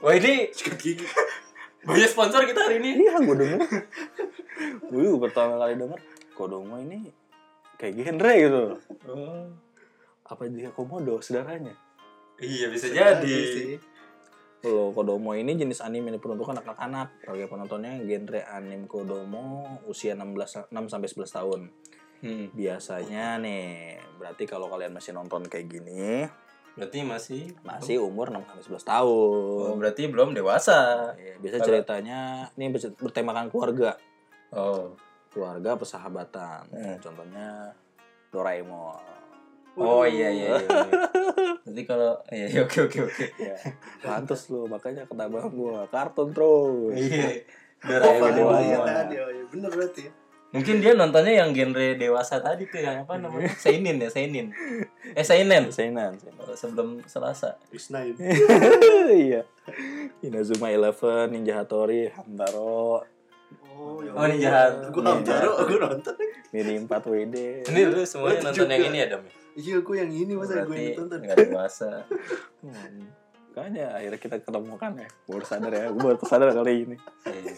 Wah 0.00 0.14
ini 0.14 0.48
sikat 0.50 0.78
gigi 0.78 1.04
banyak 1.84 2.08
sponsor 2.08 2.44
kita 2.44 2.64
hari 2.64 2.80
ini. 2.80 2.90
Iya, 3.02 3.20
gue 3.20 3.36
denger. 3.36 3.60
Gue 4.86 5.20
pertama 5.20 5.58
kali 5.58 5.74
denger 5.74 6.00
Kodomo 6.32 6.78
ini 6.78 7.12
kayak 7.74 7.92
genre 7.98 8.32
gitu. 8.32 8.62
Oh. 9.06 9.52
Apa 10.24 10.48
dia 10.48 10.70
komodo 10.70 11.20
saudaranya? 11.20 11.76
Iya 12.36 12.66
bisa 12.66 12.88
Jadi 12.88 13.28
jadi. 13.28 13.34
sih. 13.52 13.76
Kalau 14.64 14.90
Kodomo 14.90 15.36
ini 15.36 15.52
jenis 15.54 15.84
anime 15.84 16.08
yang 16.08 16.16
diperuntukkan 16.16 16.64
anak-anak. 16.64 17.20
Bagi 17.22 17.44
penontonnya 17.44 18.00
genre 18.00 18.40
anime 18.48 18.88
Kodomo 18.88 19.44
usia 19.84 20.16
16 20.16 20.72
6 20.72 20.88
sampai 20.88 21.04
11 21.06 21.28
tahun. 21.30 21.60
Hmm. 22.24 22.46
Biasanya 22.50 23.36
nih, 23.36 24.00
berarti 24.16 24.48
kalau 24.48 24.72
kalian 24.72 24.96
masih 24.96 25.12
nonton 25.12 25.44
kayak 25.44 25.68
gini, 25.68 26.24
Berarti 26.74 27.06
masih 27.06 27.54
masih 27.62 28.02
umur 28.02 28.32
6 28.32 28.40
sampai 28.42 28.64
11 28.64 28.74
Oh, 28.74 28.88
tahun. 28.88 29.72
berarti 29.78 30.02
belum 30.08 30.32
dewasa. 30.32 31.12
Iya, 31.14 31.36
biasa 31.38 31.56
Kalau- 31.60 31.68
ceritanya 31.68 32.18
ini 32.56 32.66
ber- 32.72 32.96
bertemakan 32.98 33.46
keluarga. 33.46 33.94
Oh. 34.50 34.96
Keluarga 35.30 35.76
persahabatan. 35.76 36.66
Hmm. 36.72 36.96
Contohnya 36.98 37.76
Doraemon. 38.32 38.98
Oh 39.76 40.02
iya 40.02 40.30
iya. 40.30 40.54
iya. 40.56 40.66
Berarti 41.74 41.90
kalau 41.90 42.12
iya, 42.30 42.46
oke 42.62 42.78
oke 42.86 42.98
oke. 43.02 43.24
ya 43.34 43.56
pantes 43.98 44.46
lu 44.46 44.70
makanya 44.70 45.02
ketabahan 45.04 45.50
gua 45.50 45.90
kartun 45.90 46.30
terus 46.30 46.94
Iya. 46.94 47.42
Oh, 47.82 47.90
Doraemon 47.90 48.22
iya, 48.22 48.32
dewasa. 48.32 48.62
iya, 48.62 48.78
tadi, 48.86 49.14
oh, 49.18 49.28
iya. 49.28 49.44
bener 49.50 49.70
berarti 49.70 50.02
ya 50.06 50.12
Mungkin 50.54 50.76
dia 50.78 50.94
nontonnya 50.94 51.34
yang 51.34 51.50
genre 51.50 51.98
dewasa 51.98 52.38
tadi 52.38 52.62
tuh 52.64 52.78
yang 52.78 53.02
apa 53.02 53.18
namanya? 53.18 53.50
Seinin 53.58 53.98
ya, 53.98 54.06
Seinin. 54.06 54.54
Eh 55.10 55.26
Seinen. 55.26 55.66
Seinen. 55.68 56.14
Oh, 56.38 56.54
Sebelum 56.54 57.02
Selasa. 57.04 57.58
Isnain 57.68 58.14
iya 59.26 59.42
Inazuma 60.22 60.70
Eleven 60.70 61.34
Ninja 61.34 61.58
Hattori 61.58 62.06
Hamtaro 62.08 63.02
oh 63.74 63.98
ya 63.98 64.14
Oh, 64.14 64.24
ini 64.24 64.38
jahat. 64.38 64.94
gue 64.94 65.02
Hamtaro 65.02 65.66
gue 65.66 65.74
nonton 65.76 66.14
Mini 66.54 66.78
4 66.78 66.86
WD 66.86 67.36
Ini 67.66 67.80
lu 67.90 68.06
semuanya 68.06 68.46
nonton 68.46 68.70
yang 68.70 68.84
ini 68.86 68.98
ya, 69.02 69.06
Dam? 69.10 69.22
Iya 69.54 69.76
gue 69.78 69.96
yang 69.96 70.10
ini 70.10 70.32
masa 70.34 70.62
gue 70.62 70.74
yang 70.74 70.98
nonton 71.00 71.18
nggak 71.20 71.38
dewasa. 71.44 71.90
hmm. 72.60 73.02
Makanya 73.50 73.94
akhirnya 73.94 74.18
kita 74.18 74.36
ketemu 74.42 74.74
kan 74.74 74.92
ya 74.94 75.06
Baru 75.24 75.46
sadar 75.46 75.70
ya 75.70 75.86
Gue 75.88 76.02
baru 76.04 76.18
sadar 76.20 76.50
kali 76.50 76.74
ini 76.84 76.96
Iya. 77.22 77.54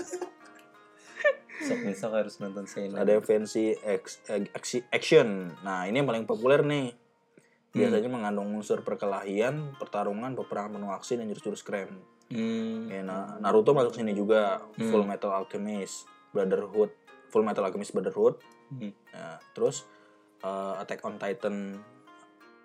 Besok-besok 1.57 2.11
harus 2.13 2.35
nonton 2.37 2.69
Seinen. 2.69 3.01
Ada 3.01 3.17
fancy 3.19 3.73
ex- 3.75 4.21
eh, 4.29 4.45
action 4.93 5.57
Nah 5.63 5.89
ini 5.89 5.97
yang 5.97 6.05
paling 6.05 6.25
populer 6.25 6.61
nih 6.61 6.93
Biasanya 7.73 8.09
mengandung 8.09 8.49
unsur 8.53 8.81
perkelahian, 8.81 9.77
pertarungan, 9.77 10.33
peperangan 10.33 10.73
penuh 10.75 10.89
aksi, 10.91 11.21
dan 11.21 11.29
jurus-jurus 11.29 11.61
keren. 11.61 11.93
Hmm. 12.33 12.89
Ya, 12.89 13.05
Na- 13.05 13.37
Naruto 13.37 13.77
masuk 13.77 13.93
sini 13.93 14.17
juga, 14.17 14.65
Hmm. 14.77 14.89
Full 14.89 15.05
Metal 15.05 15.29
Alchemist, 15.29 16.09
Brotherhood, 16.33 16.89
Full 17.29 17.45
Metal 17.45 17.61
Alchemist 17.61 17.93
Brotherhood. 17.93 18.41
Hmm. 18.73 18.97
Ya, 19.13 19.37
terus 19.53 19.85
eh, 20.39 20.75
Attack 20.77 21.01
on 21.03 21.17
Titan 21.17 21.57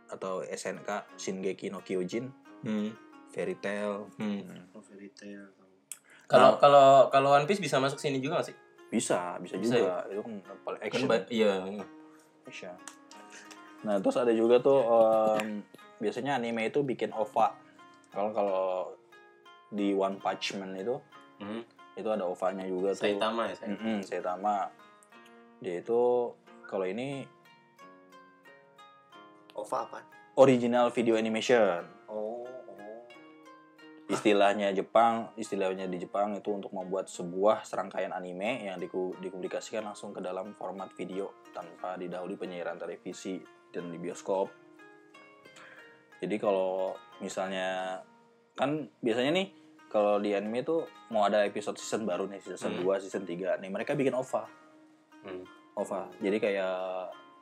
atau 0.08 0.42
SNK 0.42 0.90
Shingeki 1.16 1.70
no 1.70 1.80
Kyojin, 1.80 2.28
Hmm. 2.62 2.92
Fairy 3.28 3.56
Tail. 3.56 4.12
Hmm. 4.16 4.44
oh 4.72 4.82
fairy 4.82 5.08
tail 5.10 5.48
Kalau 6.28 6.56
kalau 6.58 7.08
kalau 7.08 7.32
One 7.32 7.44
Piece 7.44 7.60
bisa 7.60 7.76
masuk 7.76 7.96
sini 7.98 8.20
juga 8.20 8.38
nggak 8.38 8.48
sih? 8.48 8.58
Bisa, 8.88 9.36
bisa, 9.38 9.56
Bisa 9.56 9.76
juga. 9.78 9.96
Itu 10.06 10.22
kan 10.22 10.32
paling 10.62 10.80
Kan 10.80 10.88
action. 10.90 11.08
ba- 11.08 11.28
iya. 11.30 11.54
action. 12.44 12.76
Nah, 13.82 13.98
terus 13.98 14.16
ada 14.16 14.30
juga 14.30 14.60
tuh 14.60 14.80
em, 15.38 15.64
biasanya 15.98 16.38
anime 16.38 16.68
itu 16.68 16.80
bikin 16.82 17.12
OVA. 17.12 17.56
Kalau 18.10 18.30
kalau 18.30 18.64
di 19.68 19.92
One 19.92 20.20
Punch 20.20 20.56
Man 20.56 20.76
itu 20.76 21.00
Hmm. 21.40 21.64
itu 21.94 22.06
ada 22.06 22.24
OVA-nya 22.24 22.64
juga 22.66 22.92
tuh. 22.92 23.04
Saitama 23.06 23.48
ya, 23.48 23.56
saya. 23.58 23.74
Mm-mm, 23.74 23.98
Saitama. 24.02 24.68
Dia 25.58 25.80
itu 25.80 26.32
kalau 26.64 26.86
ini 26.86 27.24
OVA 29.56 29.80
apa 29.88 30.00
original 30.40 30.88
video 30.96 31.20
animation. 31.20 31.84
Oh, 32.08 32.44
oh. 32.48 33.04
istilahnya 34.08 34.72
Jepang, 34.72 35.32
istilahnya 35.36 35.88
di 35.88 36.00
Jepang 36.00 36.36
itu 36.36 36.52
untuk 36.52 36.72
membuat 36.72 37.08
sebuah 37.08 37.64
serangkaian 37.68 38.12
anime 38.12 38.68
yang 38.68 38.80
diku- 38.80 39.16
dipublikasikan 39.20 39.84
langsung 39.88 40.12
ke 40.16 40.20
dalam 40.24 40.56
format 40.56 40.92
video 40.96 41.32
tanpa 41.52 41.96
didahului 42.00 42.36
penyiaran 42.40 42.80
televisi 42.80 43.40
dan 43.72 43.92
di 43.92 44.00
bioskop. 44.00 44.52
Jadi 46.22 46.36
kalau 46.38 46.96
misalnya 47.20 48.00
kan 48.54 48.88
biasanya 49.02 49.32
nih 49.36 49.48
kalau 49.92 50.20
di 50.20 50.32
anime 50.32 50.64
itu 50.64 50.84
mau 51.12 51.28
ada 51.28 51.44
episode 51.44 51.76
season 51.76 52.08
baru 52.08 52.28
nih 52.28 52.40
season 52.40 52.80
Hmm. 52.80 52.88
2, 52.88 53.04
season 53.04 53.24
3 53.28 53.60
nih 53.60 53.72
mereka 53.72 53.96
bikin 53.96 54.16
OVA. 54.16 54.48
Hmm. 55.24 55.44
OVA. 55.76 56.08
Jadi 56.20 56.38
kayak 56.40 56.76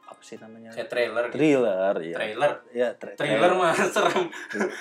apa 0.10 0.22
sih 0.22 0.36
namanya? 0.36 0.74
Kayak 0.74 0.90
trailer 0.90 1.24
gitu. 1.26 1.36
Thriller, 1.38 1.96
ya. 2.02 2.16
Trailer. 2.18 2.52
Ya, 2.74 2.88
tra- 2.94 3.14
Trailer 3.14 3.52
mah 3.54 3.74
serem. 3.94 4.26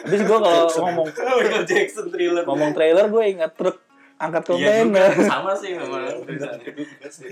Habis 0.02 0.20
gue 0.24 0.38
kalau 0.40 0.64
ngomong 0.66 1.06
Michael 1.38 1.64
Jackson 1.64 2.06
trailer. 2.08 2.42
ngomong 2.42 2.70
trailer 2.72 3.06
gue 3.06 3.24
ingat 3.28 3.52
truk 3.52 3.76
angkat 4.16 4.42
Iya 4.42 4.50
juga, 4.50 4.56
kontainer. 4.58 5.10
sama 5.30 5.52
sih 5.54 5.70
memang 5.72 6.02
juga 6.24 7.06
sih. 7.06 7.28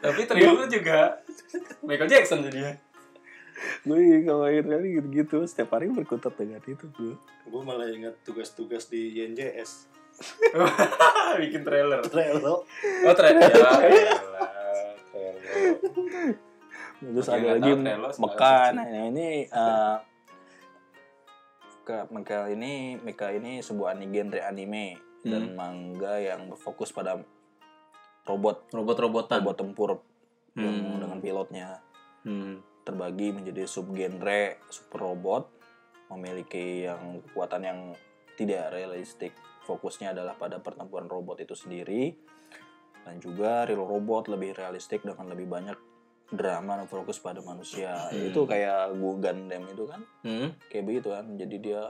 Tapi 0.00 0.20
trailer 0.24 0.66
juga 0.66 0.98
Michael 1.84 2.08
Jackson 2.08 2.40
jadinya. 2.42 2.72
gue 3.60 4.00
kalau 4.24 4.48
kali 4.48 4.88
gitu-gitu 4.96 5.44
setiap 5.44 5.76
hari 5.76 5.92
berkutat 5.92 6.32
dengan 6.32 6.64
itu 6.64 6.88
gue. 6.90 7.12
Gue 7.44 7.60
malah 7.60 7.86
ingat 7.86 8.16
tugas-tugas 8.24 8.88
di 8.88 9.12
YNJS. 9.14 9.84
Bikin 11.36 11.60
trailer. 11.60 12.00
Trailer. 12.02 12.40
Oh 12.40 12.64
trailer. 13.12 13.46
Ya, 13.46 13.68
trailer. 13.78 14.16
Terus 17.00 17.28
ada 17.28 17.56
lagi 17.56 17.62
tahu 17.66 17.80
trailer, 17.80 18.10
Meka. 18.12 18.28
sekarang 18.30 18.74
Nah 18.76 19.04
ini 19.08 19.28
Meka- 21.80 22.08
Meka 22.08 22.38
ini 22.48 22.72
Meka 22.96 23.26
ini 23.32 23.52
sebuah 23.60 23.96
genre 23.96 24.40
anime 24.42 24.86
dan 25.20 25.52
Hmm. 25.52 25.56
manga 25.56 26.14
yang 26.16 26.48
berfokus 26.48 26.90
pada 26.90 27.20
robot 28.24 28.70
Robot-robotan. 28.70 29.40
robot 29.40 29.56
tempur 29.56 29.90
yang 30.54 30.76
Hmm. 30.76 31.00
dengan 31.00 31.18
pilotnya 31.18 31.68
Hmm. 32.22 32.60
terbagi 32.82 33.32
menjadi 33.32 33.64
subgenre 33.64 34.60
super 34.68 35.04
robot 35.04 35.48
memiliki 36.08 36.84
yang 36.84 37.22
kekuatan 37.22 37.62
yang 37.62 37.78
tidak 38.34 38.72
realistik 38.72 39.32
fokusnya 39.62 40.10
adalah 40.10 40.34
pada 40.34 40.58
pertempuran 40.58 41.06
robot 41.06 41.38
itu 41.38 41.52
sendiri 41.52 42.16
dan 43.00 43.16
juga 43.18 43.64
real 43.64 43.82
robot 43.82 44.28
lebih 44.28 44.52
realistik 44.52 45.00
dengan 45.00 45.28
lebih 45.28 45.46
banyak 45.46 45.76
drama 46.30 46.78
dan 46.78 46.86
fokus 46.86 47.18
pada 47.18 47.40
manusia 47.40 48.06
Hmm. 48.06 48.30
itu 48.30 48.40
kayak 48.44 48.94
Gu 48.94 49.10
Gundam 49.18 49.64
itu 49.66 49.84
kan 49.84 50.00
Hmm. 50.22 50.54
kayak 50.66 50.84
begitu 50.84 51.08
kan 51.10 51.24
jadi 51.34 51.56
dia 51.58 51.82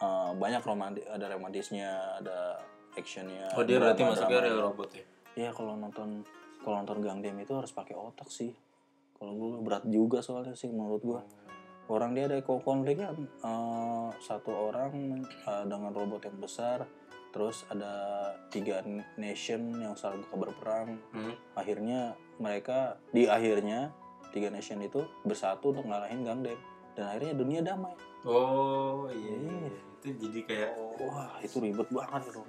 uh, 0.00 0.30
banyak 0.32 0.62
romantis 0.62 1.04
ada 1.04 1.26
romantisnya 1.28 1.90
ada 2.16 2.56
actionnya 2.94 3.46
Oh 3.54 3.62
dia 3.62 3.78
berarti 3.78 4.02
masuknya 4.02 4.40
real 4.40 4.60
robot 4.64 4.90
ya. 4.90 5.04
Iya 5.36 5.50
kalau 5.52 5.76
nonton 5.76 6.24
kalau 6.58 6.82
nonton 6.82 6.98
Gundam 6.98 7.36
itu 7.36 7.52
harus 7.54 7.70
pakai 7.70 7.94
otak 7.94 8.26
sih. 8.28 8.50
Kalau 9.14 9.34
gue 9.34 9.62
berat 9.62 9.84
juga 9.84 10.18
soalnya 10.18 10.54
sih 10.54 10.70
menurut 10.70 11.02
gue. 11.02 11.20
Orang 11.88 12.12
dia 12.12 12.26
ada 12.26 12.38
ko- 12.40 12.60
konflik 12.60 12.98
kan 12.98 13.14
eh, 13.18 14.08
satu 14.18 14.50
orang 14.50 15.20
eh, 15.24 15.64
dengan 15.64 15.90
robot 15.90 16.22
yang 16.22 16.38
besar, 16.38 16.86
terus 17.28 17.64
ada 17.68 17.92
tiga 18.48 18.80
nation 19.16 19.76
yang 19.76 19.94
saling 19.94 20.24
berperang. 20.32 20.96
Hmm. 21.12 21.34
Akhirnya 21.54 22.16
mereka 22.40 22.96
di 23.12 23.28
akhirnya 23.28 23.92
tiga 24.32 24.48
nation 24.48 24.80
itu 24.80 25.04
bersatu 25.24 25.72
untuk 25.72 25.88
ngalahin 25.88 26.24
Gundam 26.24 26.58
dan 26.96 27.04
akhirnya 27.12 27.32
dunia 27.36 27.60
damai. 27.60 27.94
Oh 28.24 29.06
iya. 29.12 29.34
Iya. 29.36 29.70
Itu 29.98 30.06
jadi 30.14 30.40
kayak 30.46 30.72
Wah 31.04 31.32
itu 31.42 31.56
ribet 31.60 31.88
banget 31.90 32.22
itu. 32.32 32.42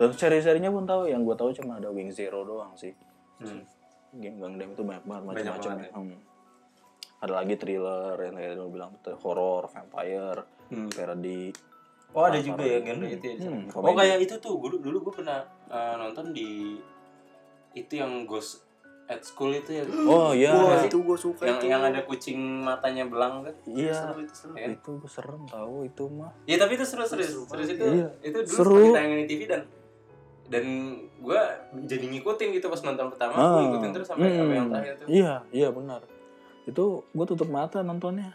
Dan 0.00 0.10
seri-serinya 0.16 0.72
pun 0.72 0.88
tahu 0.88 1.06
yang 1.06 1.22
gue 1.22 1.36
tahu 1.36 1.52
cuma 1.54 1.78
ada 1.78 1.92
Wing 1.92 2.10
Zero 2.10 2.42
doang 2.42 2.74
sih. 2.74 2.94
hmm. 3.42 3.64
game 4.12 4.36
Gundam 4.38 4.76
itu 4.76 4.82
banyak 4.84 5.04
banget 5.08 5.24
macam-macam 5.24 5.70
banget 5.72 5.88
ya. 5.88 5.92
Hmm. 5.96 6.18
Ada 7.22 7.32
lagi 7.38 7.54
thriller 7.54 8.16
yang 8.18 8.34
kayak 8.34 8.52
lu 8.58 8.66
bilang 8.70 8.92
horror, 9.22 9.70
vampire, 9.70 10.42
Hmm. 10.72 10.88
parody. 10.88 11.52
Oh 12.12 12.22
ada 12.22 12.36
juga 12.38 12.60
ya 12.60 12.76
hmm, 12.76 12.86
genre 12.86 13.06
itu 13.08 13.24
ya. 13.26 13.36
hmm, 13.40 13.72
oh 13.72 13.94
kayak 13.94 14.16
itu 14.20 14.34
tuh 14.36 14.52
dulu 14.54 14.76
dulu 14.78 14.96
gue 15.02 15.14
pernah 15.16 15.40
uh, 15.66 15.96
nonton 15.96 16.30
di 16.30 16.76
itu 17.72 17.92
yang 17.94 18.22
Ghost 18.22 18.68
at 19.04 19.20
School 19.20 19.50
itu 19.50 19.72
ya. 19.72 19.82
Oh 20.04 20.30
iya, 20.30 20.52
Wah, 20.52 20.78
itu 20.78 20.94
gue 20.94 21.18
suka 21.18 21.42
yang 21.42 21.56
itu. 21.56 21.66
yang 21.66 21.82
ada 21.82 22.00
kucing 22.02 22.36
matanya 22.62 23.04
belang 23.04 23.40
kan? 23.42 23.54
iya. 23.66 23.92
Seru 23.92 24.20
itu 24.20 24.34
seru. 24.34 24.52
Ya. 24.54 24.66
Itu 24.70 24.92
serem 25.06 25.42
tahu 25.46 25.74
itu 25.82 26.04
mah. 26.06 26.30
Iya 26.44 26.56
tapi 26.58 26.72
itu 26.74 26.84
seru 26.84 27.02
serius 27.02 27.32
Seru 27.32 27.44
serius 27.46 27.70
itu 27.72 27.84
Iya. 27.84 28.08
itu 28.22 28.38
dulu 28.38 28.52
Seru. 28.52 28.64
seru. 28.70 28.84
ditayangin 28.90 29.18
di 29.18 29.26
TV 29.26 29.40
dan 29.46 29.62
dan 30.44 30.64
gue 31.16 31.40
jadi 31.82 32.04
ngikutin 32.08 32.48
gitu 32.52 32.66
pas 32.68 32.80
nonton 32.82 33.08
pertama 33.08 33.32
gue 33.32 33.40
Ah. 33.42 33.60
ngikutin 33.66 33.90
terus 33.90 34.06
sampai 34.06 34.28
sampai 34.30 34.54
yang 34.54 34.66
Hmm. 34.66 34.74
terakhir 34.76 34.94
tuh 34.94 35.06
Iya, 35.08 35.34
iya 35.50 35.68
benar. 35.70 36.00
Itu 36.62 36.84
gue 37.08 37.26
tutup 37.26 37.48
mata 37.48 37.80
nontonnya. 37.80 38.30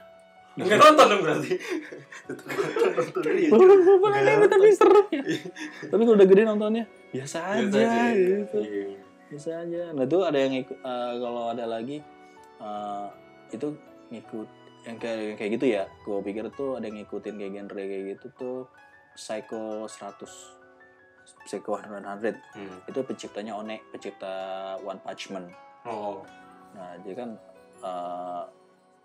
Nggak 0.58 0.78
nonton 0.80 1.06
dong 1.08 1.22
berarti 1.22 1.52
Nonton 3.48 4.12
anime 4.12 4.34
nonton. 4.36 4.50
tapi 4.50 4.68
serem 4.72 5.06
ya. 5.10 5.22
tapi 5.88 6.02
kalau 6.02 6.18
udah 6.18 6.28
gede 6.28 6.42
nontonnya 6.44 6.84
biasa 7.10 7.38
aja, 7.48 7.64
Biasa 7.64 7.78
aja. 7.88 8.14
gitu. 8.16 8.58
Iya. 8.60 8.98
Bisa 9.28 9.50
aja. 9.60 9.82
Nah 9.92 10.04
itu 10.04 10.18
ada 10.20 10.38
yang 10.38 10.54
ikut 10.56 10.78
eh, 10.78 11.14
kalau 11.18 11.44
ada 11.52 11.66
lagi 11.66 11.98
eh, 12.58 13.06
itu 13.50 13.68
ngikut 14.10 14.48
yang 14.84 14.98
kayak 14.98 15.36
kayak 15.36 15.52
gitu 15.56 15.66
ya. 15.70 15.84
Gue 16.02 16.20
pikir 16.22 16.48
tuh 16.52 16.76
ada 16.76 16.86
yang 16.86 16.98
ngikutin 16.98 17.36
kayak 17.36 17.52
genre 17.54 17.82
kayak 17.82 18.04
gitu 18.14 18.28
tuh 18.34 18.58
Psycho 19.14 19.84
100 19.84 20.26
Psycho 21.44 21.72
100 21.76 22.00
Hmm. 22.56 22.78
itu 22.86 23.00
penciptanya 23.04 23.54
One, 23.54 23.78
pencipta 23.90 24.34
One 24.80 25.00
Punch 25.00 25.30
Man. 25.30 25.52
oh 25.84 26.24
Nah, 26.72 26.94
jadi 27.02 27.16
kan 27.18 27.30
eh, 27.80 28.42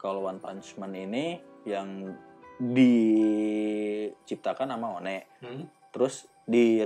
kalau 0.03 0.27
One 0.27 0.43
Punch 0.43 0.75
Man 0.83 0.99
ini 0.99 1.39
yang 1.63 2.11
diciptakan 2.59 4.75
sama 4.75 4.99
One, 4.99 5.23
hmm. 5.39 5.95
terus 5.95 6.27
di 6.43 6.83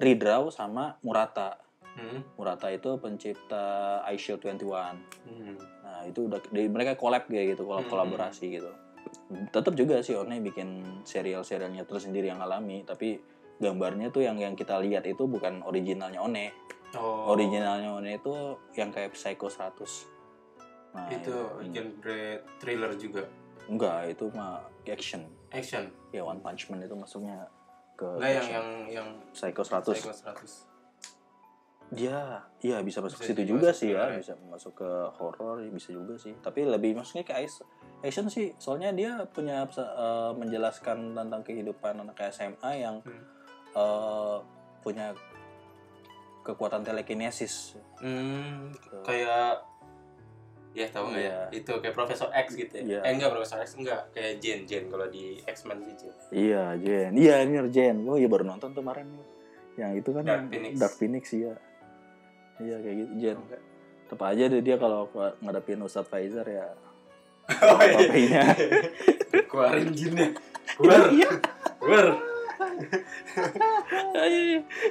redraw 0.00 0.48
sama 0.48 0.96
Murata. 1.04 1.60
Hmm. 1.94 2.26
Murata 2.34 2.74
itu 2.74 2.98
pencipta 2.98 4.02
iShield 4.10 4.42
21. 4.42 4.98
Hmm. 5.28 5.54
Nah, 5.84 6.02
itu 6.08 6.24
udah 6.26 6.40
di, 6.50 6.66
mereka 6.66 6.98
collab 6.98 7.30
kayak 7.30 7.54
gitu, 7.54 7.62
kolab 7.68 7.84
Hmm. 7.86 7.92
kolaborasi 7.92 8.58
gitu. 8.58 8.66
Tetap 9.52 9.76
juga 9.78 10.02
sih 10.02 10.16
One 10.16 10.40
bikin 10.42 10.82
serial-serialnya 11.06 11.84
tersendiri 11.86 12.26
yang 12.32 12.42
alami, 12.42 12.82
tapi 12.82 13.20
gambarnya 13.60 14.10
tuh 14.10 14.24
yang 14.26 14.34
yang 14.40 14.56
kita 14.58 14.80
lihat 14.82 15.06
itu 15.06 15.28
bukan 15.28 15.62
originalnya 15.62 16.18
One. 16.24 16.50
oh 16.98 17.30
Originalnya 17.30 17.94
One 17.94 18.18
itu 18.18 18.58
yang 18.74 18.90
kayak 18.90 19.14
Psycho 19.14 19.46
100. 19.46 20.10
Nah, 20.94 21.10
itu 21.10 21.34
hmm. 21.34 21.68
genre 21.68 22.20
thriller 22.56 22.92
juga 22.94 23.22
enggak, 23.66 24.14
itu 24.14 24.24
mah 24.30 24.62
action. 24.86 25.26
action 25.50 25.90
Ya 26.10 26.22
One 26.22 26.38
Punch 26.38 26.68
Man 26.68 26.80
itu 26.80 26.94
masuknya 26.94 27.46
ke 27.94 28.06
enggak 28.06 28.30
yang 28.30 28.38
action. 28.40 28.54
yang 28.54 28.68
yang 28.88 29.08
Psycho 29.30 29.62
100. 29.62 29.90
Psycho 29.90 30.12
100 30.14 30.72
Dia, 31.90 32.42
iya 32.58 32.80
bisa 32.80 32.98
masuk 32.98 33.20
Bisa 33.20 33.30
situ 33.30 33.42
juga 33.44 33.50
juga 33.60 33.68
masuk 33.70 33.78
sih 33.78 33.90
ya, 33.92 34.04
ya. 34.04 34.16
bisa 34.18 34.32
masuk 34.44 34.72
ke 34.74 34.90
horror 35.14 35.60
ya 35.60 35.70
bisa 35.70 35.90
juga 35.90 36.14
sih. 36.16 36.34
Tapi 36.36 36.64
lebih 36.64 36.96
masuknya 36.96 37.22
ke 37.22 37.34
action, 37.36 37.66
action 38.00 38.26
sih, 38.26 38.50
soalnya 38.56 38.90
dia 38.90 39.12
punya 39.28 39.62
eh, 39.68 40.32
menjelaskan 40.32 41.12
tentang 41.12 41.42
kehidupan 41.42 42.00
anak 42.00 42.18
SMA 42.30 42.70
yang 42.78 42.98
Hmm. 43.00 43.22
eh, 43.74 44.38
punya 44.80 45.14
kekuatan 46.42 46.82
telekinesis. 46.82 47.78
hmm, 47.98 48.74
Gitu. 48.74 48.96
kayak 49.02 49.62
ya 50.74 50.86
tahu 50.90 51.04
nggak 51.08 51.22
ya 51.22 51.30
Iya. 51.30 51.40
itu 51.54 51.72
kayak 51.78 51.94
Profesor 51.94 52.28
X 52.28 52.46
gitu 52.52 52.72
ya 52.74 52.82
Iya. 52.82 53.00
eh 53.06 53.10
enggak 53.14 53.30
Profesor 53.30 53.58
X 53.62 53.68
enggak 53.78 54.00
kayak 54.10 54.32
Jane 54.38 54.62
Jane 54.66 54.86
kalau 54.90 55.06
di 55.06 55.38
X-Men 55.40 55.78
sih 55.80 55.94
Jane 55.96 56.16
Iya, 56.34 56.62
Jen. 56.76 57.10
Iya, 57.14 57.34
ini 57.42 57.52
Jen. 57.70 57.96
Oh 58.04 58.18
iya 58.18 58.26
baru 58.26 58.42
nonton 58.42 58.74
tuh 58.74 58.82
kemarin. 58.82 59.06
Yang 59.78 60.02
itu 60.02 60.08
kan 60.10 60.22
Dark 60.22 60.34
yang 60.34 60.46
Phoenix. 60.50 60.72
Dark 60.76 60.94
Phoenix 60.98 61.24
iya. 61.30 61.54
Iya 62.58 62.76
kayak 62.78 62.96
gitu, 62.98 63.12
Jen. 63.16 63.36
Enggak. 63.38 63.62
Tetap 64.04 64.20
aja 64.20 64.42
deh 64.46 64.60
dia 64.60 64.76
kalau 64.76 65.08
ngadepin 65.40 65.80
Ustadz 65.80 66.06
Faizar 66.06 66.44
ya 66.44 66.68
oh 67.64 67.80
iya 68.16 68.56
keluarin 69.48 69.92
jinnya 69.92 70.32
keluar 70.74 71.08
Iya. 71.08 71.30
keluar 71.76 72.06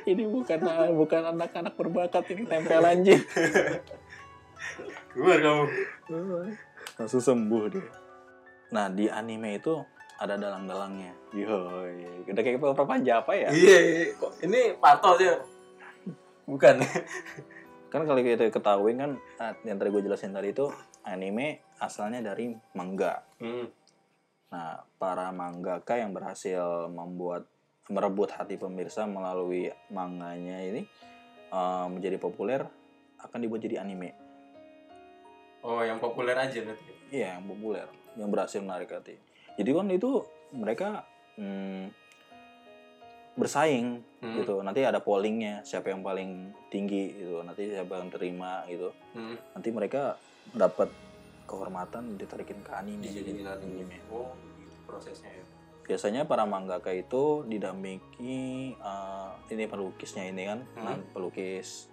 ini 0.06 0.24
bukan 0.24 0.60
bukan 0.94 1.22
anak-anak 1.30 1.74
berbakat 1.74 2.24
ini 2.30 2.46
tempelan 2.46 3.02
Jin. 3.02 3.22
Keluar 5.14 5.38
kamu 5.40 5.66
Langsung 7.00 7.22
sembuh 7.24 7.64
dia. 7.74 7.86
Nah, 8.74 8.90
di 8.90 9.06
anime 9.10 9.62
itu 9.62 9.78
ada 10.18 10.38
dalang-dalangnya. 10.38 11.14
Yo, 11.34 11.86
udah 12.30 12.42
kayak 12.42 12.62
propaganda 12.62 13.22
apa 13.22 13.34
ya? 13.34 13.50
iya 13.50 13.78
iya. 13.82 14.06
kok 14.18 14.34
ini 14.46 14.78
Parto 14.78 15.18
aja 15.18 15.42
bukan 16.46 16.82
Kan 17.94 18.10
kalau 18.10 18.26
kita 18.26 18.50
ketahui 18.50 18.98
kan 18.98 19.22
ah, 19.38 19.54
yang 19.62 19.78
tadi 19.78 19.94
gue 19.94 20.02
jelasin 20.02 20.34
tadi 20.34 20.50
itu 20.50 20.66
anime 21.06 21.62
asalnya 21.78 22.26
dari 22.34 22.50
manga. 22.74 23.22
hmm. 23.38 23.68
Nah, 24.50 24.82
para 25.02 25.30
mangaka 25.34 25.98
yang 25.98 26.14
berhasil 26.14 26.90
membuat 26.90 27.46
merebut 27.90 28.34
hati 28.34 28.58
pemirsa 28.58 29.06
melalui 29.06 29.70
manganya 29.94 30.58
ini 30.62 30.90
eh, 31.54 31.86
menjadi 31.90 32.18
populer 32.18 32.66
akan 33.22 33.40
dibuat 33.46 33.62
jadi 33.62 33.86
anime. 33.86 34.23
Oh, 35.64 35.80
yang 35.80 35.98
populer 35.98 36.36
aja 36.36 36.60
berarti. 36.60 36.92
Iya, 37.08 37.40
yang 37.40 37.48
populer, 37.48 37.88
yang 38.20 38.30
berhasil 38.30 38.60
menarik 38.60 38.92
hati. 38.92 39.16
Jadi 39.56 39.70
kan 39.72 39.88
itu 39.88 40.12
mereka 40.52 41.08
hmm, 41.40 41.88
bersaing 43.34 44.04
Hmm. 44.24 44.40
gitu. 44.40 44.64
Nanti 44.64 44.84
ada 44.88 45.04
pollingnya, 45.04 45.64
siapa 45.68 45.92
yang 45.92 46.00
paling 46.00 46.56
tinggi 46.72 47.12
gitu. 47.16 47.44
Nanti 47.44 47.68
siapa 47.72 48.00
yang 48.00 48.08
terima 48.08 48.64
gitu. 48.72 48.92
Hmm. 49.16 49.36
Nanti 49.56 49.70
mereka 49.72 50.16
dapat 50.52 50.88
kehormatan 51.44 52.16
ditarikin 52.16 52.64
ke 52.64 52.72
anime. 52.72 53.04
Dijadiin 53.04 53.44
jadi 53.44 53.60
anime. 53.60 54.00
Oh, 54.08 54.32
gitu 54.64 54.80
prosesnya 54.88 55.28
ya. 55.32 55.44
Biasanya 55.84 56.24
para 56.24 56.48
mangaka 56.48 56.96
itu 56.96 57.44
didampingi 57.44 58.72
eh, 58.80 59.30
ini 59.52 59.64
pelukisnya 59.68 60.24
ini 60.24 60.44
kan, 60.48 60.60
Hmm. 60.80 61.04
pelukis 61.12 61.92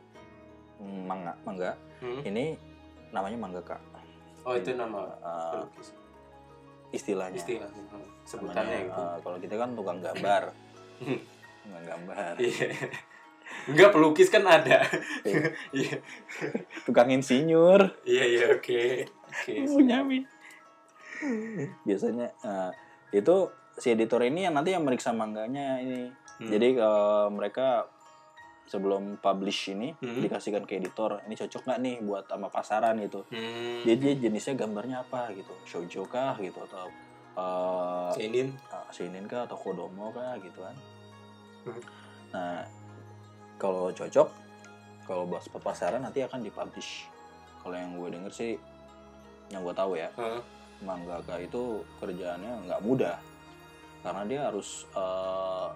manga, 0.81 1.35
mangga. 1.43 1.75
Hmm. 1.99 2.23
Ini 2.23 2.55
namanya 3.11 3.39
mangaka. 3.39 3.77
Oh, 4.43 4.55
itu 4.55 4.73
nama 4.73 5.05
Eh, 5.21 5.53
pelukis. 5.53 5.89
istilahnya. 6.91 7.37
Istilahnya. 7.37 7.83
Hmm. 7.91 8.07
Sebutannya 8.25 8.63
Namanya, 8.63 8.89
gitu. 8.89 9.03
eh, 9.03 9.17
kalau 9.21 9.39
kita 9.39 9.55
kan 9.57 9.71
tukang 9.75 9.99
gambar. 10.01 10.43
Hmm. 11.01 11.21
tukang 11.61 11.85
gambar. 11.87 12.33
Iya. 12.41 12.69
Enggak 13.67 13.91
pelukis 13.91 14.31
kan 14.31 14.47
ada. 14.47 14.79
Iya. 15.27 15.43
Iya. 15.75 15.97
Tukang 16.87 17.11
insinyur. 17.11 17.99
Iya, 18.03 18.25
iya, 18.25 18.45
oke. 18.55 18.83
Oke. 19.27 19.53
Bunyamin. 19.67 20.23
Biasanya 21.85 22.33
eh, 22.33 22.71
itu 23.13 23.37
si 23.77 23.91
editor 23.91 24.23
ini 24.23 24.47
yang 24.47 24.55
nanti 24.55 24.73
yang 24.73 24.87
meriksa 24.87 25.13
mangganya 25.13 25.83
ini. 25.83 26.09
Hmm. 26.41 26.49
Jadi 26.49 26.69
eh, 26.79 27.27
mereka 27.29 27.91
sebelum 28.71 29.19
publish 29.19 29.75
ini 29.75 29.91
Hmm. 29.99 30.23
dikasihkan 30.23 30.63
ke 30.63 30.79
editor, 30.79 31.19
ini 31.27 31.35
cocok 31.35 31.67
nggak 31.67 31.81
nih 31.83 31.97
buat 32.07 32.25
sama 32.31 32.47
pasaran 32.47 32.95
gitu. 33.03 33.27
Hmm. 33.27 33.83
Jadi 33.83 34.23
jenisnya 34.23 34.55
gambarnya 34.55 35.03
apa 35.03 35.35
gitu, 35.35 35.51
shoujo 35.67 36.07
kah 36.07 36.39
gitu 36.39 36.63
atau 36.71 36.87
eh 37.35 38.11
Senin. 38.15 38.55
uh, 38.71 38.87
seinen 38.95 39.27
kah 39.27 39.47
atau 39.51 39.59
kodomo 39.59 40.15
kah 40.15 40.39
gitu 40.39 40.63
kan. 40.63 40.77
Hmm. 41.67 41.83
Nah, 42.31 42.63
kalau 43.59 43.91
cocok, 43.91 44.29
kalau 45.03 45.27
buat 45.27 45.43
pasaran 45.59 46.07
nanti 46.07 46.23
akan 46.23 46.41
dipublish. 46.41 47.11
Kalau 47.61 47.75
yang 47.75 47.99
gue 47.99 48.09
denger 48.15 48.33
sih, 48.33 48.53
yang 49.51 49.67
gue 49.67 49.75
tahu 49.75 49.99
ya, 49.99 50.09
Heeh. 50.15 50.41
mangaka 50.81 51.37
itu 51.37 51.83
kerjaannya 51.99 52.71
nggak 52.71 52.81
mudah 52.87 53.19
karena 54.01 54.23
dia 54.25 54.41
harus 54.49 54.89
eh, 54.97 55.69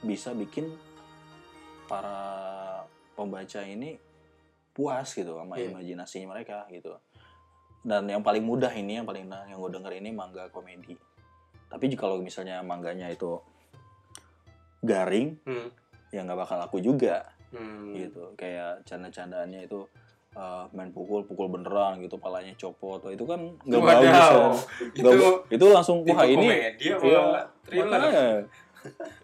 bisa 0.00 0.32
bikin 0.32 0.70
para 1.84 2.18
pembaca 3.12 3.60
ini 3.62 3.98
puas 4.70 5.10
gitu 5.10 5.36
sama 5.36 5.58
Iya. 5.58 5.74
imajinasinya 5.74 6.30
mereka 6.30 6.64
gitu 6.70 6.94
dan 7.80 8.06
yang 8.06 8.20
paling 8.20 8.44
mudah 8.44 8.70
ini 8.70 9.00
yang 9.00 9.06
paling 9.08 9.26
yang 9.26 9.58
gue 9.58 9.70
denger 9.72 9.92
ini 9.98 10.12
mangga 10.12 10.48
komedi 10.48 10.94
tapi 11.66 11.86
jika 11.86 12.06
kalau 12.06 12.20
misalnya 12.20 12.60
mangganya 12.60 13.08
itu 13.08 13.40
garing 14.80 15.36
Hmm. 15.44 15.68
ya 16.10 16.24
nggak 16.24 16.38
bakal 16.38 16.56
laku 16.58 16.80
juga 16.80 17.28
Hmm. 17.50 17.92
gitu 17.92 18.30
kayak 18.34 18.86
canda-candaannya 18.86 19.66
itu 19.66 19.82
uh, 20.32 20.64
main 20.70 20.94
pukul 20.94 21.26
pukul 21.26 21.50
beneran 21.50 21.98
gitu 21.98 22.14
palanya 22.16 22.54
copot 22.54 23.02
itu 23.10 23.26
kan 23.26 23.58
nggak 23.66 23.82
bagus 23.82 24.14
kan. 24.14 24.50
Itu 24.94 25.10
itu 25.50 25.64
langsung 25.66 26.06
wah 26.06 26.22
ini 26.22 26.46
thriller? 27.66 27.90
makanya, 27.90 28.26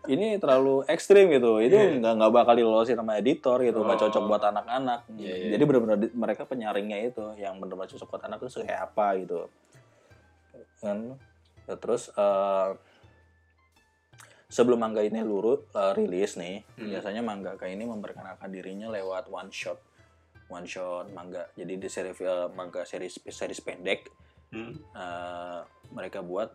ini 0.06 0.36
terlalu 0.36 0.84
ekstrim 0.86 1.28
gitu 1.28 1.58
itu 1.58 1.74
Iya. 1.74 1.98
nggak 1.98 2.12
nggak 2.14 2.32
bakal 2.32 2.54
dilolosin 2.54 2.94
sama 2.94 3.16
editor 3.16 3.58
gitu 3.60 3.80
nggak 3.80 3.98
Oh. 3.98 4.02
cocok 4.06 4.22
buat 4.26 4.42
anak-anak 4.44 5.00
Iya, 5.12 5.34
iya. 5.34 5.48
jadi 5.56 5.62
benar-benar 5.64 5.98
mereka 6.12 6.42
penyaringnya 6.44 6.98
itu 7.06 7.24
yang 7.36 7.56
benar-benar 7.56 7.88
cocok 7.88 8.08
buat 8.08 8.22
anak 8.24 8.38
itu 8.40 8.60
kayak 8.60 8.82
apa 8.84 9.06
gitu 9.18 9.40
kan 10.78 11.16
Ya, 11.66 11.74
terus 11.74 12.06
eh, 12.10 12.70
sebelum 14.46 14.78
mangga 14.78 15.02
ini 15.02 15.18
lurut 15.20 15.66
eh, 15.72 15.92
rilis 15.92 16.36
nih 16.36 16.62
Hmm. 16.76 16.88
biasanya 16.88 17.20
mangaka 17.20 17.66
ini 17.66 17.82
memperkenalkan 17.82 18.46
dirinya 18.48 18.86
lewat 18.88 19.26
one 19.28 19.50
shot 19.50 19.82
one 20.46 20.62
shot 20.64 21.10
mangga 21.10 21.50
jadi 21.52 21.74
di 21.74 21.88
seri 21.90 22.14
eh, 22.14 22.48
mangga 22.52 22.84
series 22.84 23.18
series 23.20 23.58
pendek 23.60 24.06
Hmm. 24.46 24.78
eh, 24.94 25.60
mereka 25.90 26.22
buat 26.22 26.54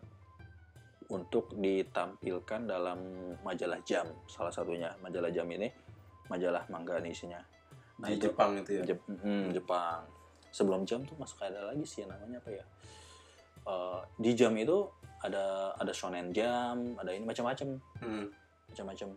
untuk 1.12 1.52
ditampilkan 1.52 2.64
dalam 2.64 2.98
majalah 3.40 3.76
jam 3.82 4.08
salah 4.26 4.48
satunya 4.48 4.88
majalah 4.98 5.28
jam 5.28 5.44
ini 5.46 5.68
majalah 6.26 6.64
mangga 6.66 6.96
ini 6.98 7.12
isinya 7.12 7.38
Nah, 7.94 8.08
Di 8.08 8.16
itu- 8.16 8.24
Jepang 8.26 8.56
itu 8.56 8.70
ya. 8.72 8.82
Jep- 8.84 9.04
mm, 9.06 9.52
Jepang 9.52 10.00
sebelum 10.50 10.82
jam 10.82 11.04
tuh 11.04 11.14
masuk 11.14 11.38
ada 11.40 11.60
lagi 11.64 11.84
sih 11.84 12.02
namanya 12.02 12.38
apa 12.38 12.50
ya 12.50 12.64
Eh, 13.62 14.00
di 14.18 14.34
jam 14.34 14.50
itu 14.56 14.90
ada 15.20 15.70
ada 15.72 15.92
shonen 15.92 16.32
jam 16.32 16.74
ada 16.96 17.14
ini 17.14 17.22
macam-macam 17.22 17.78
Hmm. 18.00 18.26
macam-macam 18.66 19.08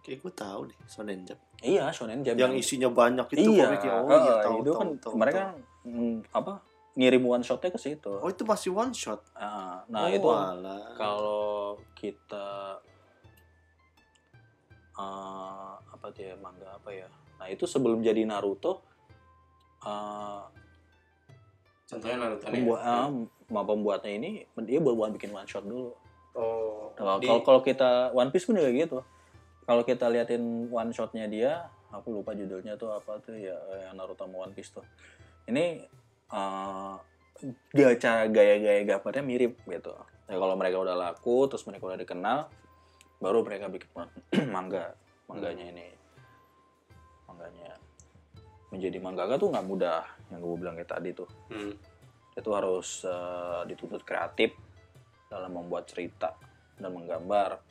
Kayak 0.00 0.20
gue 0.20 0.32
tahu 0.34 0.60
deh, 0.66 0.78
Shonen 0.84 1.22
Jump. 1.22 1.40
iya 1.62 1.88
shonen 1.88 2.20
jam 2.20 2.34
Yang 2.34 2.52
isinya 2.58 2.90
banyak 2.90 3.24
itu 3.30 3.46
iya, 3.52 3.64
komiknya. 3.64 3.92
Oh 3.94 4.10
iya, 4.10 4.34
tahu, 4.42 4.56
itu 4.58 4.64
tahu, 4.66 4.74
kan 4.74 4.88
tahu, 4.98 5.12
mereka 5.14 5.40
tahu. 5.40 5.88
mm, 5.88 6.16
apa 6.34 6.52
ngirim 6.94 7.22
one 7.22 7.42
shotnya 7.42 7.68
ke 7.68 7.78
situ 7.78 8.10
Oh 8.22 8.30
itu 8.30 8.42
masih 8.42 8.70
one 8.70 8.94
shot. 8.94 9.18
Ah, 9.34 9.82
nah 9.86 10.06
oh, 10.06 10.08
itu 10.08 10.28
kalau 10.94 11.44
kita 11.92 12.78
eh, 14.94 15.72
apa 15.84 16.06
tuh 16.10 16.22
ya 16.22 16.34
manga 16.38 16.70
apa 16.70 16.90
ya 16.90 17.08
nah 17.34 17.46
itu 17.46 17.66
sebelum 17.66 17.98
jadi 18.00 18.22
Naruto 18.24 18.80
eh, 19.82 20.42
Contohnya 21.84 22.16
Naruto 22.16 22.46
nih. 22.46 22.62
pembuat 22.62 22.80
eh, 22.80 23.08
ma- 23.50 23.66
pembuatnya 23.66 24.12
ini 24.12 24.30
dia 24.62 24.78
buat 24.78 24.94
buat 24.94 25.10
bikin 25.12 25.30
one 25.30 25.46
shot 25.46 25.64
dulu 25.64 25.92
Oh. 26.34 26.90
kalau 26.94 27.18
di- 27.18 27.26
kalau 27.26 27.42
kalau 27.42 27.60
kita 27.60 28.10
One 28.10 28.30
Piece 28.30 28.42
pun 28.42 28.58
juga 28.58 28.70
gitu 28.70 28.98
kalau 29.62 29.82
kita 29.82 30.10
liatin 30.10 30.42
one 30.66 30.90
shotnya 30.90 31.30
dia 31.30 31.62
aku 31.88 32.10
lupa 32.10 32.34
judulnya 32.34 32.74
tuh 32.74 32.90
apa 32.90 33.22
tuh 33.22 33.34
ya 33.34 33.54
eh, 33.54 33.86
yang 33.86 33.94
Naruto 33.94 34.26
sama 34.26 34.42
One 34.42 34.50
Piece 34.50 34.74
tuh 34.74 34.82
ini 35.46 35.78
eh 36.26 36.94
gaya 37.70 37.92
cara 37.96 38.24
gaya-gaya 38.26 38.82
gambarnya 38.84 39.20
mirip 39.20 39.60
gitu 39.64 39.92
ya 40.24 40.34
kalau 40.34 40.54
mereka 40.54 40.80
udah 40.80 40.94
laku 40.94 41.44
terus 41.46 41.64
mereka 41.64 41.84
udah 41.86 41.98
dikenal 41.98 42.38
baru 43.18 43.42
mereka 43.42 43.68
bikin 43.68 43.90
mangga 44.54 44.96
mangganya 45.26 45.64
ini 45.66 45.86
mangganya 47.26 47.72
menjadi 48.70 48.98
mangaka 48.98 49.34
tuh 49.36 49.48
nggak 49.50 49.66
mudah 49.66 50.02
yang 50.28 50.40
gue 50.40 50.56
bilang 50.56 50.74
kayak 50.74 50.90
tadi 50.90 51.10
tuh 51.12 51.28
Hmm. 51.46 51.74
itu 52.34 52.50
harus 52.50 53.04
eh, 53.04 53.62
dituntut 53.66 54.02
kreatif 54.02 54.56
dalam 55.28 55.52
membuat 55.52 55.86
cerita 55.86 56.34
dan 56.74 56.90
menggambar 56.90 57.62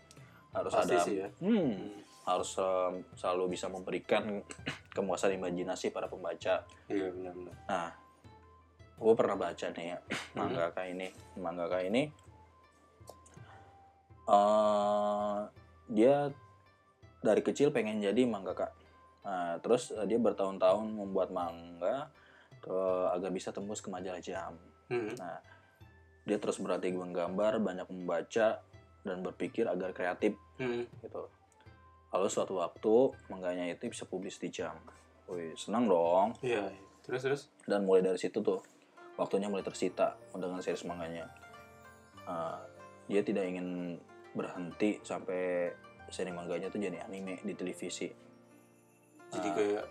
harus 0.54 0.72
Pasti 0.72 0.94
ada 0.94 1.04
sih 1.04 1.16
ya. 1.20 1.28
hmm, 1.42 1.50
Hmm. 1.50 2.00
harus 2.24 2.52
eh, 2.56 2.92
selalu 3.16 3.44
bisa 3.52 3.68
memberikan 3.68 4.40
kemuasan 4.96 5.36
imajinasi 5.36 5.90
para 5.90 6.06
pembaca 6.06 6.64
Iya 6.88 7.10
benar-benar. 7.12 7.56
nah 7.66 7.90
gue 8.98 9.14
pernah 9.18 9.38
baca 9.38 9.68
nih 9.74 9.86
ya 9.94 9.98
mangaka 10.40 10.82
ini 10.86 11.08
mangaka 11.40 11.78
ini 11.82 12.04
eh 14.24 15.38
dia 15.92 16.32
dari 17.24 17.42
kecil 17.44 17.72
pengen 17.76 18.00
jadi 18.00 18.24
mangaka 18.24 18.72
nah, 19.24 19.60
terus 19.60 19.92
eh, 19.92 20.08
dia 20.08 20.20
bertahun-tahun 20.20 20.88
membuat 20.88 21.32
manga 21.36 22.08
eh, 22.64 23.06
agar 23.12 23.30
bisa 23.32 23.52
tembus 23.52 23.84
ke 23.84 23.92
majalah 23.92 24.24
jam 24.24 24.56
Hmm. 24.94 25.10
Nah, 25.18 25.40
dia 26.24 26.38
terus 26.40 26.60
berlatih 26.60 26.96
menggambar, 26.96 27.60
banyak 27.60 27.88
membaca, 27.90 28.62
dan 29.04 29.18
berpikir 29.20 29.68
agar 29.68 29.92
kreatif 29.92 30.38
Hmm. 30.62 30.86
gitu. 31.02 31.28
Lalu 32.14 32.28
suatu 32.30 32.62
waktu 32.62 32.96
mangganya 33.28 33.68
itu 33.74 33.90
bisa 33.90 34.06
publis 34.06 34.38
di 34.38 34.54
jam. 34.54 34.78
Wih, 35.28 35.58
senang 35.58 35.90
dong. 35.90 36.38
Iya. 36.46 36.70
iya. 36.70 36.84
Terus 37.04 37.22
terus. 37.26 37.42
Dan 37.68 37.84
mulai 37.84 38.06
dari 38.06 38.22
situ 38.22 38.40
tuh, 38.40 38.62
waktunya 39.20 39.48
mulai 39.50 39.66
tersita 39.66 40.18
dengan 40.34 40.60
series 40.62 40.86
manganya. 40.86 41.30
Uh, 42.24 42.58
dia 43.06 43.22
tidak 43.22 43.46
ingin 43.46 44.00
berhenti 44.34 44.98
sampai 45.04 45.70
seri 46.10 46.32
manganya 46.34 46.70
tuh 46.70 46.82
jadi 46.82 47.06
anime 47.06 47.42
di 47.42 47.54
televisi. 47.54 48.10
Jadi 49.34 49.48
Ah. 49.50 49.54
kayak 49.58 49.86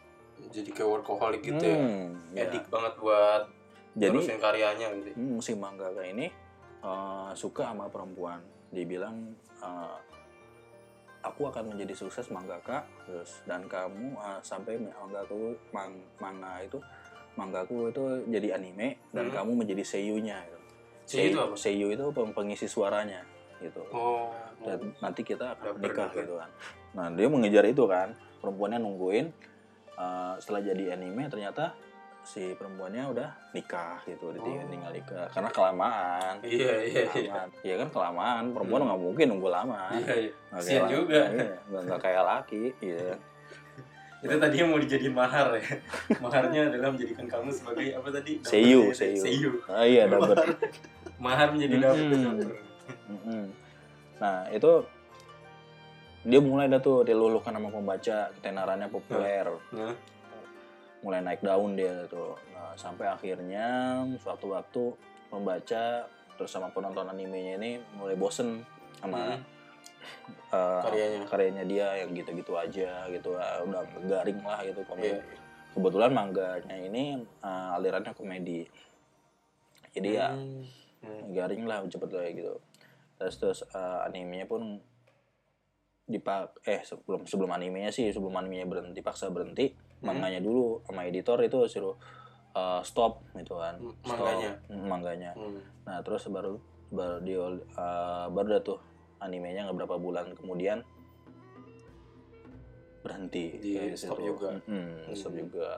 jadi 0.51 0.71
kayak 0.75 0.89
workaholic 0.89 1.43
gitu 1.43 1.63
ya. 1.63 1.77
Hmm, 1.79 2.09
ya. 2.35 2.49
Edik 2.51 2.67
banget 2.71 2.95
buat 2.99 3.45
Jadi 3.93 4.41
karyanya 4.41 4.89
gitu. 4.97 5.11
Hmm, 5.13 5.39
si 5.45 5.53
mangaka 5.53 6.01
ini 6.01 6.33
uh, 6.81 7.31
suka 7.37 7.69
sama 7.69 7.93
perempuan. 7.93 8.41
Dibilang 8.73 9.37
uh, 9.61 10.01
aku 11.23 11.53
akan 11.53 11.77
menjadi 11.77 11.95
sukses 11.95 12.33
mangaka 12.33 12.83
terus 13.05 13.45
dan 13.47 13.69
kamu 13.69 14.17
uh, 14.19 14.41
sampai 14.43 14.81
manggaku 14.81 15.55
mang, 15.71 15.95
manga 16.19 16.65
itu 16.65 16.81
manggaku 17.35 17.89
itu 17.89 18.03
jadi 18.27 18.55
anime 18.55 19.01
dan 19.09 19.27
Hmm. 19.27 19.35
kamu 19.35 19.53
menjadi 19.59 19.83
seiyunya 19.83 20.37
gitu. 20.43 20.59
Seiyu 21.05 21.29
itu 21.29 21.39
apa? 21.39 21.55
Seiyu 21.55 21.87
itu 21.89 22.05
peng- 22.11 22.33
pengisi 22.33 22.67
suaranya 22.67 23.21
gitu. 23.59 23.83
Oh. 23.91 24.31
Dan 24.61 24.93
nanti 24.99 25.23
kita 25.23 25.55
akan 25.55 25.77
menikah 25.77 26.11
gitu 26.11 26.37
kan. 26.37 26.51
Nah 26.93 27.07
dia 27.11 27.27
mengejar 27.27 27.65
itu 27.65 27.85
kan, 27.85 28.13
perempuannya 28.39 28.79
nungguin. 28.79 29.29
eh, 29.93 30.35
setelah 30.39 30.65
jadi 30.65 30.97
anime 30.97 31.29
ternyata 31.29 31.77
si 32.23 32.55
perempuannya 32.55 33.13
udah 33.13 33.29
nikah 33.53 34.01
gitu, 34.03 34.33
Oh. 34.33 34.41
tinggal 34.65 34.89
nikah 34.89 35.29
karena 35.29 35.51
kelamaan. 35.51 36.35
Iya 36.41 36.75
iya 36.81 37.03
iya. 37.03 37.07
Kelamaan. 37.13 37.49
Iya 37.61 37.75
kan 37.77 37.89
kelamaan, 37.91 38.43
perempuan 38.51 38.81
Hmm. 38.81 38.89
nggak 38.89 39.03
mungkin 39.05 39.27
nunggu 39.29 39.49
lama. 39.49 39.93
Iya 39.93 40.15
iya. 40.19 40.33
Nggak 40.49 40.63
Sian 40.65 40.83
juga. 40.89 41.21
Iya, 41.29 41.55
nggak 41.63 41.83
nggak 41.85 42.01
kayak 42.01 42.23
laki, 42.25 42.65
iya. 42.81 43.13
Itu 44.23 44.39
tadinya 44.39 44.65
mau 44.71 44.79
dijadiin 44.79 45.11
mahar 45.11 45.51
ya. 45.59 45.67
Maharnya 46.23 46.71
adalah 46.71 46.95
menjadikan 46.95 47.27
kamu 47.27 47.51
sebagai 47.51 47.87
apa 47.99 48.09
tadi? 48.15 48.33
Seiyu, 48.47 48.91
ya, 48.91 48.95
seiyu. 48.95 49.23
Seiyu. 49.23 49.51
Ah, 49.67 49.83
iya 49.83 50.07
dapat. 50.07 50.63
Mahar 51.19 51.51
menjadi 51.51 51.75
double. 51.83 52.55
Mm-mm. 53.11 53.45
Nah 54.23 54.47
itu 54.55 54.87
dia 56.23 56.39
mulai 56.39 56.71
dah 56.71 56.79
tuh 56.79 57.03
diluluhkan 57.03 57.51
sama 57.51 57.67
pembaca, 57.67 58.31
ketenarannya 58.39 58.87
populer, 58.87 59.43
Nah, 59.75 59.91
mulai 61.03 61.19
naik 61.19 61.43
daun 61.43 61.75
dia 61.75 62.07
tuh. 62.07 62.39
Nah 62.55 62.79
sampai 62.79 63.11
akhirnya 63.11 63.99
suatu 64.23 64.55
waktu 64.55 64.95
pembaca 65.27 66.07
terus 66.39 66.51
sama 66.51 66.71
penonton 66.71 67.11
animenya 67.11 67.59
ini 67.59 67.83
mulai 67.99 68.15
bosen 68.15 68.63
sama 69.03 69.35
Hmm. 69.35 69.52
Eh, 70.51 70.81
Karyanya. 70.83 71.21
karyanya 71.27 71.65
dia 71.65 71.87
yang 72.01 72.11
gitu-gitu 72.13 72.53
aja 72.55 73.07
gitu, 73.07 73.31
Ah, 73.35 73.63
udah 73.63 73.83
garing 74.05 74.41
lah 74.41 74.61
gitu 74.63 74.81
komedi. 74.85 75.15
Iya. 75.15 75.23
Kebetulan 75.73 76.13
mangganya 76.13 76.77
ini 76.77 77.17
eh, 77.21 77.69
alirannya 77.73 78.13
komedi, 78.13 78.67
jadi 79.93 80.09
ya 80.15 80.29
Hmm. 80.33 80.65
Hmm. 81.03 81.35
garing 81.35 81.67
lah 81.67 81.83
cepet 81.85 82.09
lah 82.09 82.25
gitu 82.31 82.55
terus 83.19 83.35
terus 83.37 83.61
eh, 83.69 83.99
animenya 84.03 84.47
pun 84.47 84.79
dipak 86.03 86.63
eh 86.65 86.83
sebelum 86.83 87.25
sebelum 87.25 87.51
animenya 87.51 87.91
sih 87.91 88.11
sebelum 88.11 88.35
animenya 88.37 88.67
berhenti 88.67 88.95
dipaksa 88.95 89.31
berhenti 89.31 89.71
Hmm. 90.03 90.11
manganya 90.11 90.39
dulu 90.39 90.83
sama 90.83 91.07
editor 91.07 91.39
itu 91.41 91.59
suruh 91.67 91.95
eh, 92.53 92.81
stop 92.83 93.23
gitu 93.33 93.55
kan 93.57 93.79
Stop. 94.03 94.19
mangganya? 94.19 94.53
Mangganya 94.69 95.31
Hmm. 95.33 95.59
nah 95.83 95.99
terus 96.03 96.27
baru 96.27 96.59
baru 96.89 97.19
di 97.19 97.35
eh, 97.35 98.27
baru 98.29 98.47
dah 98.49 98.63
tuh 98.63 98.79
animenya 99.23 99.65
nggak 99.65 99.79
berapa 99.79 99.97
bulan 99.97 100.35
kemudian 100.35 100.83
berhenti 103.01 103.59
Di 103.59 103.71
dari 103.75 103.95
stop 103.95 104.19
situ. 104.19 104.29
juga. 104.29 104.49
Stop 105.13 105.33
Hmm. 105.33 105.41
juga 105.41 105.71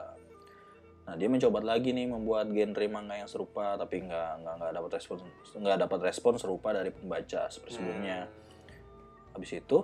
Nah 1.05 1.21
dia 1.21 1.29
mencoba 1.29 1.61
lagi 1.61 1.93
nih 1.93 2.09
membuat 2.09 2.49
genre 2.49 2.87
manga 2.89 3.13
yang 3.15 3.29
serupa 3.29 3.77
tapi 3.77 4.01
nggak 4.03 4.41
nggak 4.41 4.55
nggak 4.57 4.73
dapat 4.73 4.91
respon 4.97 5.17
nggak 5.55 5.79
dapat 5.79 6.01
respon 6.03 6.33
serupa 6.37 6.73
dari 6.73 6.89
pembaca 6.89 7.45
seperti 7.47 7.77
sebelumnya. 7.77 8.25
Hmm. 8.25 9.37
Habis 9.37 9.53
itu 9.55 9.79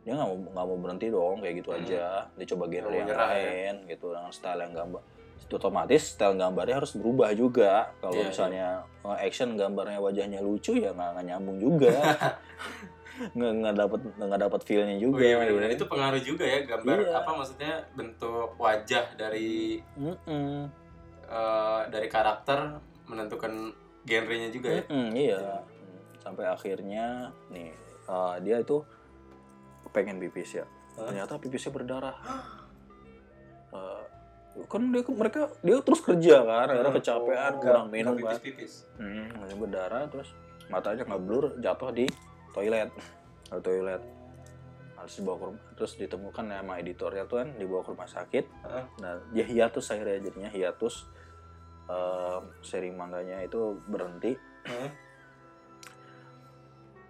dia 0.00 0.16
nggak 0.16 0.24
mau 0.26 0.36
nggak 0.48 0.66
mau 0.66 0.78
berhenti 0.78 1.06
dong 1.08 1.44
kayak 1.44 1.54
gitu 1.54 1.68
Hmm. 1.68 1.78
aja. 1.78 2.04
Dia 2.32 2.46
coba 2.48 2.64
genre 2.64 2.96
yang 2.96 3.08
ya. 3.08 3.16
lain 3.18 3.74
gitu 3.84 4.06
dengan 4.08 4.32
style 4.32 4.60
yang 4.62 4.72
gambar. 4.72 5.02
Itu 5.38 5.56
otomatis 5.56 6.02
style 6.12 6.34
gambarnya 6.34 6.78
harus 6.78 6.92
berubah 6.92 7.30
juga. 7.32 7.92
Kalau 7.98 8.14
Iya, 8.14 8.26
misalnya 8.28 8.66
eh, 9.04 9.18
action 9.22 9.54
gambarnya 9.54 9.98
wajahnya 9.98 10.40
lucu 10.40 10.74
ya 10.74 10.90
nggak 10.90 11.24
nyambung 11.24 11.58
juga. 11.58 11.92
nggak 13.18 13.52
nggak 13.52 13.74
dapat 13.76 14.00
nggak 14.14 14.40
dapat 14.40 14.60
feelnya 14.62 14.94
Oh 14.96 15.02
juga. 15.10 15.18
iya 15.20 15.34
benar 15.34 15.66
ya. 15.66 15.74
itu 15.74 15.86
pengaruh 15.86 16.22
juga 16.22 16.44
ya 16.46 16.58
gambar 16.64 16.96
Iya. 17.02 17.18
apa 17.18 17.30
maksudnya 17.34 17.72
bentuk 17.92 18.54
wajah 18.54 19.04
dari 19.14 19.82
Mm-mm. 19.98 20.70
eh, 21.26 21.80
dari 21.90 22.06
karakter 22.06 22.78
menentukan 23.10 23.74
genrenya 24.06 24.48
juga 24.48 24.68
ya. 24.70 24.82
Mm-mm, 24.86 25.08
iya. 25.12 25.42
Sampai 26.18 26.46
akhirnya 26.46 27.34
nih 27.50 27.74
eh, 28.06 28.34
dia 28.40 28.62
itu 28.62 28.86
pengen 29.90 30.20
pipis 30.20 30.54
ya. 30.54 30.66
Hah? 30.94 31.10
Ternyata 31.10 31.38
pipisnya 31.38 31.72
berdarah. 31.72 32.14
Eh, 33.68 34.02
kan 34.66 34.82
dia 34.90 35.02
mereka 35.06 35.40
dia 35.62 35.78
terus 35.78 36.00
kerja 36.02 36.42
kan, 36.42 36.66
akhirnya 36.72 36.92
kecapean, 36.98 37.52
Oh, 37.54 37.60
kurang 37.62 37.86
minum 37.94 38.18
kan. 38.18 38.34
pipis-pipis. 38.34 38.90
Hmm, 38.98 39.30
berdarah 39.54 40.10
terus 40.10 40.34
matanya 40.66 41.06
nggak 41.06 41.22
blur 41.22 41.44
jatuh 41.62 41.90
di 41.94 42.06
toilet. 42.50 42.90
Di 43.54 43.60
toilet. 43.62 44.02
Harus 44.98 45.14
dibawa 45.14 45.36
ke 45.38 45.44
rumah, 45.48 45.62
terus 45.78 45.92
ditemukan 45.94 46.44
sama 46.50 46.74
editornya 46.76 47.24
tuh 47.24 47.40
kan 47.40 47.48
dibawa 47.54 47.80
ke 47.80 47.90
rumah 47.94 48.10
sakit. 48.10 48.44
Heeh. 48.44 48.84
Nah, 48.98 49.12
dia 49.30 49.44
hiatus 49.46 49.86
akhirnya 49.88 50.18
jadinya 50.26 50.50
hiatus. 50.50 51.06
Eh, 51.88 52.40
seri 52.60 52.92
manganya 52.92 53.40
itu 53.40 53.80
berhenti 53.88 54.36
Heeh. 54.68 54.90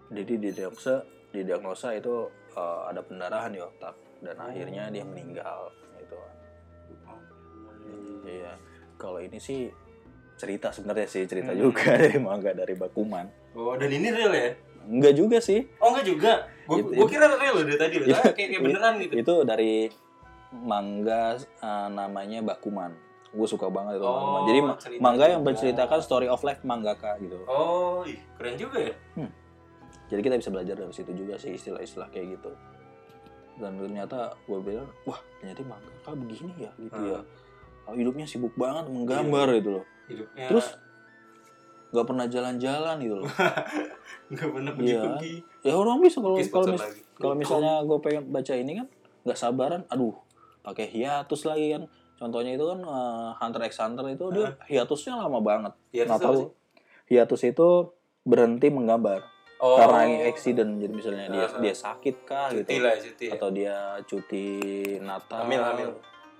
jadi 0.08 0.34
didiagnosa 0.38 1.02
didiagnosa 1.34 1.98
itu 1.98 2.30
eh, 2.54 2.80
ada 2.86 3.02
pendarahan 3.02 3.50
di 3.50 3.58
otak 3.58 3.98
dan 4.22 4.38
akhirnya 4.38 4.86
dia 4.88 5.02
meninggal 5.02 5.74
gitu 5.98 6.14
iya 6.14 6.30
kalau 8.98 9.18
ini 9.18 9.38
sih 9.38 9.70
cerita 10.34 10.68
sebenarnya 10.68 11.06
sih 11.06 11.24
cerita 11.24 11.50
Hmm. 11.50 11.62
juga 11.62 11.82
dari 11.96 12.18
manga 12.18 12.50
dari 12.52 12.74
Bakuman 12.74 13.26
Oh 13.54 13.74
dan 13.74 13.88
ini 13.88 14.08
real 14.08 14.30
ya? 14.30 14.50
enggak 14.84 15.14
juga 15.14 15.38
sih 15.38 15.66
Oh 15.78 15.90
enggak 15.90 16.06
juga. 16.06 16.32
Gue 16.68 17.06
kira 17.06 17.26
real 17.30 17.54
loh 17.54 17.64
dari 17.64 17.76
tadi 17.76 17.96
loh. 17.96 18.12
Ah, 18.12 18.28
kayak, 18.28 18.48
kayak 18.50 18.60
beneran 18.60 18.94
gitu. 18.98 19.12
itu 19.16 19.34
dari 19.42 19.72
manga 20.50 21.36
eh, 21.38 21.88
namanya 21.88 22.42
Bakuman 22.42 22.92
gue 23.28 23.44
suka 23.46 23.68
banget 23.68 24.00
itu 24.00 24.04
Oh, 24.04 24.40
jadi 24.42 24.58
ma- 24.62 24.74
cerita 24.74 25.00
manga 25.00 25.24
yang 25.26 25.42
menceritakan 25.42 26.00
story 26.00 26.26
of 26.26 26.40
life 26.40 26.62
mangaka 26.62 27.16
gitu 27.18 27.36
Oh, 27.44 28.00
ih, 28.02 28.16
keren 28.34 28.56
juga 28.56 28.80
ya. 28.80 28.94
jadi 30.08 30.20
kita 30.22 30.34
bisa 30.36 30.48
belajar 30.48 30.74
dari 30.74 30.88
situ 30.90 31.12
juga 31.12 31.36
sih 31.36 31.52
istilah-istilah 31.52 32.08
kayak 32.08 32.38
gitu 32.38 32.52
dan 33.58 33.76
ternyata 33.76 34.18
gue 34.40 34.58
bilang 34.58 34.88
wah 35.02 35.20
ternyata 35.36 35.60
mangaka 35.62 36.10
begini 36.14 36.52
ya 36.58 36.70
gitu 36.78 36.96
Hmm. 36.96 37.10
ya 37.10 37.20
hidupnya 37.90 38.24
sibuk 38.24 38.52
banget 38.54 38.84
menggambar 38.86 39.46
gitu 39.54 39.70
loh 39.72 39.84
Hidupnya 40.06 40.46
terus 40.46 40.66
nggak 41.88 42.04
pernah 42.04 42.26
jalan-jalan 42.26 42.96
gitu 42.98 43.14
loh 43.16 43.28
nggak 44.32 44.48
pernah 44.50 44.72
Iya. 44.74 45.00
pergi-pergi. 45.00 45.34
ya 45.62 45.72
orang 45.74 45.96
bisa 45.98 46.18
kalau 46.18 46.36
kalau 46.44 46.66
mis- 46.68 46.88
kalau 47.14 47.34
misalnya 47.34 47.72
gue 47.80 47.98
pengen 47.98 48.22
baca 48.26 48.52
ini 48.52 48.72
kan 48.76 48.86
nggak 49.22 49.38
sabaran 49.38 49.82
aduh 49.88 50.12
pakai 50.60 50.84
hiatus 50.86 51.44
lagi 51.44 51.72
kan 51.72 51.82
contohnya 52.14 52.52
itu 52.52 52.64
kan 52.66 52.80
eh, 52.80 53.28
Hunter 53.34 53.62
x 53.64 53.78
Hunter 53.78 54.04
itu 54.06 54.24
dia 54.30 54.52
hiatusnya 54.66 55.16
lama 55.16 55.38
banget 55.38 55.72
Hiatus 55.88 56.04
nggak 56.06 56.18
apa 56.18 56.26
tahu 56.26 56.36
sih? 56.36 56.48
hiatus 57.08 57.40
itu 57.46 57.68
berhenti 58.22 58.68
menggambar 58.68 59.20
Oh, 59.58 59.74
karena 59.74 60.06
accident 60.24 60.78
jadi 60.78 60.92
misalnya 60.92 61.26
dia 61.26 61.42
Ah. 61.42 61.58
dia 61.58 61.74
sakit 61.74 62.16
kah 62.22 62.46
cuti 62.48 62.62
gitu 62.70 62.78
lah, 62.78 62.94
cuti. 62.94 63.24
ya. 63.24 63.32
atau 63.34 63.48
dia 63.50 63.74
cuti 64.04 64.46
Natal 65.00 65.38
Hamil, 65.42 65.58
hamil. 65.58 65.90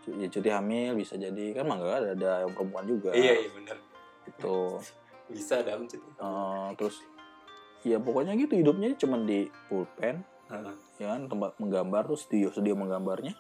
Ya, 0.09 0.27
cuti 0.27 0.49
hamil 0.49 0.97
bisa 0.97 1.15
jadi 1.15 1.53
kan 1.53 1.65
mangga 1.65 2.01
ada 2.01 2.17
ada 2.17 2.31
yang 2.41 2.53
perempuan 2.53 2.85
juga 2.85 3.13
Iya, 3.13 3.35
iya 3.39 3.51
benar. 3.53 3.77
itu 4.25 4.57
Bisa 5.29 5.61
dalam 5.61 5.85
cuti. 5.85 6.01
Eh, 6.01 6.69
terus 6.75 6.97
ya 7.85 7.97
pokoknya 7.97 8.33
gitu 8.35 8.57
hidupnya 8.57 8.97
cuma 8.97 9.21
di 9.21 9.47
pulpen 9.69 10.25
Heeh. 10.49 10.75
ya 10.99 11.13
kan 11.13 11.29
tempat 11.29 11.55
menggambar 11.57 12.09
terus 12.09 12.25
studio 12.25 12.49
studio 12.49 12.75
menggambarnya 12.75 13.37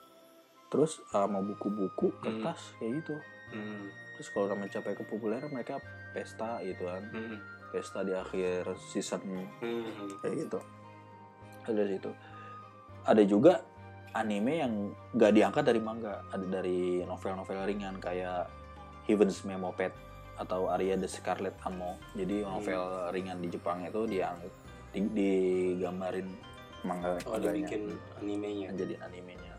terus 0.69 1.01
sama 1.09 1.41
buku-buku 1.41 2.13
Hmm. 2.13 2.21
kertas 2.21 2.77
kayak 2.77 3.01
gitu 3.01 3.17
Hmm. 3.51 3.89
terus 4.15 4.29
kalau 4.29 4.47
udah 4.47 4.59
mencapai 4.59 4.93
kepopuleran 4.95 5.49
mereka 5.49 5.81
pesta 6.13 6.61
gitu 6.61 6.85
kan 6.85 7.03
Hmm. 7.09 7.41
pesta 7.69 8.05
di 8.05 8.13
akhir 8.13 8.69
season 8.87 9.25
Hmm. 9.59 9.89
kayak 10.21 10.45
gitu 10.45 10.61
ada 11.65 11.83
situ 11.83 12.11
ada 13.03 13.23
juga 13.25 13.65
anime 14.15 14.53
yang 14.61 14.73
gak 15.17 15.33
diangkat 15.35 15.65
dari 15.65 15.81
manga. 15.81 16.25
Ada 16.33 16.47
dari 16.47 17.03
novel-novel 17.05 17.65
ringan 17.69 17.97
kayak 18.01 18.49
Heaven's 19.09 19.43
Memo 19.45 19.73
Pet 19.73 19.93
atau 20.39 20.71
Aria 20.71 20.95
the 20.95 21.11
Scarlet 21.11 21.57
Amo. 21.67 21.99
Jadi 22.15 22.47
novel 22.47 23.11
ringan 23.11 23.43
di 23.43 23.49
Jepang 23.51 23.83
itu 23.83 24.07
dia 24.07 24.31
di, 24.95 25.01
digambarin 25.13 26.29
manga 26.87 27.19
Oh, 27.27 27.37
dibikin 27.37 27.91
animenya. 28.23 28.71
jadi 28.73 28.95
animenya. 29.03 29.55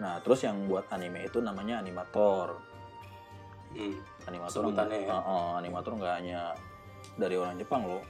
Nah 0.00 0.20
terus 0.24 0.44
yang 0.44 0.64
buat 0.64 0.88
anime 0.88 1.28
itu 1.28 1.38
namanya 1.44 1.84
animator. 1.84 2.56
Hmm. 3.76 4.00
animator 4.24 4.64
Sebutannya 4.64 4.98
ya? 5.04 5.12
Uh, 5.12 5.20
uh, 5.20 5.50
animator 5.60 5.92
nggak 5.92 6.14
hanya 6.24 6.40
dari 7.20 7.36
orang 7.36 7.60
Jepang 7.60 7.84
loh. 7.84 8.02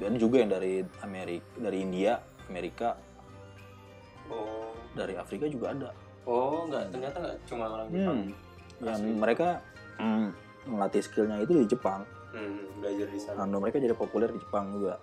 Dan 0.00 0.16
juga 0.16 0.42
yang 0.42 0.50
dari 0.50 0.82
Amerika 1.04 1.46
dari 1.60 1.78
India 1.84 2.18
Amerika 2.50 2.98
Oh. 4.26 4.70
dari 4.92 5.14
Afrika 5.14 5.46
juga 5.46 5.70
ada 5.70 5.90
Oh, 6.22 6.66
enggak, 6.66 6.90
ternyata 6.92 7.18
enggak 7.18 7.36
cuma 7.46 7.64
orang 7.66 7.88
Jepang. 7.88 8.18
yang 8.78 8.94
Asli. 8.94 9.10
mereka 9.12 9.48
mm, 9.96 10.26
melatih 10.68 11.02
skillnya 11.02 11.36
itu 11.40 11.52
di 11.56 11.66
Jepang 11.66 12.02
Hmm, 12.30 12.62
belajar 12.78 13.10
di 13.10 13.18
sana. 13.18 13.42
dan 13.42 13.50
mereka 13.52 13.82
jadi 13.82 13.90
populer 13.90 14.30
di 14.30 14.38
Jepang 14.38 14.70
juga 14.70 15.02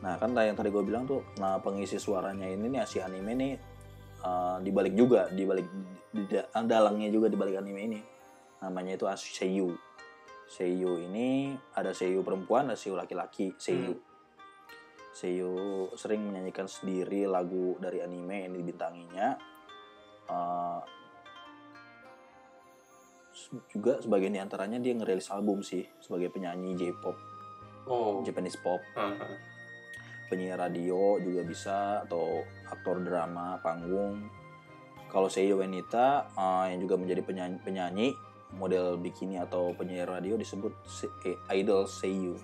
nah 0.00 0.16
kan 0.16 0.32
yang 0.34 0.52
tadi 0.52 0.68
gue 0.68 0.80
bilang 0.80 1.04
tuh 1.04 1.20
nah 1.36 1.56
pengisi 1.58 1.96
suaranya 1.96 2.44
ini 2.44 2.68
nih 2.68 2.84
si 2.84 3.00
anime 3.00 3.32
nih 3.32 3.52
uh, 4.20 4.56
dibalik 4.60 4.92
juga 4.92 5.28
dibalik 5.28 5.64
di, 6.08 6.24
di- 6.24 6.48
dalangnya 6.64 7.08
juga 7.08 7.28
dibalik 7.28 7.56
anime 7.56 7.80
ini 7.84 8.00
namanya 8.60 8.96
itu 8.96 9.04
Seiyu 9.12 9.76
Seiyu 10.44 11.00
ini 11.00 11.52
ada 11.72 11.92
Seiyu 11.92 12.20
perempuan, 12.20 12.68
ada 12.68 12.76
Seiyu 12.76 12.94
laki-laki. 12.94 13.56
Seiyu. 13.56 13.96
Hmm. 13.96 14.13
Seiyu 15.14 15.54
sering 15.94 16.26
menyanyikan 16.26 16.66
sendiri 16.66 17.24
lagu 17.24 17.78
dari 17.78 18.02
anime 18.02 18.44
yang 18.44 18.52
dibintanginya. 18.52 19.38
Se- 23.34 23.62
juga 23.68 23.98
sebagian 23.98 24.30
di 24.30 24.40
antaranya 24.40 24.78
dia 24.78 24.94
ngerilis 24.94 25.30
album 25.30 25.58
sih 25.60 25.82
sebagai 25.98 26.30
penyanyi 26.30 26.74
J-pop, 26.74 27.14
Oh. 27.84 28.22
Japanese 28.24 28.56
pop, 28.56 28.80
Aha. 28.96 29.26
penyiar 30.26 30.56
radio 30.56 31.20
juga 31.20 31.42
bisa 31.42 31.76
atau 32.00 32.40
aktor 32.64 33.02
drama 33.02 33.60
panggung. 33.60 34.24
Kalau 35.10 35.28
Seiyu 35.28 35.60
wanita 35.60 36.26
eh, 36.32 36.64
yang 36.74 36.80
juga 36.80 36.96
menjadi 36.96 37.22
penyanyi, 37.22 37.56
penyanyi 37.60 38.08
model 38.54 38.96
bikini 38.96 39.36
atau 39.36 39.74
penyiar 39.74 40.08
radio 40.08 40.34
disebut 40.34 40.72
se- 40.86 41.10
eh, 41.26 41.36
idol 41.52 41.84
Seiyu. 41.84 42.38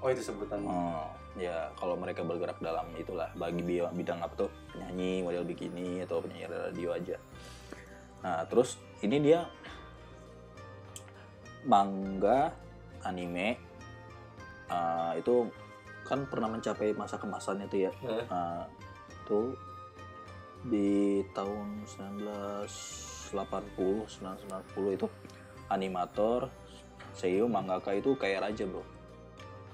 Oh 0.00 0.08
itu 0.08 0.24
sebutan. 0.24 0.64
Oh, 0.64 1.04
ya 1.38 1.70
kalau 1.78 1.94
mereka 1.94 2.26
bergerak 2.26 2.58
dalam 2.58 2.90
itulah 2.98 3.30
bagi 3.38 3.62
bi- 3.62 3.94
bidang 3.94 4.18
apa 4.18 4.34
tuh 4.34 4.50
penyanyi 4.74 5.22
model 5.22 5.46
bikini 5.46 6.02
atau 6.02 6.18
penyanyi 6.18 6.50
radio 6.50 6.90
aja. 6.90 7.16
Nah 8.26 8.42
terus 8.50 8.80
ini 9.06 9.22
dia 9.22 9.46
manga 11.64 12.50
anime 13.06 13.56
uh, 14.68 15.12
itu 15.14 15.46
kan 16.02 16.26
pernah 16.26 16.50
mencapai 16.50 16.90
masa 16.98 17.16
kemasannya 17.20 17.70
tuh 17.70 17.80
ya. 17.86 17.92
Heeh. 18.02 18.24
Nah, 18.26 18.66
tuh 19.28 19.54
di 20.66 21.22
tahun 21.32 21.88
1980 21.88 23.32
1990 23.32 24.98
itu 24.98 25.06
animator 25.72 26.52
Seiyu 27.16 27.48
mangaka 27.48 27.96
itu 27.96 28.12
kayak 28.18 28.44
raja 28.50 28.68
bro 28.68 28.84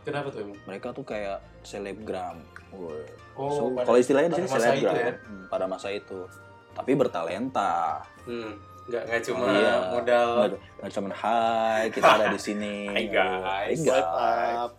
Kenapa 0.06 0.30
tuh 0.30 0.38
emang? 0.46 0.58
mereka 0.70 0.94
tuh 0.94 1.02
kayak 1.02 1.42
selebgram. 1.66 2.38
Oh, 2.70 3.50
So, 3.50 3.74
kalau 3.74 3.98
istilahnya 3.98 4.30
di 4.30 4.36
sini 4.38 4.48
selebgram 4.48 4.94
ya? 4.94 5.12
Hmm, 5.18 5.44
pada 5.50 5.66
masa 5.66 5.90
itu. 5.90 6.30
Tapi 6.72 6.94
bertalenta. 6.94 8.06
Hmm. 8.22 8.54
Nggak 8.86 9.02
nggak 9.02 9.22
cuma 9.26 9.44
Iya. 9.50 9.74
modal. 9.90 10.28
Nggak 10.30 10.50
nggak 10.78 10.92
cuman 10.94 11.12
hai 11.12 11.82
kita 11.90 12.06
ada 12.06 12.26
di 12.30 12.38
sini. 12.38 12.76
Hai, 12.94 13.04
guys. 13.10 13.78
Swipe 13.82 14.14
up. 14.14 14.72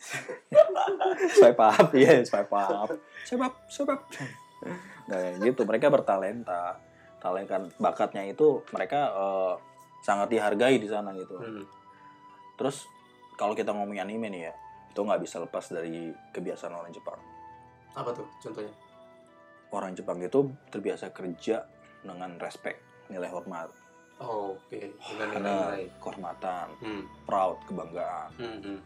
Swipe 1.38 1.60
up, 1.60 1.88
iya 1.94 2.24
swipe 2.24 2.50
up. 2.50 2.88
Swipe 3.22 3.44
up, 3.44 3.54
swipe 3.68 3.92
up. 3.92 4.00
Nah, 5.06 5.38
gitu 5.38 5.62
mereka 5.62 5.86
bertalenta. 5.88 6.74
Talenta 7.20 7.60
bakatnya 7.76 8.24
itu 8.24 8.64
mereka 8.72 9.12
eh, 9.12 9.54
sangat 10.00 10.32
dihargai 10.32 10.80
di 10.80 10.88
sana 10.88 11.12
gitu. 11.14 11.36
Hmm. 11.36 11.64
Terus 12.56 12.88
kalau 13.40 13.56
kita 13.56 13.72
ngomongin 13.72 14.04
anime 14.04 14.28
nih 14.28 14.42
ya, 14.44 14.54
itu 14.86 15.00
nggak 15.00 15.20
bisa 15.24 15.40
lepas 15.40 15.64
dari 15.72 16.12
kebiasaan 16.30 16.76
orang 16.76 16.92
Jepang. 16.92 17.16
Apa 17.96 18.12
tuh 18.12 18.28
contohnya? 18.38 18.72
orang 19.70 19.94
Jepang 19.94 20.18
itu 20.18 20.50
terbiasa 20.66 21.14
kerja 21.14 21.62
dengan 22.02 22.34
respect, 22.36 22.82
nilai 23.06 23.30
hormat, 23.30 23.70
Oh, 24.18 24.52
oke. 24.52 24.76
Dengan 24.76 25.28
karena 25.32 25.52
nilai. 25.72 25.84
kehormatan, 25.96 26.66
Hmm. 26.76 27.02
proud, 27.24 27.56
kebanggaan, 27.64 28.28
Hmm. 28.36 28.58
hmm. 28.60 28.78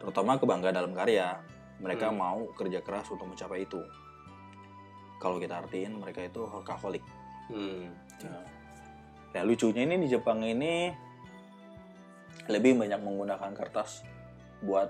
terutama 0.00 0.34
kebanggaan 0.34 0.74
dalam 0.74 0.92
karya. 0.96 1.38
Mereka 1.78 2.10
Hmm. 2.10 2.18
mau 2.18 2.38
kerja 2.56 2.82
keras 2.82 3.06
untuk 3.06 3.28
mencapai 3.28 3.62
itu. 3.62 3.78
Kalau 5.20 5.38
kita 5.38 5.62
artiin 5.62 6.02
mereka 6.02 6.26
itu 6.26 6.42
workaholic. 6.42 7.04
Hmm. 7.46 7.92
Ya 9.30 9.46
lucunya 9.46 9.86
ini 9.86 10.02
di 10.02 10.08
Jepang 10.08 10.42
ini 10.42 10.90
lebih 12.48 12.74
banyak 12.74 12.98
menggunakan 12.98 13.50
kertas 13.52 14.02
buat 14.58 14.88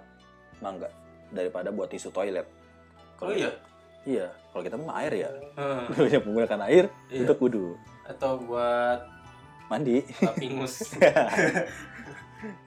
mangga 0.59 0.89
daripada 1.29 1.69
buat 1.69 1.87
tisu 1.87 2.09
toilet. 2.09 2.47
Oh 3.19 3.29
iya. 3.29 3.51
Iya, 4.03 4.31
kalau 4.49 4.63
kita 4.63 4.77
mau 4.79 4.95
air 4.95 5.13
ya, 5.13 5.31
Hmm. 5.53 5.85
banyak 5.99 6.23
menggunakan 6.23 6.61
air 6.65 6.85
Iya. 7.09 7.27
untuk 7.27 7.39
wudhu, 7.41 7.75
Atau 8.05 8.41
buat 8.41 9.05
mandi. 9.69 10.01
lapingus. 10.19 10.75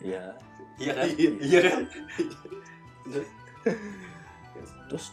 Iya, 0.04 0.36
iya 0.76 0.92
kan? 0.92 1.08
Iya 1.40 1.60
kan? 1.64 1.80
Terus 4.88 5.06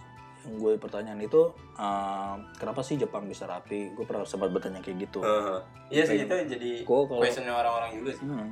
yang 0.43 0.55
gue 0.57 0.73
pertanyaan 0.75 1.21
itu 1.21 1.43
ehm, 1.77 2.37
kenapa 2.57 2.81
sih 2.81 2.97
Jepang 2.97 3.27
bisa 3.27 3.45
rapi? 3.45 3.93
Gue 3.93 4.03
pernah 4.03 4.25
sempat 4.25 4.49
bertanya 4.49 4.81
kayak 4.81 4.99
gitu. 5.01 5.21
Heeh. 5.21 5.59
Iya 5.91 6.03
sih 6.05 6.17
itu 6.19 6.35
jadi 6.49 6.71
Gue 6.83 6.99
kalau 7.05 7.21
questionnya 7.21 7.55
orang-orang 7.55 7.91
juga 7.95 8.11
sih. 8.13 8.25
hmm, 8.25 8.49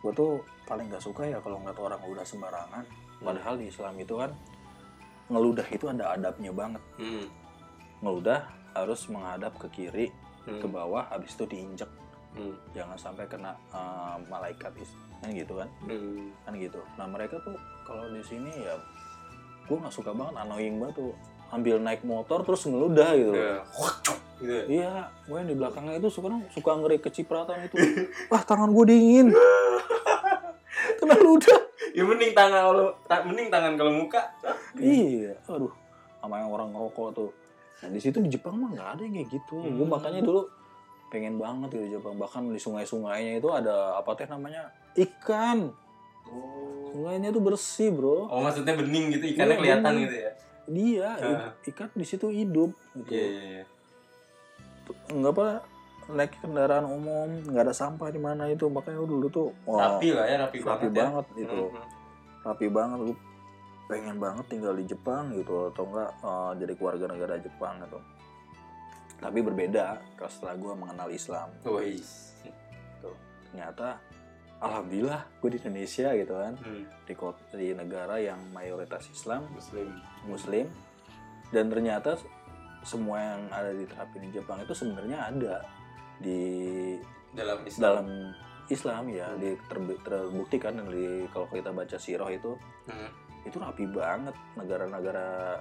gue 0.00 0.12
tuh 0.12 0.32
paling 0.66 0.90
gak 0.90 1.00
suka 1.00 1.22
ya 1.24 1.38
kalau 1.38 1.58
ngeliat 1.58 1.78
orang 1.78 2.00
udah 2.02 2.22
sembarangan. 2.22 2.84
Padahal 3.16 3.56
di 3.56 3.66
Islam 3.66 3.94
itu 3.96 4.14
kan 4.14 4.30
ngeludah 5.26 5.66
itu 5.66 5.86
ada 5.86 6.12
adabnya 6.12 6.52
banget. 6.52 6.82
Hmm. 6.96 7.26
Ngeludah 7.98 8.40
harus 8.72 9.08
menghadap 9.08 9.56
ke 9.56 9.68
kiri, 9.72 10.06
Hmm. 10.44 10.60
ke 10.60 10.66
bawah, 10.68 11.08
habis 11.08 11.32
itu 11.32 11.42
diinjek. 11.44 11.88
Hmm. 12.32 12.54
Jangan 12.70 12.94
sampai 12.94 13.24
kena 13.24 13.56
ehm, 13.70 14.28
malaikat 14.28 14.70
is- 14.76 14.92
kan 15.16 15.32
gitu 15.32 15.56
kan? 15.56 15.68
Hmm. 15.82 16.28
Kan 16.44 16.52
gitu. 16.54 16.78
Nah 16.94 17.06
mereka 17.06 17.40
tuh 17.40 17.56
kalau 17.82 18.04
di 18.06 18.20
sini 18.22 18.52
ya 18.52 18.76
gue 19.64 19.74
nggak 19.74 19.90
suka 19.90 20.12
banget 20.12 20.34
annoying 20.36 20.76
banget 20.76 21.00
tuh 21.00 21.10
ambil 21.48 21.78
naik 21.78 22.02
motor 22.02 22.42
terus 22.42 22.62
ngeludah 22.62 23.10
gitu. 23.16 23.32
Udah. 23.32 23.58
Gitu 24.36 24.52
ya? 24.52 24.62
Iya, 24.68 24.92
gue 25.24 25.36
yang 25.36 25.48
di 25.48 25.56
belakangnya 25.56 25.94
itu 25.96 26.08
suka 26.12 26.28
suka 26.52 26.70
ngeri 26.76 27.00
kecipratan 27.00 27.64
itu. 27.64 27.74
Wah, 28.30 28.42
tangan 28.44 28.70
gue 28.70 28.84
dingin. 28.84 29.26
Kena 30.96 31.16
ludah. 31.16 31.58
Ya 31.90 32.02
mending 32.02 32.32
tangan 32.32 32.62
kalau 32.66 32.86
ta- 33.04 33.22
mending 33.22 33.48
tangan 33.48 33.72
kalau 33.74 33.92
muka. 33.94 34.20
Iya, 34.74 35.32
aduh. 35.46 35.72
Sama 36.18 36.38
yang 36.38 36.50
orang 36.50 36.68
ngerokok 36.70 37.08
tuh. 37.12 37.30
Nah, 37.76 37.88
di 37.88 37.98
situ 37.98 38.18
di 38.18 38.28
Jepang 38.28 38.56
mah 38.56 38.70
nggak 38.70 38.88
ada 38.90 39.02
yang 39.02 39.14
kayak 39.14 39.28
gitu. 39.30 39.56
Gue 39.58 39.82
Hmm. 39.82 39.90
makanya 39.90 40.20
dulu 40.20 40.42
pengen 41.06 41.36
banget 41.36 41.68
gitu 41.72 41.86
Jepang. 41.94 42.16
Bahkan 42.16 42.42
di 42.48 42.58
sungai-sungainya 42.58 43.38
itu 43.38 43.48
ada 43.48 43.94
apa 43.94 44.10
teh 44.12 44.26
namanya? 44.26 44.68
Ikan. 44.94 45.70
Oh. 46.26 46.90
Sungainya 46.90 47.30
tuh 47.30 47.40
bersih, 47.40 47.90
bro. 47.90 48.26
Oh 48.26 48.40
maksudnya 48.40 48.74
bening 48.74 49.12
gitu 49.12 49.24
ikannya 49.28 49.46
Iya, 49.48 49.60
kelihatan 49.60 49.84
bening. 49.86 50.02
gitu 50.02 50.16
ya? 50.18 50.30
Dia, 50.66 51.08
Ah. 51.14 51.50
ikan 51.64 51.88
di 51.92 52.02
situ 52.02 52.26
hidup 52.26 52.74
gitu. 52.96 53.12
Iya 53.12 53.24
iya 53.24 53.42
iya. 53.54 53.64
Nggak 55.08 55.32
apa 55.32 55.46
naik 56.08 56.38
kendaraan 56.38 56.84
umum, 56.84 57.42
nggak 57.44 57.64
ada 57.64 57.74
sampah 57.74 58.08
di 58.08 58.18
mana 58.18 58.46
itu. 58.46 58.66
Makanya 58.66 59.00
dulu 59.00 59.26
tuh 59.26 59.48
wah, 59.64 59.98
Rapi 59.98 60.08
lah 60.10 60.24
ya 60.24 60.36
rapi, 60.40 60.58
rapi 60.60 60.86
banget, 60.86 60.94
banget 60.94 61.26
ya. 61.32 61.42
itu. 61.42 61.62
Mhm. 61.66 61.84
rapi 62.42 62.66
banget 62.68 62.98
lu 63.00 63.12
pengen 63.86 64.16
banget 64.16 64.44
tinggal 64.46 64.70
di 64.70 64.84
Jepang 64.84 65.30
gitu 65.32 65.66
atau 65.68 65.82
enggak 65.84 66.10
eh, 66.16 66.50
jadi 66.58 66.72
keluarga 66.74 67.04
negara 67.06 67.34
Jepang 67.38 67.74
gitu 67.80 67.98
tapi 69.16 69.38
berbeda 69.40 69.84
kalau 70.14 70.30
setelah 70.30 70.54
gue 70.54 70.72
mengenal 70.76 71.08
Islam 71.08 71.48
Wih. 71.64 71.98
ternyata 73.42 73.98
alhamdulillah 74.58 75.22
gue 75.36 75.50
di 75.50 75.58
Indonesia 75.58 76.08
gitu 76.14 76.34
kan 76.34 76.54
Hmm. 76.56 76.84
di 77.02 77.14
kota 77.14 77.42
di 77.52 77.72
negara 77.72 78.14
yang 78.16 78.38
mayoritas 78.50 79.06
Islam 79.08 79.46
Muslim. 79.50 79.88
Muslim 80.24 80.66
dan 81.50 81.66
ternyata 81.66 82.14
semua 82.82 83.18
yang 83.18 83.42
ada 83.50 83.70
diterapin 83.70 84.22
di 84.22 84.38
Jepang 84.38 84.60
itu 84.60 84.70
sebenarnya 84.70 85.18
ada 85.24 85.54
di 86.18 86.40
Dalam 87.30 87.60
Islam. 87.62 87.82
dalam 87.82 88.08
Islam 88.66 89.02
ya 89.08 89.28
di 89.36 89.54
terbu- 89.62 90.00
terbukti 90.00 90.56
kan 90.56 90.74
dari 90.74 91.28
kalau 91.28 91.46
kita 91.46 91.70
baca 91.70 91.96
sirah 91.96 92.26
itu 92.28 92.56
Hmm. 92.84 93.10
itu 93.42 93.56
rapi 93.56 93.86
banget 93.86 94.34
negara-negara 94.54 95.60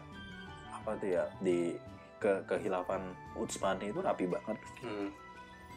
apa 0.72 0.92
tuh 0.96 1.10
ya 1.12 1.26
di 1.38 1.78
ke 2.16 2.42
kehilafan 2.46 3.02
Utsmani 3.36 3.90
itu 3.90 4.00
rapi 4.00 4.26
banget 4.26 4.58
Hmm. 4.80 5.14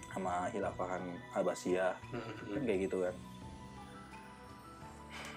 sama 0.08 0.48
hilafahan 0.48 1.02
Abbasiyah 1.32 1.92
Hmm. 2.08 2.54
kan 2.54 2.62
kayak 2.62 2.80
gitu 2.86 3.02
kan 3.02 3.14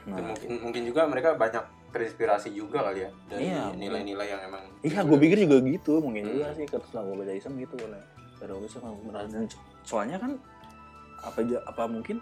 Dan 0.02 0.18
nah 0.18 0.24
mungkin 0.28 0.50
mungkin 0.60 0.82
juga 0.84 1.06
mereka 1.06 1.36
banyak 1.36 1.62
terinspirasi 1.92 2.50
juga 2.52 2.82
kali 2.84 3.04
ya 3.04 3.12
dari 3.28 3.42
Iya, 3.46 3.76
nilai-nilai 3.76 4.28
yang 4.28 4.42
emang 4.44 4.64
iya 4.82 5.00
gue 5.02 5.18
pikir 5.20 5.44
juga 5.44 5.60
gitu 5.62 6.00
mungkin 6.00 6.24
juga 6.26 6.48
Hmm. 6.48 6.56
sih 6.56 6.66
setelah 6.66 7.04
gue 7.04 7.16
baca 7.18 7.34
Islam 7.34 7.54
gitu 7.60 7.76
oleh 7.78 8.02
dari 8.42 8.54
Islam 8.66 8.98
dan 9.14 9.46
soalnya 9.86 10.18
kan 10.18 10.32
apa 11.22 11.40
apa 11.70 11.84
mungkin 11.86 12.18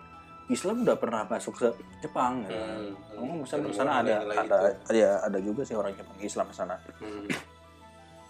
Islam 0.50 0.82
udah 0.82 0.98
pernah 0.98 1.22
masuk 1.30 1.54
ke 1.62 1.68
Jepang 2.02 2.42
ya. 2.50 2.58
Hmm. 2.58 2.92
Ngomong 3.22 3.38
misalnya 3.46 3.70
Dan 3.70 3.72
di 3.72 3.78
sana 3.78 3.92
ada 4.02 4.14
ada 4.26 4.58
itu. 4.74 4.98
ya 4.98 5.12
ada 5.22 5.38
juga 5.38 5.62
sih 5.62 5.78
orang 5.78 5.94
Jepang 5.94 6.18
Islam 6.20 6.46
di 6.50 6.56
sana. 6.58 6.76
Hmm. 6.98 7.28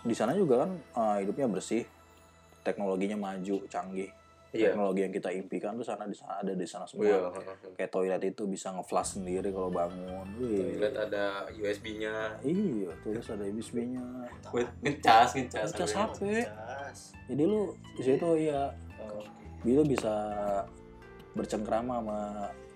Di 0.04 0.16
sana 0.16 0.32
juga 0.36 0.68
kan 0.68 0.72
eh, 0.76 1.16
hidupnya 1.24 1.48
bersih, 1.48 1.88
teknologinya 2.68 3.16
maju, 3.16 3.64
canggih. 3.72 4.12
Iya. 4.50 4.74
Teknologi 4.74 5.02
yang 5.02 5.14
kita 5.14 5.30
impikan 5.30 5.72
tuh 5.74 5.84
sana 5.84 6.04
di 6.04 6.14
sana 6.14 6.42
ada 6.42 6.52
di 6.52 6.66
sana 6.66 6.82
Oh, 6.82 6.90
semua. 6.90 7.06
iya. 7.06 7.18
Kayak 7.78 7.92
toilet 7.92 8.24
itu 8.26 8.44
bisa 8.46 8.74
nge-flash 8.74 9.10
sendiri 9.16 9.50
kalau 9.50 9.70
bangun. 9.70 10.26
Wih. 10.36 10.74
Toilet 10.74 10.96
ada 10.96 11.26
USB-nya. 11.54 12.34
Iya, 12.42 12.90
terus 13.00 13.30
ada 13.30 13.46
USB-nya. 13.46 14.02
Ngecas, 14.82 15.30
ngecas. 15.36 15.70
Ngecas 15.70 15.92
HP. 15.94 16.20
Jadi 17.28 17.44
lu 17.44 17.62
di 17.94 18.02
situ 18.02 18.30
ya 18.40 18.74
Oh, 19.00 19.22
lu 19.64 19.82
bisa 19.84 20.14
bercengkrama 21.32 22.02
sama 22.02 22.20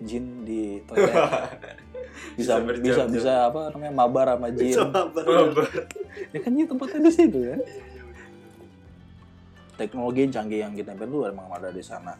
jin 0.00 0.40
di 0.42 0.78
toilet 0.86 1.10
bisa 2.38 2.62
Bisa 2.62 2.78
bisa 2.78 3.02
bisa 3.04 3.32
apa 3.50 3.74
namanya 3.74 3.92
mabar 3.92 4.26
sama 4.30 4.48
jin 4.50 4.72
Sabar. 4.72 5.24
ya 6.30 6.38
kan 6.38 6.50
ini 6.50 6.64
tempatnya 6.64 7.00
di 7.02 7.12
situ 7.12 7.38
ya 7.44 7.56
teknologi 9.74 10.26
yang 10.26 10.32
canggih 10.32 10.60
yang 10.62 10.74
kita 10.74 10.92
perlu 10.94 11.26
emang 11.26 11.50
ada 11.50 11.70
di 11.70 11.82
sana. 11.82 12.14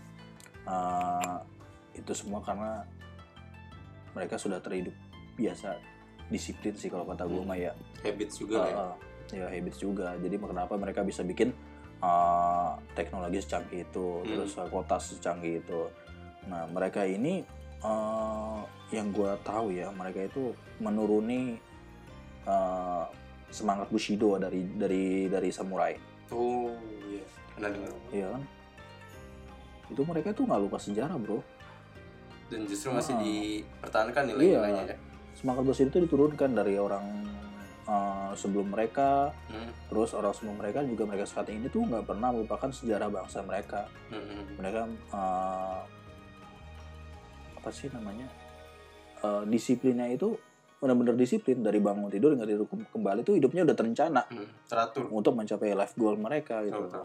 Eh, 0.64 1.36
itu 1.94 2.12
semua 2.16 2.40
karena 2.42 2.82
mereka 4.14 4.38
sudah 4.38 4.58
terhidup 4.62 4.94
biasa 5.34 5.76
disiplin 6.30 6.74
sih 6.74 6.88
kalau 6.88 7.04
kata 7.04 7.26
gue 7.26 7.42
mah 7.42 7.58
ya. 7.58 7.72
Habits 8.00 8.40
juga 8.40 8.64
lah 8.64 8.68
ya. 8.70 8.76
Uh, 8.78 8.94
ya 9.34 9.46
habits 9.50 9.78
juga. 9.82 10.14
Jadi 10.18 10.34
kenapa 10.40 10.74
mereka 10.78 11.04
bisa 11.04 11.20
bikin 11.20 11.52
uh, 12.00 12.78
teknologi 12.96 13.42
secanggih 13.44 13.84
itu 13.84 14.06
Hmm. 14.22 14.28
terus 14.30 14.52
uh, 14.56 14.68
kota 14.70 14.96
secanggih 14.96 15.60
itu. 15.60 15.80
Nah 16.48 16.64
mereka 16.70 17.04
ini 17.04 17.44
uh, 17.84 18.64
yang 18.88 19.12
gua 19.12 19.36
tahu 19.44 19.74
ya 19.74 19.92
mereka 19.92 20.24
itu 20.24 20.54
menuruni 20.80 21.58
uh, 22.48 23.04
semangat 23.52 23.90
bushido 23.92 24.38
dari 24.40 24.64
dari 24.74 25.28
dari 25.28 25.50
samurai. 25.52 25.94
Oh 26.32 26.72
iya 27.10 27.22
Iya 28.10 28.26
kan 28.28 28.42
itu 29.84 30.00
mereka 30.00 30.32
tuh 30.32 30.44
nggak 30.44 30.60
lupa 30.60 30.78
sejarah 30.78 31.14
bro 31.14 31.38
dan 32.46 32.64
justru 32.64 32.88
masih 32.90 33.12
Ah. 33.12 33.20
dipertahankan 33.20 34.22
Iya. 34.24 34.32
nilai-nilainya 34.32 34.84
ya 34.86 34.96
semangat 35.34 35.62
bushido 35.62 35.90
itu 35.90 35.98
diturunkan 36.02 36.50
dari 36.52 36.74
orang 36.74 37.04
uh, 37.84 38.32
sebelum 38.32 38.68
mereka 38.68 39.28
Hmm, 39.46 39.70
Terus 39.84 40.10
orang 40.12 40.32
semua 40.32 40.56
mereka 40.56 40.80
juga 40.82 41.04
mereka 41.04 41.22
saat 41.24 41.46
ini 41.48 41.68
tuh 41.68 41.84
nggak 41.84 42.04
pernah 42.04 42.30
melupakan 42.30 42.66
sejarah 42.68 43.06
bangsa 43.08 43.40
mereka. 43.40 43.86
hmm, 44.08 44.18
hmm. 44.18 44.44
Mereka 44.56 44.80
eh, 45.12 45.78
apa 47.54 47.70
sih 47.70 47.88
namanya 47.88 48.26
Eh, 49.16 49.44
disiplinnya 49.46 50.04
itu 50.10 50.36
benar-benar 50.76 51.14
disiplin 51.14 51.56
dari 51.58 51.78
bangun 51.78 52.08
tidur 52.08 52.32
hingga 52.32 52.44
tidur 52.44 52.66
kem- 52.66 52.84
kembali 52.86 53.20
tuh 53.22 53.34
hidupnya 53.34 53.62
udah 53.62 53.72
terencana 53.72 54.20
Hmm, 54.26 54.48
teratur 54.64 55.08
untuk 55.08 55.32
mencapai 55.32 55.72
life 55.72 55.94
goal 55.94 56.16
mereka 56.16 56.60
gitu. 56.62 56.76
Betul. 56.78 57.04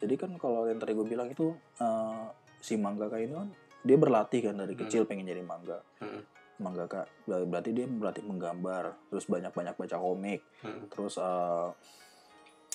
Jadi 0.00 0.14
kan 0.16 0.30
kalau 0.34 0.64
yang 0.64 0.76
tadi 0.76 0.92
gue 0.92 1.04
bilang 1.04 1.28
itu 1.28 1.52
eh, 1.76 2.24
si 2.58 2.76
mangaka 2.76 3.16
ini 3.16 3.32
kan 3.32 3.48
dia 3.80 3.96
berlatih 3.96 4.40
kan 4.42 4.56
dari 4.56 4.72
Hmm. 4.72 4.82
kecil 4.84 5.02
pengen 5.04 5.24
jadi 5.24 5.40
mangga. 5.40 5.80
Hmm. 5.98 6.24
Mangaka 6.58 7.04
ber- 7.24 7.44
berarti 7.46 7.72
dia 7.72 7.84
berlatih 7.84 8.20
menggambar, 8.22 8.92
terus 9.08 9.24
banyak-banyak 9.24 9.72
baca 9.74 9.96
komik, 9.96 10.40
Hmm. 10.60 10.88
terus 10.88 11.16
eh, 11.16 11.68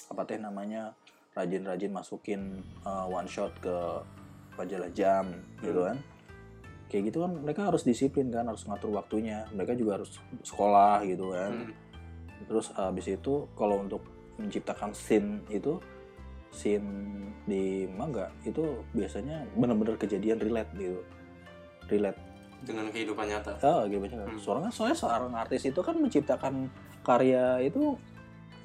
apa 0.06 0.22
teh 0.24 0.38
namanya 0.38 0.94
rajin-rajin 1.34 1.92
masukin 1.92 2.42
eh, 2.82 3.06
one 3.08 3.26
shot 3.26 3.54
ke 3.60 3.76
majalah 4.56 4.90
jam 4.90 5.30
gitu 5.60 5.82
Hmm. 5.82 5.90
kan 5.92 5.98
kayak 6.86 7.10
gitu 7.10 7.18
kan 7.20 7.32
mereka 7.36 7.66
harus 7.66 7.82
disiplin 7.82 8.30
kan 8.30 8.46
harus 8.46 8.64
ngatur 8.64 8.94
waktunya 8.94 9.44
mereka 9.52 9.74
juga 9.74 10.00
harus 10.00 10.16
sekolah 10.42 11.02
gitu 11.04 11.34
kan 11.34 11.52
Hmm. 11.66 11.74
terus 12.46 12.70
habis 12.72 13.10
itu 13.10 13.50
kalau 13.52 13.82
untuk 13.82 14.06
menciptakan 14.38 14.94
scene 14.94 15.44
itu 15.50 15.82
scene 16.56 16.88
di 17.46 17.86
manga 17.86 18.32
itu 18.42 18.64
biasanya 18.92 19.44
benar-benar 19.54 20.00
kejadian 20.00 20.40
relate 20.40 20.72
gitu 20.74 21.04
relate 21.86 22.18
dengan 22.66 22.90
kehidupan 22.90 23.28
nyata 23.28 23.54
ah 23.62 23.84
gitu 23.86 24.00
banyak 24.02 24.18
Hmm. 24.18 24.40
soalnya 24.42 24.72
soalnya 24.72 24.98
seorang 24.98 25.34
artis 25.36 25.62
itu 25.62 25.78
kan 25.78 25.94
menciptakan 25.94 26.72
karya 27.04 27.62
itu 27.62 27.94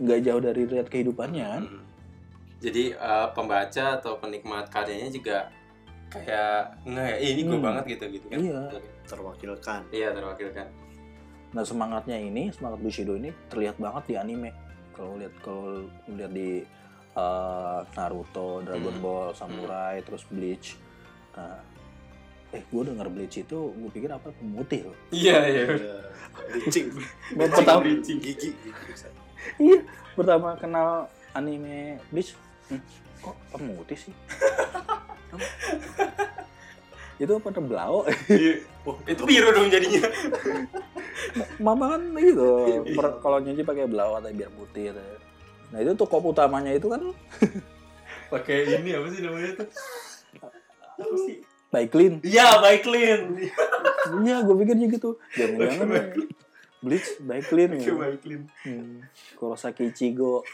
nggak 0.00 0.20
jauh 0.24 0.40
dari 0.40 0.62
relate 0.64 0.88
kehidupannya 0.88 1.44
kan 1.44 1.64
Hmm. 1.66 1.84
jadi 2.56 2.96
eh, 2.96 3.28
pembaca 3.34 4.00
atau 4.00 4.16
penikmat 4.16 4.70
karyanya 4.70 5.10
juga 5.10 5.52
kayak 6.08 6.80
nggak 6.82 7.06
ya 7.20 7.28
ini 7.28 7.40
gue 7.44 7.54
Hmm. 7.54 7.66
banget 7.68 7.84
gitu 7.92 8.04
gitu 8.10 8.26
kan 8.30 8.38
Iya. 8.40 8.60
Terwakilkan. 9.04 9.80
iya 9.90 10.08
terwakilkan 10.10 10.68
Nah 11.50 11.66
semangatnya 11.66 12.14
ini, 12.14 12.46
semangat 12.54 12.78
Bushido 12.78 13.18
ini 13.18 13.34
terlihat 13.50 13.74
banget 13.74 14.06
di 14.06 14.14
anime. 14.14 14.54
Kalau 14.94 15.18
lihat 15.18 15.34
kalau 15.42 15.82
lihat 16.06 16.30
di 16.30 16.62
uh, 17.12 17.80
Naruto, 17.90 18.60
Dragon 18.60 18.92
Hmm. 18.92 19.00
Ball, 19.00 19.28
Samurai, 19.32 20.00
terus 20.00 20.22
Bleach. 20.26 20.76
Nah, 21.32 21.58
eh 22.50 22.62
gue 22.62 22.82
denger 22.82 23.06
Bleach 23.08 23.36
itu 23.38 23.58
gue 23.70 23.90
pikir 23.90 24.08
apa 24.08 24.30
pemutih 24.32 24.84
loh. 24.84 24.96
iya 25.10 25.38
iya 25.44 25.62
Iya. 25.70 25.96
Licing. 26.52 26.86
Pertama, 27.32 27.86
Gigi. 28.02 28.50
iya, 29.56 29.78
pertama 30.12 30.54
kenal 30.54 31.06
anime 31.30 31.98
Bleach, 32.08 32.34
hmm, 32.68 32.82
kok 33.20 33.36
pemutih 33.50 33.98
sih? 34.00 34.14
itu 37.20 37.36
pada 37.36 37.60
belau 37.60 38.08
Iya. 38.26 38.64
itu 39.04 39.22
biru 39.22 39.52
dong 39.52 39.68
jadinya 39.68 40.08
mama 41.66 41.92
kan 41.92 42.02
gitu 42.16 42.80
kalau 43.20 43.36
nyuci 43.38 43.60
pakai 43.60 43.84
belau 43.84 44.16
atau 44.16 44.32
biar 44.32 44.48
putih 44.50 44.88
gitu. 44.88 45.04
Nah 45.70 45.78
itu 45.78 45.92
tokoh 45.94 46.34
utamanya 46.34 46.74
itu 46.74 46.90
kan 46.90 47.02
pakai 48.32 48.78
ini 48.78 48.90
apa 48.94 49.06
sih 49.10 49.20
namanya 49.22 49.50
tuh 49.62 49.68
apa 51.00 51.16
sih? 51.26 51.36
By 51.70 51.86
clean 51.86 52.18
iya 52.26 52.58
baik 52.58 52.82
clean 52.82 53.38
iya 54.26 54.42
gue 54.42 54.54
pikirnya 54.58 54.90
gitu 54.90 55.18
jangan-jangan 55.38 56.18
bleach 56.80 57.20
by 57.20 57.40
clean 57.44 57.76
gitu. 57.76 57.94
baik 58.00 58.20
clean 58.24 58.48
hmm. 58.64 59.04
Kurosaki 59.36 59.92
Ichigo. 59.92 60.44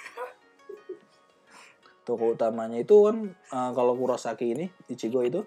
Tokoh 2.07 2.39
utamanya 2.39 2.79
itu 2.79 2.95
kan 3.07 3.35
eh, 3.35 3.71
kalau 3.75 3.95
Kurosaki 3.99 4.55
ini 4.55 4.67
Ichigo 4.91 5.23
itu 5.23 5.43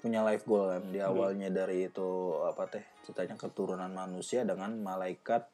punya 0.00 0.20
life 0.20 0.44
goal 0.44 0.68
kan. 0.68 0.84
Di 0.92 1.00
awalnya 1.00 1.48
dari 1.48 1.88
itu 1.88 2.40
apa 2.44 2.68
teh 2.68 2.84
ceritanya 3.04 3.36
keturunan 3.40 3.92
manusia 3.92 4.44
dengan 4.44 4.76
malaikat 4.80 5.48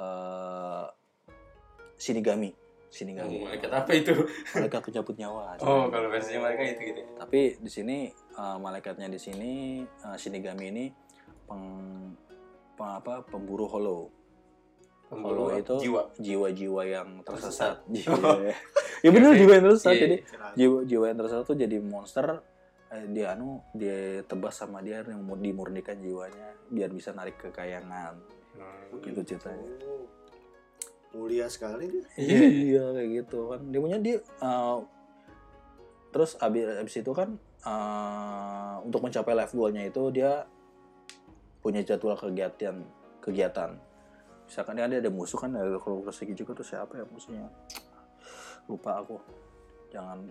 eh 0.00 0.86
Shinigami 1.94 2.63
Shinigami 2.94 3.42
malaikat 3.42 3.70
apa 3.74 3.90
itu 3.90 4.14
malaikat 4.54 4.80
pencabut 4.86 5.14
nyawa 5.18 5.58
oh 5.58 5.90
kalau 5.90 6.06
versinya 6.06 6.46
mereka 6.46 6.62
itu 6.78 6.80
gitu 6.94 7.00
tapi 7.18 7.58
di 7.58 7.70
sini 7.70 7.96
eh, 8.14 8.56
malaikatnya 8.62 9.10
di 9.10 9.18
sini 9.18 9.52
eh, 9.82 10.16
Shinigami 10.16 10.64
ini 10.70 10.84
peng, 11.50 11.64
peng- 12.78 12.94
apa 13.02 13.26
pemburu 13.26 13.66
hollow 13.66 14.06
hollow 15.10 15.52
itu 15.54 15.74
jiwa 15.78 16.10
jiwa-jiwa 16.18 16.82
yang 16.86 17.08
tersesat. 17.22 17.82
Tersesat. 17.86 17.86
Jiwa. 17.94 18.50
ya 19.04 19.10
bener 19.14 19.30
jiwa 19.36 19.52
yang 19.52 19.64
tersesat. 19.70 19.94
Iya, 19.94 20.00
Jadi 20.02 20.16
iya. 20.18 20.48
jiwa 20.56 20.78
jiwa 20.82 21.04
yang 21.10 21.18
tersesat 21.22 21.44
tuh 21.44 21.58
jadi 21.58 21.76
monster. 21.78 22.26
eh, 22.94 23.06
dia 23.10 23.34
anu 23.34 23.58
dia 23.74 24.22
tebas 24.22 24.54
sama 24.54 24.78
dia 24.78 25.02
yang 25.02 25.22
mau 25.22 25.34
dimurnikan 25.34 25.98
jiwanya 25.98 26.54
biar 26.70 26.90
bisa 26.90 27.10
narik 27.10 27.38
kekayangan. 27.38 28.14
Hmm. 28.54 29.02
Gitu 29.02 29.34
ceritanya. 29.34 29.66
Mulia 31.14 31.46
sekali 31.46 31.86
dia. 31.88 32.06
Iya, 32.18 32.42
Iya 32.50 32.84
kayak 32.98 33.08
gitu 33.22 33.38
kan. 33.54 33.60
Dia 33.70 33.80
punya 33.80 33.98
dia 34.02 34.16
eh, 34.20 34.76
terus 36.10 36.34
abis, 36.42 36.64
abis 36.82 36.94
itu 37.00 37.12
kan 37.14 37.38
eh, 37.62 38.74
untuk 38.82 39.00
mencapai 39.00 39.34
life 39.38 39.54
goalnya 39.54 39.86
itu 39.86 40.02
dia 40.10 40.44
punya 41.62 41.80
jadwal 41.80 42.18
kegiatan 42.18 42.84
kegiatan. 43.24 43.78
Misalkan 44.44 44.76
dia 44.76 44.84
ada, 44.84 45.08
musuh 45.08 45.40
kan 45.40 45.56
ada 45.56 45.80
kalau 45.80 46.04
juga 46.04 46.52
tuh 46.52 46.66
siapa 46.66 47.00
ya 47.00 47.04
musuhnya? 47.08 47.48
Lupa 48.68 49.00
aku. 49.00 49.16
Jangan 49.88 50.28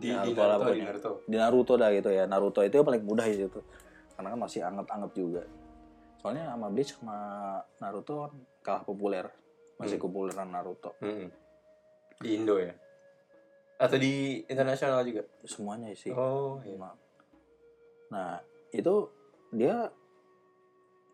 di 0.00 0.10
Ya, 0.10 0.24
di 0.24 0.32
Naruto 0.34 0.72
di. 0.72 0.82
Naruto 0.82 1.10
di 1.28 1.36
Naruto 1.38 1.72
dah 1.78 1.90
gitu 1.94 2.10
ya. 2.10 2.24
Naruto 2.26 2.60
itu 2.66 2.74
yang 2.74 2.86
paling 2.88 3.04
mudah 3.06 3.26
di 3.30 3.36
situ. 3.46 3.60
Karena 4.16 4.34
kan 4.34 4.40
masih 4.42 4.60
anget-anget 4.66 5.12
juga. 5.14 5.42
Soalnya 6.18 6.52
sama 6.52 6.66
Bleach 6.68 6.92
sama 6.98 7.18
Naruto 7.78 8.14
kan 8.26 8.32
kalah 8.60 8.84
populer. 8.84 9.26
Masih 9.80 9.96
Hmm. 9.96 10.04
populeran 10.06 10.48
Naruto. 10.50 10.92
Hmm. 11.00 11.28
di 12.20 12.36
Indo 12.36 12.60
ya 12.60 12.76
atau 13.80 13.96
di 13.96 14.44
internasional 14.44 15.00
juga 15.08 15.24
Semuanya 15.48 15.88
sih. 15.96 16.12
oh 16.12 16.60
iya 16.60 16.76
Nah, 18.12 18.36
itu 18.76 19.08
dia 19.48 19.88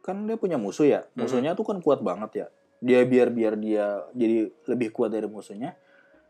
kan 0.03 0.27
dia 0.27 0.35
punya 0.35 0.59
musuh 0.59 0.83
ya. 0.83 1.07
Hmm. 1.15 1.23
Musuhnya 1.23 1.55
tuh 1.55 1.63
kan 1.63 1.79
kuat 1.79 2.03
banget 2.03 2.31
ya. 2.43 2.47
Dia 2.83 3.07
biar 3.07 3.31
biar 3.31 3.55
dia 3.55 4.03
jadi 4.13 4.51
lebih 4.67 4.91
kuat 4.91 5.15
dari 5.15 5.31
musuhnya, 5.31 5.79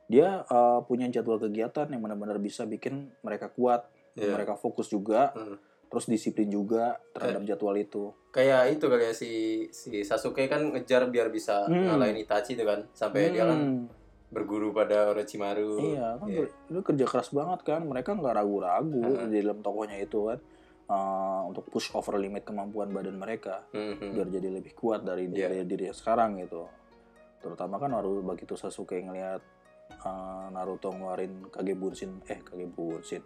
dia 0.06 0.44
uh, 0.46 0.84
punya 0.84 1.08
jadwal 1.08 1.40
kegiatan 1.40 1.88
yang 1.88 2.04
benar-benar 2.04 2.36
bisa 2.36 2.68
bikin 2.68 3.08
mereka 3.24 3.48
kuat, 3.48 3.88
Iya. 4.12 4.36
mereka 4.36 4.60
fokus 4.60 4.92
juga, 4.92 5.32
Hmm. 5.32 5.56
Terus 5.86 6.04
disiplin 6.04 6.46
juga 6.46 6.98
terhadap 7.12 7.42
jadwal 7.44 7.74
itu. 7.74 8.10
kayak 8.28 8.68
itu 8.70 8.84
kayak 8.84 9.14
si 9.14 9.30
si 9.72 10.04
Sasuke 10.04 10.44
kan 10.44 10.60
ngejar 10.68 11.08
biar 11.08 11.30
bisa 11.30 11.64
Hmm. 11.64 11.88
ngalahin 11.88 12.20
Itachi 12.20 12.52
itu 12.52 12.62
kan 12.62 12.84
sampai 12.92 13.32
dia 13.32 13.42
kan 13.42 13.56
Hmm, 13.56 13.88
berguru 14.28 14.70
pada 14.70 15.08
Orochimaru 15.08 15.80
iya 15.80 16.20
kan 16.20 16.28
Iya. 16.28 16.44
dia 16.68 16.82
kerja 16.82 17.04
keras 17.06 17.30
banget 17.30 17.60
kan. 17.62 17.80
Mereka 17.82 18.12
nggak 18.12 18.36
ragu-ragu 18.36 19.00
Hmm. 19.16 19.30
di 19.30 19.40
dalam 19.40 19.60
tokohnya 19.60 19.96
itu 19.98 20.20
kan. 20.26 20.40
uh, 20.86 21.42
untuk 21.42 21.66
push 21.66 21.90
over 21.94 22.14
limit 22.14 22.44
kemampuan 22.44 22.86
badan 22.88 23.16
mereka. 23.16 23.66
Hmm, 23.72 23.96
hmm. 23.96 24.12
biar 24.12 24.28
jadi 24.28 24.48
lebih 24.52 24.70
kuat 24.72 25.02
dari 25.02 25.26
dari 25.26 25.64
diri 25.64 25.88
yang 25.88 25.96
sekarang 25.96 26.38
gitu. 26.38 26.62
Terutama 27.40 27.78
kan 27.78 27.90
baru 27.90 28.22
begitu 28.22 28.54
Sasuke 28.54 28.94
ngelihat 28.96 29.42
uh, 29.98 30.46
Naruto 30.48 30.90
ngeluarin 30.90 31.48
Kage 31.48 31.74
Bunshin 31.74 32.22
eh 32.26 32.38
Kage 32.38 32.66
Bunshin 32.68 33.18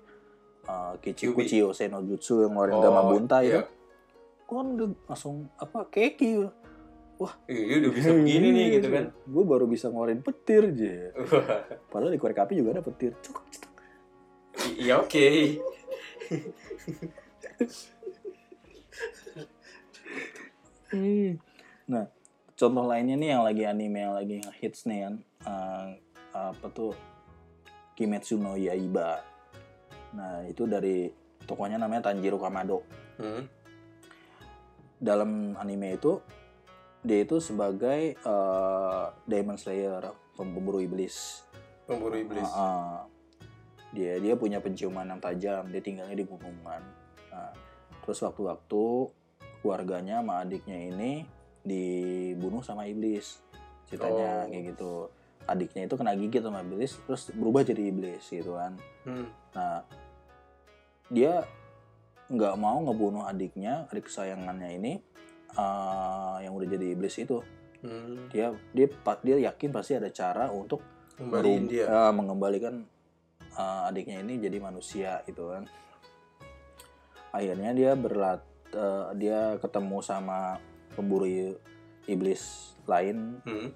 uh, 0.70 0.92
Kichi 1.02 1.26
Kyuubi. 1.26 1.42
Kuchio 1.42 1.74
Senojutsu 1.74 2.46
yang 2.46 2.54
ngeluarin 2.54 2.78
Oh, 2.78 2.82
Gama 2.86 3.02
Bunta 3.10 3.42
iya. 3.42 3.66
itu 3.66 3.66
kan 4.46 4.66
udah 4.74 4.88
langsung 5.06 5.50
apa 5.58 5.86
keki 5.86 6.46
Iya 7.50 7.74
udah 7.84 7.90
bisa 7.92 8.10
begini 8.16 8.48
nih 8.50 8.66
gitu 8.80 8.88
kan. 8.88 9.04
gue 9.12 9.44
baru 9.44 9.66
bisa 9.66 9.90
ngeluarin 9.90 10.22
petir 10.22 10.72
aja 10.72 11.12
Wah, 11.12 11.60
padahal 11.92 12.14
di 12.14 12.20
korek 12.22 12.40
api 12.40 12.54
juga 12.56 12.78
ada 12.78 12.82
petir. 12.82 13.12
Iya 14.80 15.04
oke. 15.04 15.26
nah 21.86 22.04
contoh 22.54 22.84
lainnya 22.86 23.16
nih 23.16 23.28
yang 23.34 23.42
lagi 23.46 23.62
anime 23.66 23.98
yang 24.00 24.14
lagi 24.14 24.36
hits 24.58 24.86
nih 24.86 25.06
kan 25.06 25.14
uh, 25.46 25.86
apa 26.34 26.66
tuh 26.70 26.92
Kimetsu 27.94 28.38
no 28.38 28.54
Yaiba 28.56 29.20
nah 30.10 30.42
itu 30.44 30.64
dari 30.64 31.10
tokonya 31.44 31.76
namanya 31.76 32.10
Tanjiro 32.10 32.36
Kamado 32.36 32.82
Hmm. 33.16 33.44
dalam 34.96 35.52
anime 35.56 35.96
itu 35.96 36.24
dia 37.00 37.20
itu 37.20 37.36
sebagai 37.36 38.16
uh, 38.24 39.12
Demon 39.24 39.56
Slayer 39.56 40.08
pemburu 40.36 40.80
iblis 40.80 41.44
Pemburu 41.84 42.16
iblis. 42.16 42.48
Ah, 42.48 42.56
ah. 42.56 42.98
dia 43.90 44.16
dia 44.16 44.36
punya 44.36 44.60
penciuman 44.60 45.04
yang 45.04 45.20
tajam 45.20 45.68
dia 45.68 45.80
tinggalnya 45.80 46.14
di 46.14 46.24
gunungan 46.24 46.80
Nah, 47.28 47.52
terus 48.02 48.18
waktu-waktu 48.20 48.84
keluarganya 49.60 50.18
sama 50.20 50.42
adiknya 50.42 50.80
ini 50.80 51.22
dibunuh 51.60 52.64
sama 52.64 52.88
iblis 52.88 53.38
ceritanya 53.86 54.44
Oh. 54.44 54.48
kayak 54.48 54.64
gitu 54.74 54.94
adiknya 55.44 55.84
itu 55.84 55.94
kena 55.94 56.12
gigit 56.12 56.40
sama 56.40 56.60
iblis 56.60 56.98
terus 57.02 57.30
berubah 57.30 57.62
jadi 57.62 57.88
iblis 57.88 58.24
gitu 58.24 58.54
kan 58.54 58.76
Hmm. 59.00 59.26
nah 59.50 59.80
dia 61.08 61.42
nggak 62.26 62.54
mau 62.54 62.78
ngebunuh 62.80 63.24
adiknya 63.24 63.88
adik 63.88 64.06
kesayangannya 64.06 64.76
ini 64.76 64.92
eh, 65.52 66.36
yang 66.40 66.52
udah 66.52 66.68
jadi 66.68 66.86
iblis 66.92 67.16
itu 67.16 67.40
Hmm. 67.80 68.28
dia 68.28 68.52
dia 68.70 68.92
dia 69.20 69.36
yakin 69.42 69.70
pasti 69.70 69.96
ada 69.96 70.08
cara 70.10 70.52
untuk 70.52 70.84
Kembaliin 71.16 71.64
dia. 71.66 71.88
eh, 71.88 72.12
mengembalikan 72.12 72.84
eh, 73.50 73.88
adiknya 73.88 74.20
ini 74.20 74.36
jadi 74.38 74.60
manusia 74.60 75.24
gitu 75.24 75.48
kan 75.48 75.64
akhirnya 77.30 77.70
dia 77.72 77.92
berlat 77.94 78.42
eh, 78.70 79.06
dia 79.16 79.56
ketemu 79.56 79.98
sama 80.00 80.60
pemburu 80.92 81.26
iblis 82.04 82.42
lain 82.84 83.40
Hmm. 83.42 83.70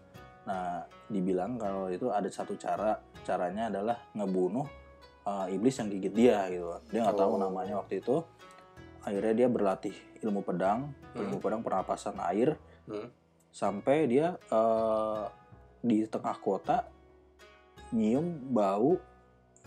Nah 0.44 0.84
dibilang 1.06 1.56
kalau 1.56 1.88
itu 1.88 2.08
ada 2.08 2.28
satu 2.28 2.52
cara 2.54 2.96
caranya 3.24 3.72
adalah 3.72 3.96
ngebunuh 4.12 4.68
eh, 5.24 5.46
iblis 5.56 5.76
yang 5.76 5.88
gigit 5.88 6.12
dia 6.12 6.44
gitu 6.48 6.68
dia 6.88 7.00
nggak 7.00 7.16
tahu 7.16 7.32
Oh. 7.36 7.40
namanya 7.40 7.80
waktu 7.80 7.98
itu 7.98 8.20
akhirnya 9.00 9.34
dia 9.34 9.48
berlatih 9.48 9.96
ilmu 10.20 10.40
pedang 10.40 10.92
Hmm. 11.12 11.20
ilmu 11.24 11.36
pedang 11.38 11.60
pernapasan 11.60 12.16
air 12.28 12.56
Hmm. 12.84 13.08
sampai 13.48 14.04
dia 14.04 14.36
eh, 14.50 15.24
di 15.80 16.04
tengah 16.04 16.36
kota 16.36 16.88
nyium 17.90 18.50
bau 18.50 18.96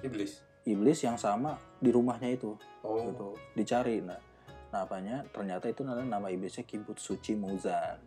Iblis. 0.01 0.41
iblis 0.63 0.99
yang 1.01 1.17
sama 1.17 1.57
di 1.78 1.89
rumahnya 1.89 2.30
itu 2.30 2.53
Oh. 2.82 3.01
gitu 3.01 3.28
dicari 3.53 3.97
nah 3.99 4.17
namanya 4.69 5.23
ternyata 5.32 5.71
itu 5.71 5.82
adalah 5.82 6.03
nama 6.03 6.28
iblisnya 6.28 6.61
Kibutsuchi 6.61 7.34
Muzan 7.34 7.97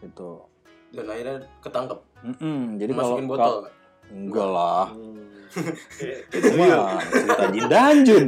gitu 0.00 0.48
Dan 0.90 1.06
akhirnya 1.06 1.36
ketangkep. 1.58 1.98
Mm-mm, 2.20 2.76
jadi 2.76 2.92
kalau 2.92 3.06
Masukin 3.08 3.26
botol. 3.26 3.44
kalau- 3.44 3.64
enggak 4.10 4.48
lah 4.48 4.86
Hmm. 4.90 5.18
Wah, 6.56 6.94
cerita 7.02 7.44
Jin 7.48 7.66
Danjun 7.66 8.24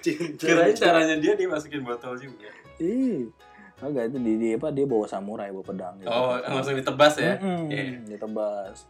Cinta. 0.00 0.36
Kirain 0.40 0.72
caranya 0.72 1.16
dia 1.16 1.32
dimasukin 1.34 1.80
botol 1.80 2.16
juga. 2.16 2.48
ih 2.76 3.28
enggak 3.76 4.08
itu 4.08 4.18
di, 4.18 4.32
di 4.34 4.48
apa 4.52 4.68
dia 4.70 4.84
bawa 4.84 5.04
samurai 5.04 5.48
bawa 5.50 5.60
pedang 5.62 5.94
gitu. 5.98 6.08
Oh, 6.08 6.32
langsung 6.38 6.72
ditebas 6.74 7.14
ya. 7.18 7.36
Mm-mm, 7.36 7.68
Iya. 7.68 7.84
ditebas. 8.08 8.88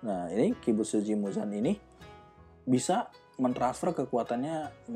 Nah, 0.00 0.30
ini 0.30 0.54
Kibutsuji 0.56 1.12
Muzan 1.12 1.50
ini 1.50 1.74
bisa 2.62 3.10
mentransfer 3.34 3.90
kekuatannya 3.92 4.88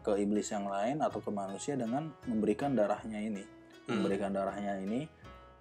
ke 0.00 0.12
iblis 0.18 0.48
yang 0.48 0.66
lain 0.66 0.98
atau 0.98 1.18
ke 1.18 1.30
manusia 1.30 1.74
dengan 1.74 2.10
memberikan 2.24 2.72
darahnya 2.72 3.20
ini. 3.20 3.44
Hmm. 3.90 4.06
Memberikan 4.06 4.30
darahnya 4.30 4.78
ini 4.78 5.10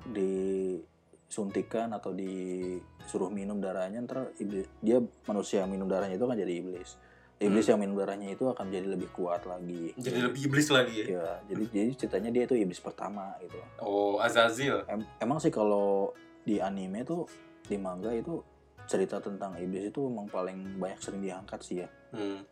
disuntikan 0.05 1.89
atau 1.97 2.13
disuruh 2.13 3.34
minum 3.34 3.57
darahnya 3.57 4.05
ntar 4.05 4.30
iblis, 4.38 4.69
dia 4.80 5.01
manusia 5.25 5.65
yang 5.65 5.71
minum 5.73 5.89
darahnya 5.89 6.13
itu 6.15 6.25
akan 6.30 6.38
jadi 6.38 6.53
iblis. 6.61 6.93
Iblis 7.39 7.65
Hmm. 7.65 7.71
yang 7.73 7.80
minum 7.88 7.95
darahnya 7.97 8.36
itu 8.36 8.45
akan 8.45 8.67
jadi 8.67 8.88
lebih 8.93 9.09
kuat 9.15 9.47
lagi. 9.47 9.95
Jadi 9.95 10.19
lebih 10.21 10.41
iblis 10.51 10.67
lagi 10.69 11.07
ya. 11.07 11.07
Ya, 11.17 11.39
jadi 11.47 11.63
jadi 11.71 11.91
ceritanya 11.95 12.30
dia 12.36 12.43
itu 12.45 12.55
iblis 12.59 12.84
pertama 12.84 13.32
gitu. 13.41 13.55
Oh, 13.80 14.19
Azazil. 14.19 14.84
Em- 14.91 15.07
emang 15.23 15.39
sih 15.39 15.49
kalau 15.49 16.11
di 16.43 16.59
anime 16.59 17.07
tuh 17.07 17.25
di 17.63 17.80
manga 17.80 18.11
itu 18.11 18.43
cerita 18.89 19.23
tentang 19.23 19.55
iblis 19.55 19.88
itu 19.88 20.03
emang 20.03 20.27
paling 20.27 20.77
banyak 20.77 20.99
sering 20.99 21.23
diangkat 21.23 21.59
sih 21.63 21.80
ya. 21.80 21.88
Hmm. 22.11 22.43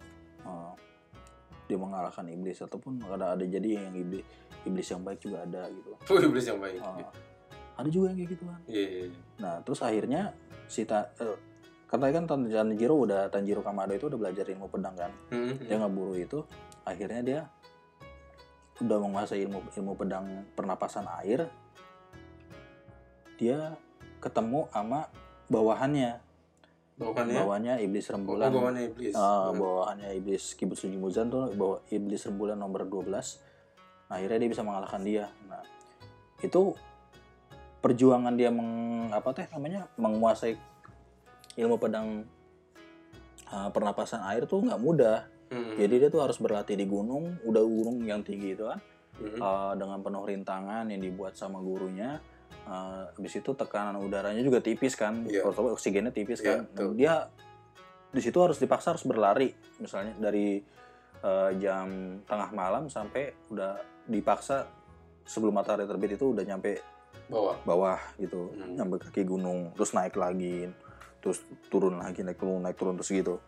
Uh, 0.47 0.71
dia 1.67 1.77
mengalahkan 1.77 2.23
iblis 2.31 2.63
ataupun 2.63 3.03
ada 3.03 3.35
ada 3.35 3.43
jadi 3.43 3.85
yang 3.85 3.95
iblis 3.95 4.23
iblis 4.63 4.87
yang 4.87 5.03
baik 5.03 5.19
juga 5.19 5.43
ada 5.43 5.67
gitu. 5.67 5.91
Oh, 6.11 6.19
iblis 6.19 6.45
yang 6.47 6.59
baik. 6.63 6.79
Uh, 6.79 7.03
ada 7.77 7.89
juga 7.91 8.09
yang 8.09 8.17
kayak 8.23 8.31
gitu 8.33 8.43
kan. 8.47 8.59
Iya, 8.65 8.87
iya, 8.87 9.03
iya. 9.11 9.21
Nah 9.37 9.53
terus 9.61 9.79
akhirnya 9.83 10.21
si 10.65 10.87
ta, 10.87 11.13
eh, 11.21 11.37
katanya 11.85 12.13
kan 12.23 12.25
Tan- 12.25 12.49
Tanjiro 12.49 12.95
udah 12.97 13.29
Tanjiro 13.29 13.61
Kamado 13.61 13.93
itu 13.93 14.09
udah 14.09 14.19
belajar 14.19 14.45
ilmu 14.49 14.67
pedang 14.71 14.95
kan. 14.97 15.11
Hmm. 15.29 15.53
Dia 15.61 15.77
ngeburu 15.77 16.15
itu 16.17 16.39
akhirnya 16.87 17.21
dia 17.21 17.41
udah 18.81 18.97
menguasai 18.97 19.45
ilmu 19.45 19.59
ilmu 19.75 19.93
pedang 19.93 20.25
pernapasan 20.57 21.05
air. 21.21 21.45
Dia 23.37 23.77
ketemu 24.17 24.65
sama 24.73 25.07
bawahannya 25.47 26.26
Bawahannya. 26.97 27.37
bawahnya 27.37 27.73
iblis 27.77 28.09
Oh, 28.09 28.13
rembulan 28.13 28.49
bawahannya 28.49 28.83
iblis. 28.89 29.13
Hmm. 29.13 29.53
bawahannya 29.53 30.09
iblis 30.13 30.43
Kibutsuji 30.53 30.97
Muzan 30.97 31.29
tuh 31.29 31.53
bawa 31.53 31.85
iblis 31.87 32.25
rembulan 32.25 32.57
nomor 32.57 32.83
12 32.83 33.05
nah, 33.07 33.29
akhirnya 34.11 34.37
dia 34.39 34.49
bisa 34.49 34.61
mengalahkan 34.61 35.01
dia 35.01 35.29
nah 35.45 35.61
itu 36.37 36.73
perjuangan 37.77 38.33
dia 38.33 38.49
meng 38.49 38.69
apa 39.09 39.29
teh 39.31 39.45
namanya 39.47 39.85
menguasai 39.93 40.57
ilmu 41.55 41.77
pedang 41.77 42.25
eh, 43.45 43.69
pernapasan 43.69 44.25
air 44.25 44.43
tuh 44.43 44.61
nggak 44.61 44.79
mudah 44.79 45.19
Hmm. 45.47 45.79
jadi 45.79 45.95
dia 45.97 46.09
tuh 46.09 46.19
harus 46.19 46.35
berlatih 46.35 46.75
di 46.75 46.83
gunung 46.83 47.39
udah 47.41 47.63
gunung 47.63 48.03
yang 48.03 48.19
tinggi 48.19 48.51
itu 48.51 48.67
kan 48.67 48.83
Hmm. 49.15 49.37
eh, 49.37 49.73
dengan 49.75 50.01
penuh 50.01 50.21
rintangan 50.21 50.85
yang 50.87 50.99
dibuat 50.99 51.33
sama 51.33 51.57
gurunya. 51.57 52.19
Eh, 52.67 53.03
habis 53.15 53.31
itu 53.33 53.51
tekanan 53.55 53.95
udaranya 53.97 54.43
juga 54.43 54.59
tipis 54.59 54.93
kan. 54.93 55.23
Kalau 55.23 55.53
tahu 55.55 55.67
oksigennya 55.71 56.11
tipis 56.11 56.43
Iya, 56.43 56.47
kan. 56.47 56.59
betul. 56.67 56.91
dia 56.99 57.13
di 58.07 58.19
situ 58.19 58.35
harus 58.39 58.57
dipaksa 58.57 58.91
harus 58.91 59.03
berlari, 59.03 59.51
misalnya 59.79 60.15
dari 60.17 60.59
eh, 61.17 61.49
jam 61.57 61.87
tengah 62.23 62.49
malam 62.51 62.87
sampai 62.87 63.33
udah 63.49 63.79
dipaksa 64.05 64.69
sebelum 65.25 65.55
matahari 65.55 65.89
terbit 65.89 66.13
itu 66.13 66.29
udah 66.29 66.45
nyampe 66.45 66.77
Bawah. 67.25 67.57
bawah 67.65 67.99
gitu, 68.15 68.53
Hmm. 68.53 68.77
nyampe 68.77 69.01
kaki 69.01 69.25
gunung, 69.25 69.73
terus 69.73 69.91
naik 69.91 70.13
lagi, 70.13 70.69
terus 71.17 71.41
turun 71.67 71.97
lagi, 71.97 72.21
naik 72.21 72.37
turun, 72.37 72.61
naik 72.61 72.77
turun 72.77 72.95
terus 72.95 73.09
gitu. 73.09 73.41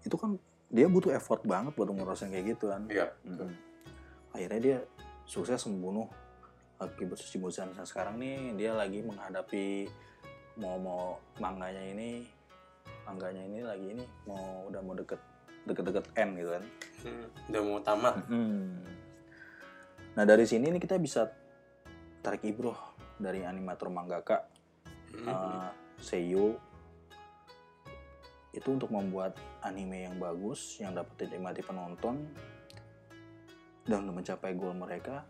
Itu 0.00 0.14
kan 0.14 0.38
dia 0.70 0.86
butuh 0.86 1.10
effort 1.10 1.42
banget 1.42 1.74
buat 1.74 1.90
ngurusin 1.90 2.30
kayak 2.30 2.54
gitu 2.56 2.70
kan. 2.70 2.86
Iya. 2.86 3.10
Mm. 3.26 3.50
Akhirnya 4.32 4.60
dia 4.62 4.78
sukses 5.26 5.58
membunuh 5.66 6.06
akibat 6.86 7.18
Suci 7.18 7.38
Muzan. 7.38 7.70
Nah, 7.74 7.86
sekarang 7.86 8.18
nih 8.18 8.54
dia 8.58 8.72
lagi 8.74 9.02
menghadapi 9.02 9.88
mau 10.60 10.76
mau 10.76 11.16
mangganya 11.40 11.80
ini 11.80 12.28
mangganya 13.08 13.42
ini 13.48 13.58
lagi 13.64 13.86
ini 13.98 14.04
mau 14.28 14.68
udah 14.68 14.80
mau 14.84 14.92
deket 14.92 15.20
deket-deket 15.64 16.06
end 16.18 16.32
gitu 16.38 16.50
kan. 16.52 16.64
Hmm. 17.06 17.26
Udah 17.48 17.60
mau 17.62 17.78
tamat. 17.80 18.14
Mm. 18.28 18.82
Nah 20.12 20.24
dari 20.28 20.44
sini 20.44 20.68
nih 20.68 20.82
kita 20.82 21.00
bisa 21.00 21.30
tarik 22.20 22.44
ibroh 22.44 22.76
dari 23.16 23.46
animator 23.46 23.88
mangaka 23.88 24.52
Hmm. 25.12 25.28
uh, 25.28 25.68
Seiyu 26.00 26.56
itu 28.52 28.68
untuk 28.68 28.88
membuat 28.92 29.36
anime 29.64 30.08
yang 30.08 30.16
bagus 30.16 30.80
yang 30.80 30.96
dapat 30.96 31.28
dinikmati 31.28 31.60
penonton 31.64 32.20
dan 33.84 34.04
untuk 34.04 34.24
mencapai 34.24 34.52
goal 34.56 34.76
mereka 34.76 35.24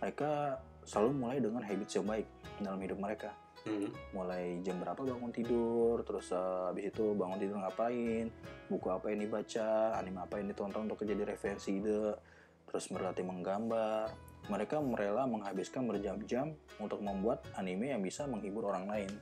mereka 0.00 0.60
selalu 0.90 1.10
mulai 1.14 1.38
dengan 1.38 1.62
habits 1.62 1.94
yang 1.94 2.04
baik 2.04 2.26
dalam 2.58 2.82
hidup 2.82 2.98
mereka 2.98 3.30
Hmm. 3.60 3.92
mulai 4.10 4.56
jam 4.64 4.80
berapa 4.80 4.96
bangun 4.96 5.28
tidur 5.28 6.00
terus 6.00 6.32
uh, 6.32 6.72
habis 6.72 6.88
itu 6.88 7.12
bangun 7.12 7.36
tidur 7.36 7.60
ngapain 7.60 8.32
buku 8.66 8.88
apa 8.88 9.12
yang 9.12 9.20
dibaca 9.20 9.68
anime 9.94 10.16
apa 10.18 10.40
yang 10.40 10.48
ditonton 10.48 10.88
untuk 10.88 11.04
jadi 11.04 11.28
referensi 11.28 11.76
ide 11.76 12.16
terus 12.64 12.88
berlatih 12.88 13.20
menggambar 13.20 14.08
mereka 14.48 14.80
rela 14.80 15.28
menghabiskan 15.28 15.84
berjam-jam 15.84 16.56
untuk 16.80 17.04
membuat 17.04 17.44
anime 17.52 17.92
yang 17.92 18.00
bisa 18.00 18.24
menghibur 18.24 18.64
orang 18.64 18.88
lain 18.88 19.12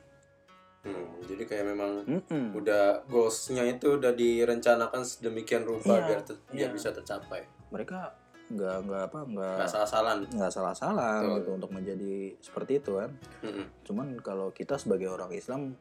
Hmm, 0.79 1.19
jadi 1.27 1.43
kayak 1.43 1.65
memang 1.67 2.07
Mm-mm. 2.07 2.55
udah 2.55 3.03
goalsnya 3.05 3.67
itu 3.67 3.99
udah 3.99 4.15
direncanakan 4.15 5.03
sedemikian 5.03 5.67
rupa 5.67 5.99
Iya, 5.99 6.07
biar 6.07 6.21
te- 6.23 6.39
biar 6.49 6.71
iya. 6.71 6.73
bisa 6.73 6.95
tercapai. 6.95 7.43
mereka 7.69 8.15
nggak 8.49 8.77
nggak 8.89 9.03
apa 9.13 9.19
nggak 9.29 9.69
salah-salan. 9.69 10.19
nggak 10.33 10.49
salah-salah 10.49 11.15
Betul. 11.21 11.37
gitu 11.37 11.51
untuk 11.61 11.71
menjadi 11.71 12.15
seperti 12.41 12.73
itu 12.81 12.97
kan 12.97 13.11
Mm-mm, 13.45 13.65
cuman 13.85 14.07
kalau 14.21 14.49
kita 14.51 14.81
sebagai 14.81 15.13
orang 15.13 15.29
Islam 15.31 15.77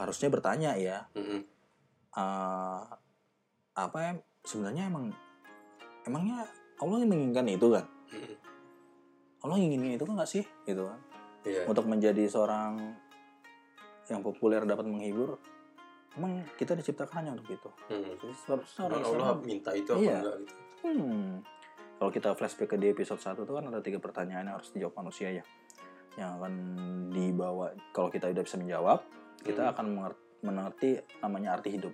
harusnya 0.00 0.32
bertanya 0.32 0.72
ya 0.74 1.04
mm-mm. 1.12 1.40
eh, 2.16 2.80
apa 3.76 3.98
ya 4.00 4.12
sebenarnya 4.42 4.88
emang 4.88 5.12
emangnya 6.02 6.48
Allah 6.80 6.96
yang 6.98 7.10
menginginkan 7.12 7.46
itu 7.46 7.66
kan 7.68 7.84
Mm-mm. 8.08 8.36
Allah 9.44 9.56
inginkan 9.60 9.92
itu 9.92 10.04
kan 10.04 10.14
nggak 10.16 10.30
sih 10.30 10.44
gitu 10.64 10.88
kan 10.88 11.00
Iya. 11.46 11.64
untuk 11.64 11.86
menjadi 11.86 12.26
seorang 12.26 12.98
yang 14.10 14.20
populer 14.20 14.64
dapat 14.64 14.84
menghibur 14.84 15.38
emang 16.18 16.42
kita 16.58 16.74
diciptakan 16.74 17.22
hanya 17.22 17.30
untuk 17.38 17.52
itu 17.52 17.70
Mm. 17.88 18.16
Jadi 18.18 18.34
seharusnya 18.34 18.82
orang 18.84 19.00
Emang 19.00 19.12
Allah 19.14 19.28
minta 19.38 19.70
itu 19.72 19.90
apa 19.92 20.00
Iya. 20.02 20.18
enggak 20.18 20.36
gitu? 20.40 20.54
Hmm. 20.78 21.30
Kalau 21.98 22.14
kita 22.14 22.30
flashback 22.38 22.70
ke 22.70 22.76
di 22.78 22.94
episode 22.94 23.18
1 23.18 23.42
itu 23.42 23.52
kan 23.52 23.64
ada 23.66 23.82
tiga 23.82 23.98
pertanyaan 23.98 24.46
yang 24.46 24.56
harus 24.56 24.70
dijawab 24.70 25.02
manusia 25.02 25.34
ya. 25.34 25.44
Yang 26.14 26.30
akan 26.38 26.52
dibawa 27.10 27.74
kalau 27.90 28.08
kita 28.08 28.30
udah 28.30 28.44
bisa 28.46 28.54
menjawab, 28.54 29.02
kita 29.42 29.62
Hmm. 29.66 29.72
akan 29.74 29.86
mengerti, 30.46 31.02
namanya 31.18 31.58
arti 31.58 31.74
hidup. 31.74 31.90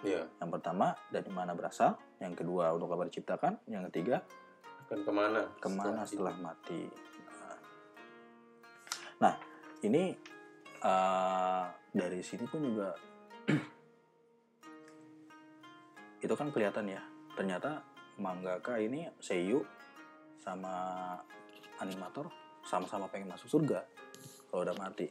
Iya. 0.00 0.22
Yang 0.38 0.50
pertama 0.54 0.94
dari 1.10 1.28
mana 1.28 1.52
berasal, 1.52 1.98
yang 2.22 2.32
kedua 2.32 2.70
untuk 2.72 2.94
apa 2.94 3.10
diciptakan, 3.10 3.58
yang 3.66 3.84
ketiga 3.90 4.22
Akan 4.86 5.02
ke 5.02 5.12
mana? 5.12 5.42
ke 5.58 5.68
mana 5.68 6.06
setelah 6.06 6.06
setelah 6.06 6.34
mati. 6.40 6.80
Nah, 9.20 9.34
ini 9.82 10.14
eh, 10.80 11.64
dari 11.92 12.20
sini 12.24 12.46
pun 12.48 12.64
juga 12.64 12.88
itu 16.24 16.34
kan 16.38 16.48
kelihatan 16.48 16.88
ya. 16.88 17.02
Ternyata 17.36 17.82
mangaka 18.20 18.76
ini 18.76 19.08
Seiyu 19.16 19.64
sama 20.36 21.16
animator 21.80 22.28
sama-sama 22.60 23.08
pengen 23.08 23.32
masuk 23.32 23.48
surga 23.48 23.80
kalau 24.52 24.62
udah 24.68 24.76
mati. 24.76 25.08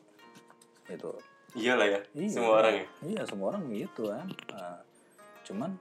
Itu. 0.86 1.14
hidup? 1.14 1.18
Iyalah 1.58 1.88
ya. 1.90 2.00
Iya. 2.14 2.30
Semua 2.38 2.54
orang 2.62 2.74
ya. 2.74 2.86
Iya, 3.02 3.22
semua 3.26 3.46
orang 3.54 3.64
gitu 3.74 4.04
kan. 4.10 4.28
Nah, 4.54 4.78
cuman 5.46 5.72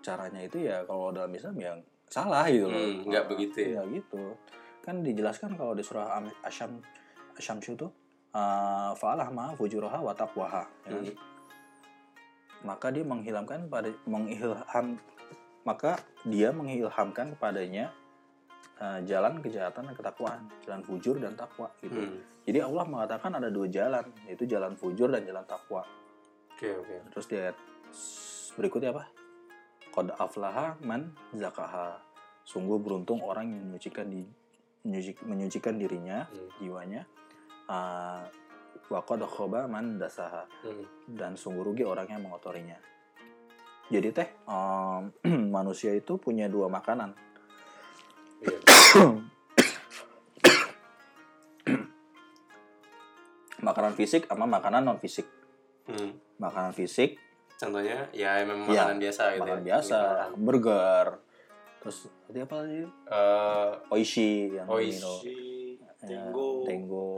caranya 0.00 0.40
itu 0.44 0.58
ya 0.64 0.84
kalau 0.84 1.12
dalam 1.12 1.32
Islam 1.32 1.56
ya 1.60 1.72
salah 2.08 2.44
gitu 2.48 2.68
loh. 2.68 2.76
Hmm, 2.76 3.08
nggak 3.08 3.24
begitu 3.28 3.56
ya? 3.56 3.80
Nggak 3.80 3.86
gitu. 4.00 4.24
Kan 4.84 5.04
dijelaskan 5.04 5.56
kalau 5.56 5.72
di 5.72 5.84
surah 5.84 6.20
Am- 6.20 6.38
Asyam 6.44 6.80
Asyamsyu 7.36 7.76
itu 7.76 7.88
uh, 8.36 8.92
fa'alah 8.96 9.28
ma 9.32 9.52
fujuraha 9.56 10.00
wa 10.00 10.12
taqwaha 10.12 10.64
ya 10.88 10.90
kan? 10.92 11.04
Hmm. 11.04 11.16
Maka 12.60 12.92
dia 12.92 13.04
menghilangkan 13.04 13.72
pada 13.72 13.88
mengilham 14.04 15.00
maka 15.64 16.00
dia 16.24 16.50
mengilhamkan 16.52 17.36
kepadanya 17.36 17.92
uh, 18.80 19.00
jalan 19.04 19.44
kejahatan 19.44 19.92
dan 19.92 19.94
ketakwaan, 19.94 20.40
jalan 20.64 20.82
fujur 20.82 21.20
dan 21.20 21.36
takwa 21.36 21.68
gitu. 21.84 22.00
Hmm. 22.00 22.18
Jadi 22.48 22.58
Allah 22.64 22.84
mengatakan 22.88 23.30
ada 23.36 23.52
dua 23.52 23.68
jalan, 23.68 24.04
yaitu 24.24 24.48
jalan 24.48 24.74
fujur 24.74 25.12
dan 25.12 25.22
jalan 25.22 25.44
takwa. 25.44 25.84
Oke, 26.56 26.72
oke. 26.76 26.96
Terus 27.12 27.26
di 27.28 27.34
ayat 27.36 27.56
berikutnya 28.56 28.90
apa? 28.96 29.04
Qad 29.90 30.08
aflaha 30.16 30.76
man 30.80 31.12
zakaha. 31.36 32.00
Sungguh 32.44 32.80
beruntung 32.80 33.20
orang 33.22 33.52
yang 33.52 33.62
menyucikan 33.70 34.08
di 34.08 34.24
menyuci- 34.82 35.22
menyucikan 35.28 35.76
dirinya, 35.76 36.24
Hmm. 36.26 36.48
jiwanya. 36.58 37.02
Ah, 37.68 38.24
Wa 38.90 38.98
qad 39.06 39.22
khaba 39.22 39.70
man 39.70 40.02
dasaha. 40.02 40.50
Hmm. 40.66 40.82
Dan 41.06 41.38
sungguh 41.38 41.62
rugi 41.62 41.86
orang 41.86 42.10
yang 42.10 42.26
mengotorinya. 42.26 42.74
Jadi 43.90 44.08
teh 44.14 44.28
em, 44.46 45.10
manusia 45.56 45.90
itu 45.92 46.14
punya 46.16 46.46
dua 46.46 46.70
makanan. 46.70 47.10
Iya. 48.40 48.58
Makanan 53.60 53.92
fisik 53.92 54.24
sama 54.24 54.48
makanan 54.48 54.82
non 54.82 54.96
fisik. 54.96 55.28
Hmm. 55.84 56.16
Makanan 56.40 56.72
fisik 56.72 57.18
Contohnya 57.60 58.08
ya 58.16 58.40
memang 58.40 58.72
Iya, 58.72 58.88
makanan 58.88 58.98
biasa 58.98 59.22
gitu. 59.28 59.40
makanan 59.44 59.60
ya. 59.60 59.66
biasa, 59.68 59.98
Makanan. 60.00 60.40
burger. 60.40 61.06
Terus 61.80 61.96
tadi 62.24 62.38
apa 62.40 62.54
lagi? 62.56 62.80
Eh, 62.88 63.70
Oishi 63.92 64.30
yang 64.48 64.64
Oishi. 64.64 64.96
Mino. 64.96 65.12
Ya, 65.76 65.92
Tenggo. 66.00 66.48
Tenggo, 66.64 67.12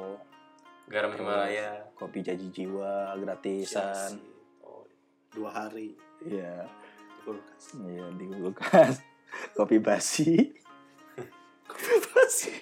garam 0.91 1.15
Himalaya. 1.15 1.87
kopi 1.95 2.27
jaji 2.27 2.51
jiwa 2.51 3.15
gratisan. 3.15 4.19
Siasi. 4.19 4.19
Oh, 4.67 4.83
dua 5.31 5.55
hari 5.55 5.95
Iya, 6.23 6.53
di 6.67 7.21
kulkas. 7.23 7.65
iya 7.79 8.07
di 8.13 8.25
kulkas. 8.29 8.95
kopi 9.57 9.77
basi. 9.79 10.31
kopi 11.69 11.95
basi. 12.11 12.53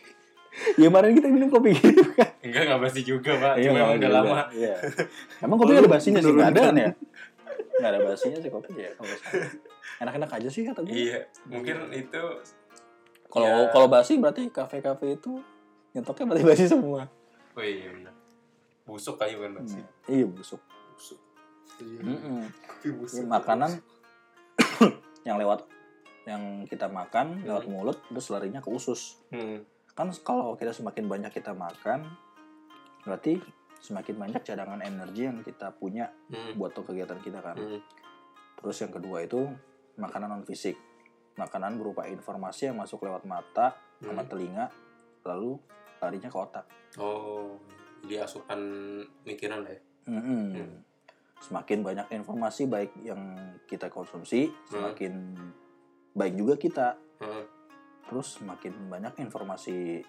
Ya 0.76 0.86
kemarin 0.86 1.16
kita 1.16 1.28
minum 1.28 1.48
kopi 1.48 1.72
gitu 1.72 2.04
kan. 2.12 2.36
Enggak, 2.40 2.62
enggak 2.68 2.80
basi 2.80 3.00
juga, 3.00 3.32
Pak. 3.34 3.54
Iya, 3.56 3.68
Cuma 3.70 3.78
emang 3.78 3.90
udah 3.90 4.00
juga. 4.02 4.18
lama. 4.20 4.40
Iya. 4.52 4.74
Emang 5.40 5.56
kopi 5.56 5.72
ada 5.74 5.88
basinya 5.88 6.20
sih, 6.20 6.32
nggak 6.32 6.50
ada 6.52 6.60
kan 6.60 6.76
ya? 6.76 6.90
Nggak 7.80 7.90
ada 7.90 8.00
basinya 8.04 8.38
sih 8.38 8.50
kopi 8.50 8.70
ya. 8.76 8.90
Enak-enak 10.00 10.30
aja 10.30 10.48
sih 10.48 10.62
kata 10.62 10.80
gue. 10.80 10.92
Iya, 10.92 11.18
mungkin 11.46 11.76
itu 11.90 12.22
Kalau 13.30 13.46
Ya. 13.46 13.70
kalau 13.70 13.86
basi 13.86 14.18
berarti 14.18 14.50
kafe-kafe 14.50 15.14
itu 15.14 15.38
nyentoknya 15.94 16.24
berarti 16.26 16.44
basi 16.44 16.64
semua. 16.66 17.06
Oh 17.54 17.62
iya 17.62 17.86
benar. 17.88 18.10
Busuk 18.82 19.14
kali 19.16 19.38
bukan 19.38 19.62
basi. 19.62 19.78
Hmm. 19.78 20.10
Iya 20.10 20.26
busuk. 20.26 20.58
Busuk. 21.80 23.20
Ini 23.20 23.26
makanan 23.26 23.70
yang 25.28 25.36
lewat 25.36 25.64
yang 26.28 26.68
kita 26.68 26.86
makan 26.86 27.42
lewat 27.42 27.64
Hmm. 27.64 27.72
mulut 27.72 27.98
terus 28.06 28.28
larinya 28.28 28.60
ke 28.60 28.68
usus. 28.68 29.20
Hmm. 29.32 29.64
Kan 29.96 30.12
kalau 30.22 30.54
kita 30.54 30.70
semakin 30.70 31.08
banyak 31.08 31.32
kita 31.32 31.52
makan 31.52 32.06
berarti 33.02 33.40
semakin 33.80 34.20
banyak 34.20 34.44
cadangan 34.44 34.84
energi 34.84 35.24
yang 35.24 35.40
kita 35.40 35.72
punya 35.72 36.12
Hmm. 36.28 36.56
buat 36.56 36.76
tuh 36.76 36.84
kegiatan 36.84 37.18
kita 37.18 37.40
kan. 37.40 37.56
Hmm. 37.56 37.80
Terus 38.60 38.76
yang 38.80 38.92
kedua 38.92 39.24
itu 39.24 39.48
makanan 39.96 40.28
non 40.30 40.44
fisik. 40.44 40.76
Makanan 41.36 41.80
berupa 41.80 42.04
informasi 42.04 42.68
yang 42.68 42.76
masuk 42.76 43.00
lewat 43.00 43.24
mata 43.24 43.72
sama 44.00 44.20
Hmm. 44.20 44.28
telinga 44.28 44.68
lalu 45.24 45.56
larinya 46.00 46.28
ke 46.28 46.38
otak. 46.38 46.64
Oh, 46.96 47.56
jadi 48.04 48.24
asupan 48.24 48.60
pikiran 49.24 49.64
lah 49.64 49.72
ya. 49.72 49.80
Mm-mm. 50.08 50.44
Hmm. 50.56 50.74
Semakin 51.40 51.80
banyak 51.80 52.06
informasi 52.12 52.68
baik 52.68 52.92
yang 53.00 53.20
kita 53.64 53.88
konsumsi, 53.88 54.48
Hmm. 54.48 54.68
semakin 54.68 55.12
baik 56.12 56.34
juga 56.36 56.54
kita. 56.54 56.88
Hmm. 57.18 57.44
Terus 58.06 58.36
semakin 58.36 58.90
banyak 58.90 59.14
informasi 59.18 60.04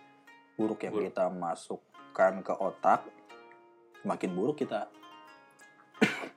buruk 0.58 0.84
yang 0.84 0.94
Buruk. 0.94 1.08
kita 1.14 1.26
masukkan 1.32 2.34
ke 2.44 2.54
otak, 2.54 3.08
semakin 4.04 4.30
buruk 4.36 4.60
kita. 4.60 4.92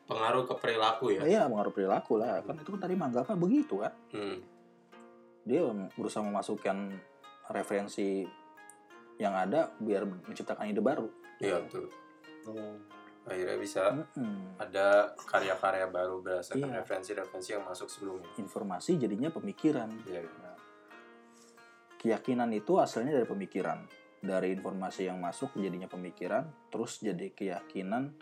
Pengaruh 0.05 0.45
ke 0.45 0.55
perilaku 0.61 1.16
ya. 1.16 1.24
Iya, 1.24 1.42
mengaruh 1.49 1.72
perilaku 1.72 2.20
lah. 2.20 2.45
Kan 2.45 2.61
itu 2.61 2.70
kan 2.76 2.80
tadi 2.84 2.95
mangga 2.95 3.24
kan 3.24 3.40
begitu 3.40 3.80
kan. 3.80 3.92
Hmm. 4.12 4.45
Dia 5.45 5.64
berusaha 5.97 6.20
memasukkan 6.20 6.76
referensi 7.49 8.24
yang 9.16 9.32
ada 9.32 9.72
biar 9.80 10.05
menciptakan 10.05 10.68
ide 10.68 10.84
baru. 10.84 11.09
Iya 11.40 11.64
betul. 11.64 11.88
Oh, 12.45 12.76
Akhirnya 13.25 13.57
bisa 13.57 13.83
Mm-mm. 13.91 14.61
ada 14.61 15.16
karya-karya 15.16 15.89
baru 15.89 16.20
berdasarkan 16.20 16.68
Iya. 16.68 16.77
referensi-referensi 16.81 17.51
yang 17.53 17.64
masuk 17.64 17.89
sebelumnya. 17.89 18.29
Informasi 18.37 18.97
jadinya 18.97 19.29
pemikiran. 19.29 19.89
Iya. 20.05 20.22
keyakinan 21.99 22.53
itu 22.53 22.77
asalnya 22.77 23.16
dari 23.16 23.25
pemikiran 23.25 23.81
dari 24.20 24.53
informasi 24.53 25.09
yang 25.09 25.16
masuk 25.16 25.57
jadinya 25.57 25.89
pemikiran 25.89 26.45
terus 26.68 27.01
jadi 27.01 27.33
keyakinan 27.33 28.12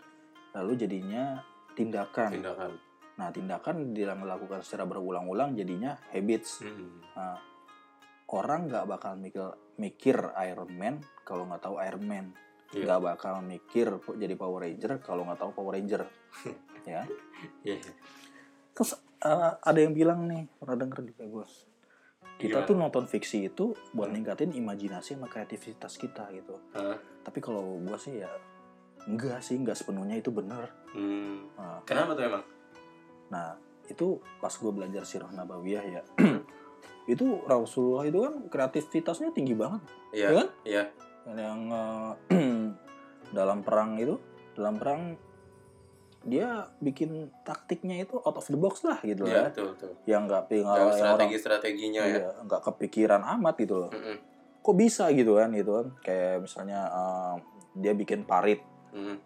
lalu 0.54 0.78
jadinya 0.78 1.42
tindakan 1.74 2.30
Tindakan. 2.30 2.78
nah 3.18 3.34
tindakan 3.34 3.90
dilakukan 3.90 4.62
secara 4.62 4.86
berulang-ulang 4.86 5.54
jadinya 5.54 5.98
habits 6.14 6.62
Hmm. 6.62 7.02
Nah, 7.12 7.38
orang 8.30 8.70
nggak 8.70 8.86
bakal 8.86 9.18
mikir 9.18 9.50
mikir 9.76 10.16
Iron 10.46 10.70
Man 10.72 10.94
kalau 11.26 11.44
nggak 11.44 11.62
tahu 11.62 11.76
Iron 11.82 12.06
Man 12.06 12.26
Iya. 12.72 12.84
nggak 12.88 13.00
bakal 13.04 13.34
mikir 13.40 13.86
jadi 14.12 14.34
Power 14.34 14.64
Ranger 14.64 14.96
kalau 14.98 15.22
nggak 15.22 15.38
tahu 15.38 15.50
Power 15.52 15.72
Ranger 15.72 16.08
ya 16.88 17.04
Iya. 17.62 17.78
terus 18.72 18.96
eh, 19.18 19.52
ada 19.54 19.76
yang 19.76 19.92
bilang 19.92 20.24
nih 20.24 20.48
pernah 20.54 20.76
denger 20.78 21.04
juga 21.06 21.24
gue 21.24 21.46
kita 22.38 22.58
Gimana? 22.58 22.66
tuh 22.66 22.74
nonton 22.74 23.04
fiksi 23.06 23.46
itu 23.46 23.64
buat 23.92 24.08
ningkatin 24.08 24.50
imajinasi 24.50 25.14
sama 25.14 25.28
kreativitas 25.28 25.94
kita 25.94 26.32
gitu 26.32 26.56
Hah? 26.72 26.96
tapi 27.22 27.38
kalau 27.38 27.76
gue 27.78 27.96
sih 27.96 28.18
ya 28.18 28.30
enggak 29.04 29.38
sih 29.40 29.54
enggak 29.54 29.74
sepenuhnya 29.74 30.16
itu 30.16 30.30
bener 30.30 30.70
Hmm. 30.92 31.48
nah, 31.54 31.80
Kenapa 31.82 32.12
tuh 32.12 32.24
emang? 32.24 32.44
nah 33.28 33.56
itu 33.84 34.16
pas 34.38 34.50
gue 34.50 34.68
belajar 34.70 35.02
sirah 35.02 35.28
nabawiyah 35.28 35.84
ya 35.84 36.02
itu 37.04 37.26
Rasulullah 37.42 38.04
itu 38.04 38.18
kan 38.18 38.34
kreativitasnya 38.46 39.30
tinggi 39.30 39.52
banget 39.52 39.82
Iya. 40.10 40.24
ya 40.24 40.30
kan 40.34 40.48
Iya. 40.64 40.84
Yang 41.28 41.60
eh, 41.68 42.10
dalam 43.36 43.60
perang 43.60 43.96
itu 43.96 44.18
dalam 44.52 44.76
perang 44.76 45.14
dia 46.22 46.46
bikin 46.78 47.10
taktiknya 47.42 47.98
itu 47.98 48.14
out 48.16 48.36
of 48.36 48.46
the 48.46 48.54
box 48.54 48.82
lah 48.82 48.94
gitu 49.00 49.24
Iya, 49.24 49.34
lah 49.36 49.44
betul, 49.50 49.66
betul. 49.74 49.90
yang 50.04 50.22
nggak 50.24 50.42
Dan 50.46 50.58
yang 50.62 50.70
orang 50.70 50.94
strategi-strateginya 50.94 52.02
ya. 52.04 52.16
iya, 52.16 52.28
nggak 52.40 52.62
kepikiran 52.62 53.22
amat 53.38 53.54
gitu 53.58 53.74
loh 53.76 53.90
Mm-mm. 53.90 54.16
kok 54.58 54.76
bisa 54.76 55.10
gitu 55.10 55.34
kan 55.34 55.50
gitu 55.50 55.70
kan 55.74 55.86
kayak 56.00 56.34
misalnya 56.40 56.80
eh, 56.86 57.34
dia 57.76 57.92
bikin 57.92 58.22
parit 58.22 58.62
Mm-mm. 58.92 59.18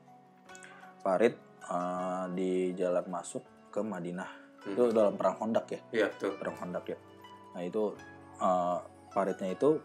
parit 1.03 1.37
eh, 1.63 2.25
di 2.33 2.51
jalan 2.73 3.05
masuk 3.07 3.45
ke 3.69 3.81
Madinah 3.81 4.49
Hmm. 4.59 4.75
itu 4.75 4.91
dalam 4.91 5.15
perang 5.15 5.39
Hondak 5.39 5.71
ya 5.71 5.81
Iya, 5.95 6.07
betul. 6.11 6.35
perang 6.35 6.59
Hondak 6.59 6.85
ya 6.89 6.99
nah 7.53 7.63
itu 7.63 7.95
eh, 8.37 8.79
paritnya 9.13 9.49
itu 9.49 9.79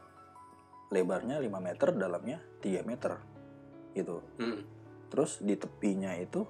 lebarnya 0.92 1.40
5 1.40 1.48
meter 1.58 1.88
dalamnya 1.96 2.38
3 2.60 2.84
meter 2.84 3.12
gitu 3.92 4.20
Mm-mm. 4.38 4.62
terus 5.08 5.40
di 5.40 5.56
tepinya 5.56 6.12
itu 6.16 6.44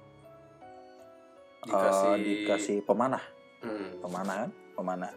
Dikasih 1.62 2.12
dikasih 2.18 2.78
pemanah 2.82 3.22
Mm. 3.62 4.02
pemanah 4.02 4.34
kan 4.42 4.50
pemanah 4.74 5.12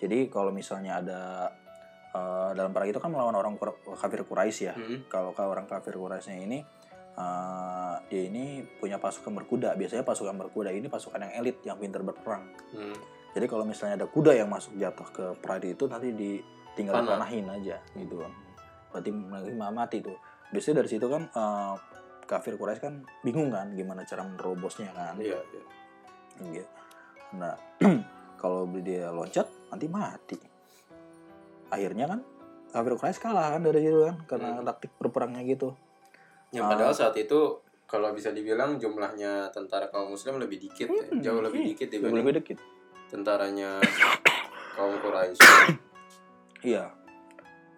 jadi 0.00 0.24
kalau 0.32 0.48
misalnya 0.48 1.04
ada 1.04 1.20
eh, 2.08 2.50
dalam 2.56 2.72
perang 2.72 2.88
itu 2.88 2.96
kan 2.96 3.12
melawan 3.12 3.36
orang 3.36 3.60
kafir 4.00 4.24
Quraisy 4.24 4.62
ya 4.64 4.72
Mm-mm. 4.72 5.12
kalau 5.12 5.36
orang 5.36 5.68
kafir 5.68 5.92
Quraisynya 5.92 6.40
ini 6.40 6.58
eh, 7.12 7.94
dia 8.08 8.22
ini 8.32 8.64
punya 8.80 8.96
pasukan 8.96 9.36
berkuda 9.36 9.76
biasanya 9.76 10.08
pasukan 10.08 10.32
berkuda 10.40 10.72
ini 10.72 10.88
pasukan 10.88 11.20
yang 11.20 11.32
elit 11.44 11.60
yang 11.68 11.76
pintar 11.76 12.00
berperang 12.00 12.48
Mm. 12.72 12.96
jadi 13.36 13.44
kalau 13.44 13.68
misalnya 13.68 14.00
ada 14.00 14.08
kuda 14.08 14.32
yang 14.32 14.48
masuk 14.48 14.72
jatuh 14.80 15.08
ke 15.12 15.24
pride 15.44 15.76
itu 15.76 15.84
nanti 15.84 16.08
ditinggal 16.16 16.96
Panah. 16.96 17.20
dipanahin 17.20 17.46
aja 17.52 17.76
gitu 17.92 18.24
kan 18.24 18.32
berarti 18.92 19.10
nanti 19.10 19.50
mati 19.56 19.98
tuh 19.98 20.16
biasanya 20.52 20.84
dari 20.84 20.90
situ 20.92 21.06
kan 21.08 21.22
eh, 21.26 21.74
kafir 22.22 22.54
Quraisy 22.54 22.80
kan 22.80 22.94
bingung 23.20 23.48
kan 23.48 23.72
gimana 23.72 24.04
cara 24.04 24.22
menerobosnya 24.22 24.92
kan 24.92 25.16
Iya, 25.18 25.40
iya. 25.42 25.64
Iya. 26.42 26.64
Nah, 27.36 27.54
kalau 28.40 28.64
dia 28.78 29.08
loncat 29.08 29.44
nanti 29.68 29.86
mati. 29.88 30.36
Akhirnya 31.68 32.04
kan 32.06 32.20
kafir 32.68 32.92
Quraisy 32.96 33.20
kalah 33.20 33.52
kan 33.52 33.60
dari 33.64 33.80
situ 33.82 34.00
kan 34.04 34.16
karena 34.24 34.48
Hmm. 34.56 34.64
taktik 34.64 34.92
berperangnya 34.96 35.42
gitu. 35.44 35.72
Yang 36.52 36.64
Ah. 36.64 36.70
padahal 36.76 36.92
saat 36.92 37.16
itu 37.16 37.40
kalau 37.84 38.12
bisa 38.12 38.32
dibilang 38.32 38.76
jumlahnya 38.76 39.52
tentara 39.52 39.88
kaum 39.88 40.12
muslim 40.12 40.40
lebih 40.40 40.56
dikit 40.58 40.88
ya. 40.88 41.04
Hmm, 41.04 41.20
jauh 41.20 41.40
lebih 41.40 41.60
iya. 41.60 41.68
dikit 41.72 41.88
dibanding 41.90 42.16
lebih 42.24 42.34
dikit. 42.40 42.58
tentaranya 43.08 43.76
kaum 44.76 44.96
Quraisy. 45.00 45.36
Iya. 46.64 46.88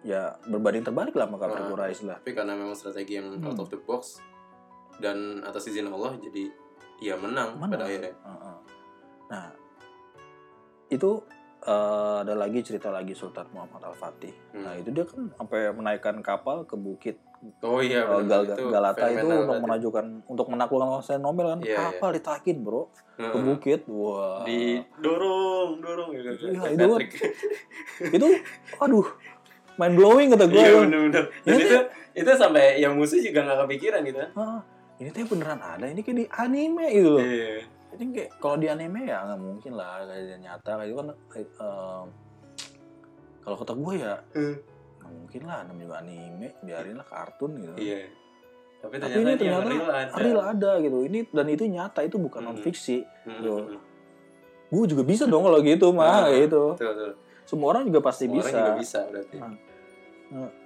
Ya 0.05 0.37
berbanding 0.43 0.83
terbalik 0.83 1.11
lah 1.11 1.25
sama 1.25 1.35
kafir 1.35 1.57
Ah. 1.57 1.67
Quraisy 1.67 2.03
lah. 2.05 2.17
Tapi 2.19 2.31
karena 2.31 2.53
memang 2.53 2.73
strategi 2.73 3.17
yang 3.17 3.27
Hmm. 3.33 3.47
out 3.47 3.57
of 3.57 3.67
the 3.67 3.79
box 3.79 4.21
dan 4.95 5.17
atas 5.41 5.65
izin 5.65 5.89
Allah 5.89 6.13
jadi 6.15 6.53
ya 6.99 7.17
menang, 7.17 7.57
Menang. 7.57 7.73
pada 7.73 7.85
akhirnya. 7.85 8.13
Heeh. 8.15 8.55
Nah, 9.27 9.47
itu 10.87 11.11
eh, 11.63 11.73
ada 12.21 12.33
lagi 12.35 12.61
cerita 12.61 12.87
lagi 12.87 13.11
Sultan 13.11 13.49
Muhammad 13.49 13.81
Al 13.83 13.95
Fatih. 13.95 14.29
Hmm. 14.53 14.61
Nah 14.61 14.77
itu 14.77 14.89
dia 14.91 15.01
kan 15.03 15.33
sampai 15.33 15.73
menaikkan 15.73 16.21
kapal 16.21 16.61
ke 16.61 16.77
bukit 16.77 17.17
Oh 17.59 17.77
iya, 17.77 18.05
benar. 18.07 18.41
Gal- 18.41 18.69
Galata 18.71 19.05
itu 19.07 19.21
untuk 19.21 19.57
menajukan 19.59 20.05
untuk 20.25 20.47
menaklukkan 20.47 20.89
Konstantinopel 20.91 21.45
kan 21.47 21.59
Iya, 21.59 21.65
iya. 21.67 21.77
kapal 21.91 22.09
ditakin 22.11 22.57
bro 22.59 22.89
ke 23.15 23.37
bukit 23.39 23.81
wah 23.87 24.41
di 24.43 24.77
dorong, 24.95 25.77
dorong 25.77 26.09
gitu. 26.11 26.29
Kayak 26.55 26.69
itu 26.71 26.85
kan. 26.87 27.01
Itu 28.11 28.27
aduh 28.79 29.05
mind 29.75 29.93
blowing 29.93 30.27
kata 30.29 30.45
gue 30.45 30.57
Iya 30.57 30.71
benar-benar. 30.81 31.23
Dan 31.41 31.51
Ini 31.51 31.63
itu 31.63 31.77
itu 32.15 32.29
sampai 32.33 32.65
yang 32.77 32.93
musuh 32.93 33.17
juga 33.17 33.39
nggak 33.41 33.59
kepikiran 33.61 34.01
gitu. 34.03 34.19
"Hah, 34.31 34.59
ini 34.95 35.09
tuh 35.09 35.27
beneran 35.27 35.59
ada 35.59 35.85
ini 35.85 35.99
kayak 35.99 36.17
di 36.17 36.25
anime 36.29 36.85
gitu 36.89 37.09
loh 37.11 37.21
Iya. 37.21 37.67
ini 37.93 38.03
kayak 38.13 38.29
kalau 38.37 38.55
di 38.55 38.67
anime 38.67 39.03
ya 39.03 39.19
nggak 39.21 39.39
mungkin 39.39 39.71
lah 39.73 39.99
kayak 40.01 40.39
nyata 40.39 40.71
kayak 40.73 40.85
itu 40.85 40.95
kan 40.95 41.07
kayak, 41.27 41.47
em, 41.57 42.05
kalau 43.41 43.55
kata 43.55 43.73
gue 43.73 43.93
ya 43.95 44.13
Hmm. 44.31 44.55
nggak 44.97 45.11
mungkin 45.13 45.41
lah 45.43 45.57
namanya 45.63 45.83
juga 45.85 45.95
anime 45.99 46.47
biarin 46.61 46.95
lah 46.95 47.05
kartun 47.05 47.51
gitu 47.57 47.73
Iya. 47.77 47.99
Tapi 48.77 48.95
Tapi 48.95 49.11
ternyata 49.11 49.19
ini 49.23 49.33
ternyata 49.35 49.65
real 49.65 49.89
ada. 49.89 50.13
real 50.15 50.39
ada 50.41 50.71
gitu 50.79 50.97
ini 51.03 51.19
dan 51.27 51.45
itu 51.47 51.63
nyata 51.65 51.99
itu 52.01 52.17
bukan 52.17 52.39
Hmm. 52.41 52.49
non 52.49 52.57
fiksi 52.57 52.97
Hmm, 53.23 53.39
Yo. 53.39 53.55
hmm, 53.55 53.67
hmm. 53.69 53.81
gue 54.67 54.85
juga 54.87 55.03
bisa 55.03 55.23
dong 55.25 55.43
kalau 55.43 55.59
gitu 55.59 55.87
mah 55.89 56.25
Nah, 56.25 56.31
gitu 56.31 56.63
Betul, 56.73 56.87
betul. 56.89 57.11
Semua 57.45 57.67
orang 57.69 57.85
juga 57.85 58.01
pasti 58.01 58.25
Semua 58.25 58.37
bisa 58.37 58.49
Orang 58.49 58.57
juga 58.59 58.73
bisa 58.75 58.99
berarti. 59.05 59.35
Nah, 59.37 59.53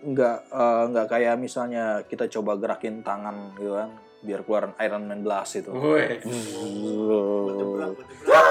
nggak 0.02 0.38
eh, 0.50 0.84
nggak 0.90 1.08
kayak 1.08 1.36
misalnya 1.36 1.84
kita 2.04 2.26
coba 2.30 2.56
gerakin 2.56 3.00
tangan 3.00 3.36
gitu 3.56 3.76
kan 3.76 3.92
biar 4.20 4.44
keluar 4.44 4.76
Iron 4.78 5.04
Man 5.06 5.20
Blast 5.22 5.56
itu 5.56 5.72
Woi. 5.72 6.20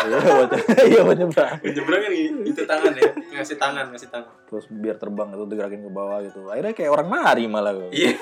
Iya 0.01 0.19
buat 0.19 0.51
iya 0.83 1.01
buat 1.03 1.19
nyebrang 1.19 1.53
Nyebrang 1.61 2.01
kan 2.03 2.13
itu 2.43 2.63
tangan 2.63 2.93
ya. 2.95 3.11
Ngasih 3.31 3.57
tangan, 3.57 3.85
ngasih 3.89 4.09
tangan. 4.09 4.33
terus 4.45 4.65
biar 4.67 4.97
terbang 4.97 5.29
itu 5.31 5.45
digerakin 5.45 5.83
ke 5.83 5.91
bawah 5.91 6.19
gitu 6.21 6.41
akhirnya 6.47 6.73
kayak 6.73 6.89
orang 6.91 7.09
nari 7.09 7.45
malah 7.47 7.73
gue 7.75 7.89
Iya. 7.91 8.13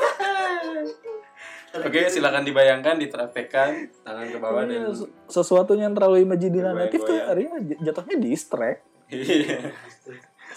Oke, 1.77 2.09
silakan 2.09 2.41
dibayangkan, 2.41 2.97
dipraktekkan 2.97 3.71
tangan 4.01 4.27
ke 4.27 4.39
bawah 4.41 4.65
Iya, 4.65 4.89
dan 4.89 4.97
se- 4.97 5.11
sesuatu 5.29 5.77
yang 5.77 5.93
terlalu 5.93 6.25
imajinatif 6.25 7.05
tuh 7.05 7.15
akhirnya 7.15 7.61
jatuhnya 7.81 8.17
distract 8.17 8.81
Iya. 9.09 9.71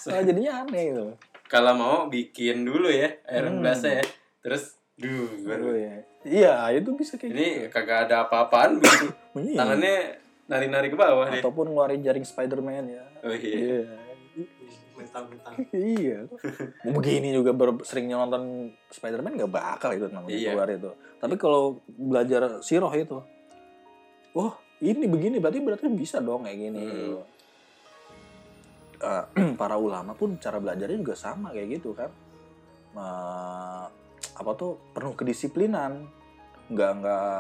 Nah, 0.02 0.22
jadinya 0.22 0.52
aneh 0.60 0.84
gitu 0.88 1.06
Kalau 1.45 1.74
mau 1.74 1.97
bikin 2.06 2.62
dulu 2.62 2.88
ya 2.88 3.10
Iron 3.32 3.60
Hmm. 3.60 3.68
Ya. 3.68 4.02
Terus 4.39 4.64
duh 4.95 5.28
Oh, 5.28 5.45
baru. 5.45 5.66
iya. 5.74 5.95
iya 6.22 6.54
itu 6.74 6.91
bisa 6.91 7.16
kayak 7.16 7.30
Ini 7.30 7.47
gitu 7.64 7.68
kagak 7.72 8.00
ada 8.06 8.26
apa-apaan 8.26 8.78
begitu. 8.78 9.08
Iya. 9.39 9.56
Tangannya 9.56 9.95
nari-nari 10.45 10.88
ke 10.88 10.97
bawah 10.97 11.28
nih. 11.28 11.39
ataupun 11.39 11.70
ngeluarin 11.70 12.02
jaring 12.02 12.24
Spider-Man 12.24 12.86
ya 12.89 13.04
Oh 13.22 13.32
iya. 13.32 13.54
iya 13.54 13.80
Mentang-mentang. 14.91 15.54
iya 15.72 16.28
mau 16.84 16.91
begini 16.97 17.32
juga 17.32 17.52
ber- 17.52 17.80
seringnya 17.82 18.18
nonton 18.18 18.43
Spider-Man 18.88 19.38
gak 19.38 19.47
bakal 19.50 19.89
itu 19.91 20.08
namanya 20.08 20.34
Iya. 20.34 20.52
keluar 20.52 20.70
itu 20.70 20.91
tapi 21.16 21.36
kalau 21.36 21.62
belajar 21.88 22.60
siroh 22.60 22.91
itu 22.91 23.16
oh 24.34 24.52
ini 24.80 25.06
begini 25.06 25.38
berarti 25.38 25.60
berarti 25.60 25.88
bisa 25.89 26.20
dong 26.20 26.43
kayak 26.43 26.58
gini 26.58 26.80
Hmm. 26.80 26.91
gitu. 26.91 27.20
Eh, 29.00 29.24
para 29.62 29.76
ulama 29.76 30.12
pun 30.12 30.36
cara 30.38 30.60
belajarnya 30.60 31.00
juga 31.00 31.16
sama 31.16 31.50
kayak 31.50 31.80
gitu 31.80 31.91
kan 31.93 32.12
Eh, 32.89 33.86
apa 34.36 34.52
tuh 34.54 34.76
penuh 34.91 35.14
kedisiplinan 35.14 36.10
nggak 36.68 36.91
nggak 36.97 37.39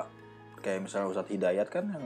kayak 0.59 0.79
misalnya 0.81 1.09
Ustadz 1.09 1.29
Hidayat 1.29 1.67
kan 1.67 1.89
yang 1.89 2.05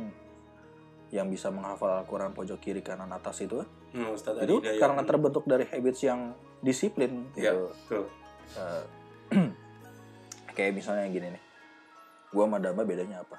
yang 1.12 1.28
bisa 1.28 1.50
menghafal 1.50 2.02
Al-Quran 2.02 2.32
pojok 2.32 2.58
kiri 2.58 2.82
kanan 2.82 3.10
atas 3.10 3.40
itu 3.40 3.62
kan 3.62 3.70
Hmm, 3.94 4.10
Ustadz 4.10 4.42
itu 4.42 4.58
Hidayat. 4.58 4.80
karena 4.80 5.02
terbentuk 5.04 5.44
dari 5.44 5.66
habits 5.66 6.02
yang 6.02 6.34
disiplin 6.60 7.30
Iya, 7.36 7.52
gitu. 7.52 7.64
betul. 7.70 8.04
Eh, 8.56 8.84
kayak 10.56 10.72
misalnya 10.74 11.06
gini 11.08 11.28
nih 11.30 11.44
gua 12.30 12.46
sama 12.48 12.58
Damba 12.58 12.82
bedanya 12.82 13.22
apa 13.22 13.38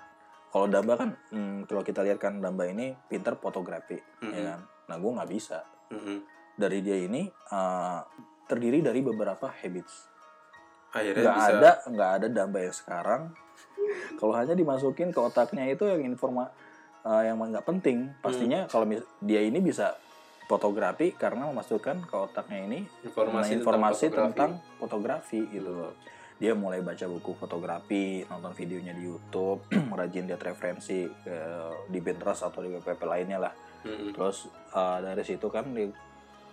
kalau 0.49 0.67
Damba 0.69 0.95
kan 0.95 1.11
hmm, 1.31 1.65
kalau 1.65 1.81
kita 1.81 2.03
lihat 2.03 2.19
kan 2.19 2.39
Damba 2.39 2.67
ini 2.67 2.95
pinter 3.05 3.35
fotografi 3.35 3.99
Mhm. 4.21 4.31
ya 4.31 4.41
kan 4.47 4.61
nah 4.85 4.97
gua 4.97 5.11
nggak 5.19 5.31
bisa 5.33 5.59
Mhm. 5.95 6.16
dari 6.55 6.78
dia 6.82 6.97
ini 6.99 7.22
eh, 7.28 8.01
terdiri 8.45 8.82
dari 8.82 9.01
beberapa 9.01 9.51
habits 9.51 10.11
Akhirnya 10.95 11.22
nggak 11.26 11.36
bisa 11.38 11.53
ada 11.59 11.70
nggak 11.90 12.11
ada 12.20 12.26
Damba 12.30 12.59
yang 12.62 12.76
sekarang 12.76 13.22
kalau 14.18 14.34
hanya 14.34 14.55
dimasukin 14.55 15.11
ke 15.11 15.18
otaknya 15.18 15.66
itu 15.70 15.86
yang 15.86 16.03
informa 16.07 16.51
eh, 17.03 17.22
yang 17.30 17.38
nggak 17.38 17.66
penting 17.66 18.11
pastinya 18.18 18.66
kalau 18.66 18.86
mis- 18.86 19.07
dia 19.22 19.42
ini 19.42 19.59
bisa 19.59 19.99
fotografi 20.45 21.16
karena 21.16 21.49
memasukkan 21.49 22.05
ke 22.05 22.14
otaknya 22.14 22.61
ini 22.68 22.80
informasi, 23.01 23.51
informasi, 23.61 24.05
tentang, 24.12 24.30
tentang 24.32 24.51
fotografi 24.76 25.40
gitu 25.49 25.72
loh. 25.72 25.92
Dia 26.36 26.53
mulai 26.53 26.82
baca 26.82 27.07
buku 27.09 27.32
fotografi, 27.38 28.26
nonton 28.28 28.53
videonya 28.53 28.92
di 28.92 29.07
YouTube, 29.07 29.64
rajin 29.99 30.28
lihat 30.28 30.42
referensi 30.45 31.07
eh, 31.07 31.72
di 31.88 31.99
Pinterest 32.03 32.45
atau 32.45 32.61
di 32.61 32.74
web 32.74 32.84
lainnya 32.84 33.40
lah. 33.40 33.53
Mhm. 33.85 34.16
Terus 34.16 34.49
eh, 34.72 34.99
dari 35.05 35.22
situ 35.22 35.47
kan 35.53 35.64
dia, 35.76 35.93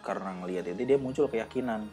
karena 0.04 0.32
ngelihat 0.44 0.68
itu 0.72 0.84
dia 0.84 1.00
muncul 1.00 1.26
keyakinan 1.32 1.88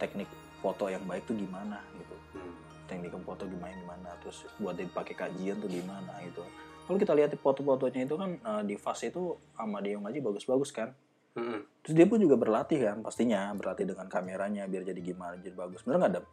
teknik 0.00 0.28
foto 0.64 0.88
yang 0.88 1.04
baik 1.04 1.28
tuh 1.28 1.36
gimana 1.36 1.80
gitu. 1.96 2.16
Hmm. 2.36 2.54
Teknik 2.88 3.12
foto 3.22 3.44
gimana 3.44 3.72
gimana 3.76 4.10
terus 4.24 4.48
buat 4.58 4.74
dipakai 4.74 5.14
kajian 5.14 5.60
tuh 5.60 5.68
gimana 5.68 6.16
gitu. 6.24 6.42
Kalau 6.86 6.98
kita 7.02 7.18
lihat 7.18 7.34
di 7.34 7.38
foto-fotonya 7.38 8.06
itu 8.06 8.16
kan 8.16 8.30
eh, 8.40 8.62
di 8.64 8.74
fase 8.80 9.12
itu 9.12 9.36
sama 9.52 9.84
dia 9.84 10.00
ngaji 10.00 10.18
bagus-bagus 10.24 10.72
kan. 10.72 10.90
Mhm. 11.36 11.84
Terus 11.84 11.94
dia 11.94 12.06
pun 12.08 12.16
juga 12.16 12.40
berlatih 12.40 12.80
kan, 12.80 12.96
pastinya 13.04 13.52
berlatih 13.52 13.84
dengan 13.84 14.08
kameranya 14.08 14.64
biar 14.66 14.82
jadi 14.88 15.00
gimana, 15.04 15.36
jadi 15.36 15.52
bagus. 15.52 15.84
Bener 15.84 16.00
nggak 16.00 16.12
Dam? 16.16 16.24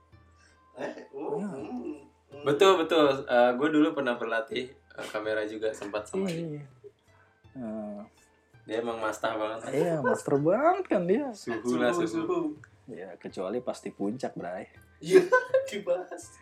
Eh, 0.79 0.93
oh, 1.13 1.37
Iya. 1.37 1.49
hmm, 1.53 1.69
hmm. 2.31 2.43
Betul 2.47 2.81
betul. 2.81 3.27
gue 3.29 3.69
dulu 3.69 3.93
pernah 3.93 4.15
berlatih 4.15 4.71
eh, 4.71 5.07
kamera 5.11 5.43
juga 5.43 5.75
sempat 5.75 6.07
sama 6.07 6.31
dia. 6.31 6.63
Iya. 6.63 6.63
Nah, 7.53 8.03
Dia 8.63 8.79
emang 8.79 8.95
master 8.97 9.35
banget. 9.35 9.59
iya, 9.71 9.99
master 9.99 10.35
banget 10.37 10.85
kan 10.87 11.03
dia. 11.03 11.27
Suhu 11.31 11.75
lah 11.75 11.91
Suhu, 11.91 12.07
suhu. 12.07 12.23
suhu. 12.25 12.39
Ya, 12.85 13.11
kecuali 13.15 13.59
pasti 13.59 13.89
puncak, 13.89 14.33
Bray. 14.33 14.67
Iya, 14.99 15.23
dibahas. 15.69 16.39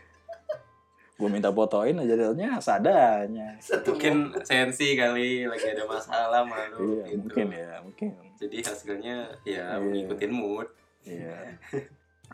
gue 1.13 1.29
minta 1.29 1.53
fotoin 1.53 1.93
aja 1.95 2.17
jadinya 2.17 2.57
sadanya 2.57 3.53
Satu 3.61 3.93
mungkin 3.93 4.33
sensi 4.41 4.97
kali 4.97 5.45
lagi 5.45 5.69
ada 5.69 5.85
masalah 5.85 6.41
malu 6.41 6.97
iya 6.97 7.13
gitu. 7.13 7.17
mungkin 7.21 7.47
ya 7.53 7.71
mungkin 7.77 8.09
jadi 8.35 8.57
hasilnya 8.65 9.15
ya 9.45 9.77
Iya. 9.77 9.77
mengikutin 9.77 10.33
mood 10.33 10.65
iya 11.05 11.61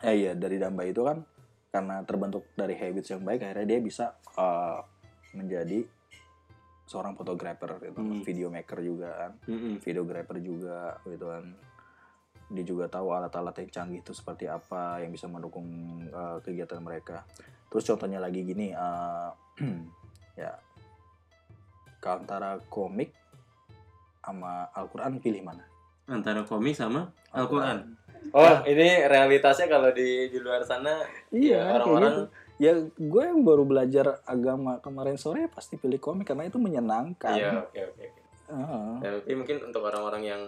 eh 0.00 0.14
iya 0.16 0.32
dari 0.32 0.56
Damba 0.56 0.88
itu 0.88 1.04
kan 1.04 1.20
karena 1.68 2.00
terbentuk 2.00 2.48
dari 2.54 2.72
habits 2.72 3.12
yang 3.12 3.20
baik 3.20 3.44
akhirnya 3.44 3.68
dia 3.68 3.80
bisa 3.82 4.04
eh, 4.32 4.80
menjadi 5.36 5.84
seorang 6.88 7.12
fotografer 7.12 7.76
gitu 7.84 8.00
Hmm. 8.00 8.24
video 8.24 8.48
maker 8.48 8.80
juga 8.80 9.08
kan. 9.12 9.32
Videographer 9.84 10.40
juga 10.40 10.96
gitu 11.04 11.28
kan. 11.28 11.44
Dia 12.48 12.64
juga 12.64 12.88
tahu 12.88 13.12
alat-alat 13.12 13.60
yang 13.60 13.68
canggih 13.68 14.00
itu 14.00 14.16
seperti 14.16 14.48
apa 14.48 15.04
yang 15.04 15.12
bisa 15.12 15.28
mendukung 15.28 15.68
uh, 16.08 16.40
kegiatan 16.40 16.80
mereka. 16.80 17.28
Terus 17.68 17.84
contohnya 17.84 18.16
lagi 18.16 18.40
gini 18.40 18.72
uh, 18.72 19.28
ya. 20.40 20.56
Antara 22.00 22.56
komik 22.72 23.12
sama 24.24 24.64
Al-Quran 24.72 25.20
pilih 25.20 25.44
mana? 25.44 25.68
Antara 26.08 26.40
komik 26.48 26.72
sama 26.72 27.12
Al-Quran. 27.36 27.84
Oh, 28.32 28.40
oh 28.40 28.56
ini 28.64 29.04
realitasnya 29.04 29.68
kalau 29.68 29.92
di 29.92 30.32
di 30.32 30.38
luar 30.40 30.64
sana 30.64 31.04
iya 31.28 31.60
ya, 31.60 31.76
orang-orang 31.76 32.12
gitu. 32.16 32.24
Ya 32.58 32.74
gue 32.90 33.22
yang 33.24 33.40
baru 33.40 33.62
belajar 33.62 34.20
agama 34.24 34.78
kemarin 34.78 35.14
sore 35.14 35.46
pasti 35.46 35.74
pilih 35.74 35.96
komik 35.96 36.26
karena 36.26 36.44
itu 36.44 36.58
menyenangkan 36.58 37.32
iya 37.32 37.50
oke 37.60 37.78
oke 37.86 38.04
oke. 38.04 38.20
Heeh. 38.48 38.90
Ya, 38.98 39.10
tapi 39.14 39.32
mungkin 39.34 39.56
untuk 39.62 39.82
orang-orang 39.82 40.22
yang 40.24 40.42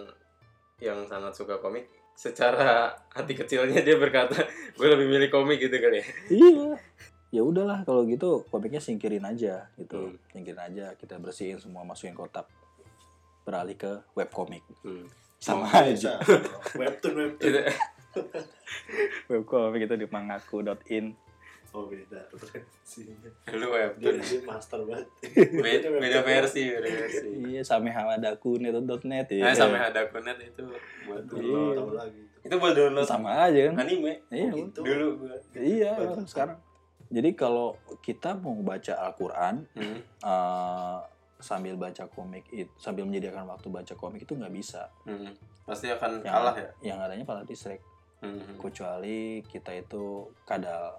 yang 0.77 1.05
sangat 1.05 1.31
suka 1.31 1.57
komik 1.57 1.85
secara 2.13 2.91
hati 3.07 3.31
kecilnya 3.31 3.79
dia 3.79 3.95
berkata 3.95 4.35
gue 4.77 4.87
lebih 4.87 5.07
milih 5.07 5.29
komik 5.29 5.57
gitu 5.57 5.73
kali 5.73 5.99
ya 5.99 6.05
iya 6.29 6.69
ya 7.31 7.41
udahlah 7.41 7.81
kalau 7.81 8.03
gitu 8.03 8.43
komiknya 8.47 8.77
singkirin 8.77 9.23
aja 9.23 9.71
gitu 9.75 10.11
Hmm. 10.11 10.17
singkirin 10.29 10.59
aja 10.59 10.85
kita 10.95 11.15
bersihin 11.15 11.57
semua 11.57 11.81
masukin 11.81 12.11
kotak 12.11 12.43
beralih 13.41 13.73
ke 13.73 14.03
web 14.11 14.27
komik 14.29 14.61
Hmm. 14.81 15.07
sama 15.37 15.65
Oh, 15.65 15.81
aja. 15.81 16.21
Webtoon 16.75 17.15
webtoon. 17.17 17.39
Itu, 17.41 17.59
web 19.31 19.43
komik 19.43 19.81
itu 19.83 19.95
di 19.95 20.05
mangaku.in 20.05 21.17
Oh 21.71 21.87
beda 21.87 22.19
referensinya. 22.27 23.31
lu 23.49 23.63
Dia, 23.63 23.71
webtoon 23.87 24.15
dia 24.19 24.39
master 24.43 24.79
banget. 24.83 25.07
beda, 25.55 25.87
beda 25.93 26.19
versi 26.21 26.61
beda 26.67 26.89
versi 26.89 27.27
iya 27.47 27.61
sampai 27.61 27.89
hamadaku 27.89 28.59
net 28.59 29.27
ya 29.29 29.43
nah 29.43 29.55
sampai 29.55 29.79
ada 29.81 30.03
konet 30.07 30.35
itu 30.37 30.61
buat 31.05 31.23
Dulu 31.23 31.47
Iya. 31.47 31.71
tahu 31.73 31.91
lagi. 31.93 32.21
itu 32.41 32.55
buat 32.57 32.73
download 32.73 33.05
sama 33.05 33.29
aja 33.45 33.71
kan 33.71 33.75
anime 33.79 34.19
iya 34.27 34.49
Oh, 34.49 34.59
gitu. 34.59 34.79
dulu 34.81 35.07
gua 35.21 35.35
iya 35.55 35.91
sekarang 36.25 36.59
jadi 37.07 37.29
kalau 37.33 37.75
kita 37.99 38.35
mau 38.35 38.55
baca 38.57 38.93
Al-Quran 39.01 39.63
hmm. 39.71 39.99
eh, 40.21 40.97
sambil 41.37 41.73
baca 41.75 42.03
komik 42.05 42.45
itu 42.49 42.69
sambil 42.75 43.03
menyediakan 43.03 43.47
waktu 43.47 43.67
baca 43.67 43.93
komik 43.93 44.21
itu 44.21 44.33
nggak 44.33 44.51
bisa 44.51 44.91
Hmm. 45.03 45.31
pasti 45.63 45.87
akan 45.87 46.19
yang, 46.19 46.33
kalah 46.33 46.55
ya 46.55 46.69
yang 46.83 46.97
adanya 46.99 47.23
pala 47.23 47.41
distrek 47.43 47.79
Hmm. 48.19 48.53
kecuali 48.55 49.41
kita 49.43 49.73
itu 49.73 50.03
kadal 50.43 50.93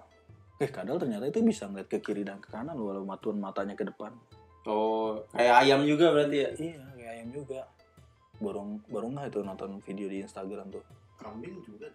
eh 0.63 0.71
kadal 0.71 0.95
ternyata 0.95 1.27
itu 1.27 1.43
bisa 1.43 1.67
ngeliat 1.67 1.91
ke 1.91 1.99
kiri 1.99 2.23
dan 2.23 2.39
ke 2.39 2.47
kanan 2.47 2.79
walau 2.79 3.03
matuan 3.03 3.35
matanya 3.35 3.75
ke 3.75 3.83
depan. 3.83 4.15
Oh 4.63 5.19
kayak 5.35 5.67
ayam 5.67 5.83
juga 5.83 6.15
berarti 6.15 6.37
ya? 6.39 6.49
Iya 6.55 6.83
kayak 6.95 7.11
ayam 7.19 7.29
juga. 7.35 7.59
Baru 8.39 8.79
baru 8.87 9.11
nggak 9.11 9.27
itu 9.27 9.39
nonton 9.43 9.69
video 9.83 10.07
di 10.07 10.23
Instagram 10.23 10.71
tuh. 10.71 10.83
Kambing 11.19 11.59
juga. 11.67 11.91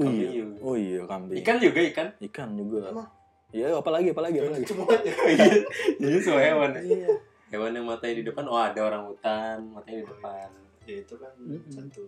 oh 0.00 0.10
iya 0.10 0.28
juga. 0.34 0.58
oh 0.58 0.74
iya 0.74 1.00
kambing. 1.06 1.38
Ikan 1.38 1.56
juga 1.62 1.80
ikan? 1.94 2.08
Ikan 2.18 2.48
juga. 2.58 2.78
Emang? 2.90 3.08
iya 3.50 3.66
apalagi 3.74 4.14
apalagi 4.14 4.36
apalagi. 4.42 4.66
semuanya. 4.66 5.12
jadi 6.02 6.18
semua 6.22 6.42
hewan 6.42 6.70
ya? 6.74 6.82
iya. 6.82 7.10
Hewan 7.50 7.74
yang 7.74 7.86
matanya 7.86 8.14
di 8.22 8.24
depan 8.26 8.46
oh 8.46 8.58
ada 8.58 8.80
orang 8.82 9.02
hutan 9.06 9.58
matanya 9.70 9.98
di 10.02 10.06
depan. 10.10 10.48
Ya 10.86 10.96
itu 10.98 11.14
kan 11.14 11.32
satu. 11.70 12.02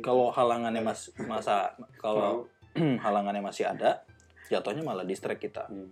kalau 0.00 0.32
halangannya 0.32 0.80
mas 0.80 1.12
masa 1.28 1.76
kalau 2.00 2.48
halangannya 3.04 3.44
masih 3.44 3.68
ada 3.68 4.00
jatuhnya 4.52 4.84
malah 4.84 5.02
distract 5.02 5.40
kita 5.40 5.64
Hmm. 5.66 5.88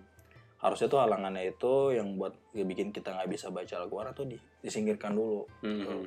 harusnya 0.61 0.87
tuh 0.87 1.01
halangannya 1.01 1.49
itu 1.49 1.97
yang 1.97 2.21
buat 2.21 2.37
ya 2.53 2.63
bikin 2.63 2.93
kita 2.93 3.17
nggak 3.17 3.33
bisa 3.33 3.49
baca 3.49 3.81
Al-Quran 3.81 4.13
tuh 4.13 4.29
di, 4.29 4.37
disingkirkan 4.61 5.17
dulu 5.17 5.49
Hmm. 5.65 6.05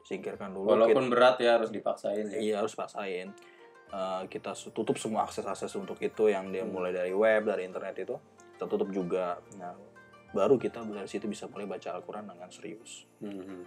disingkirkan 0.00 0.56
dulu 0.56 0.72
walaupun 0.72 1.12
berat 1.12 1.36
ya 1.38 1.60
harus 1.60 1.68
dipaksain 1.68 2.24
ya 2.32 2.38
Iya 2.40 2.54
harus 2.64 2.72
paksain. 2.72 3.28
Eh, 3.90 4.22
kita 4.30 4.54
tutup 4.70 4.94
semua 4.96 5.26
akses-akses 5.26 5.74
untuk 5.74 5.98
itu 5.98 6.30
yang 6.30 6.48
dia 6.48 6.62
mulai 6.62 6.94
dari 6.94 7.10
web, 7.10 7.42
dari 7.44 7.66
internet 7.66 7.98
itu 7.98 8.14
kita 8.54 8.64
tutup 8.64 8.86
juga. 8.88 9.34
Nah, 9.58 9.74
baru 10.30 10.54
kita 10.56 10.86
dari 10.86 11.10
situ 11.10 11.26
bisa 11.26 11.50
mulai 11.50 11.66
baca 11.66 11.98
Al-Quran 11.98 12.22
dengan 12.24 12.46
serius. 12.48 13.04
Hmm. 13.18 13.66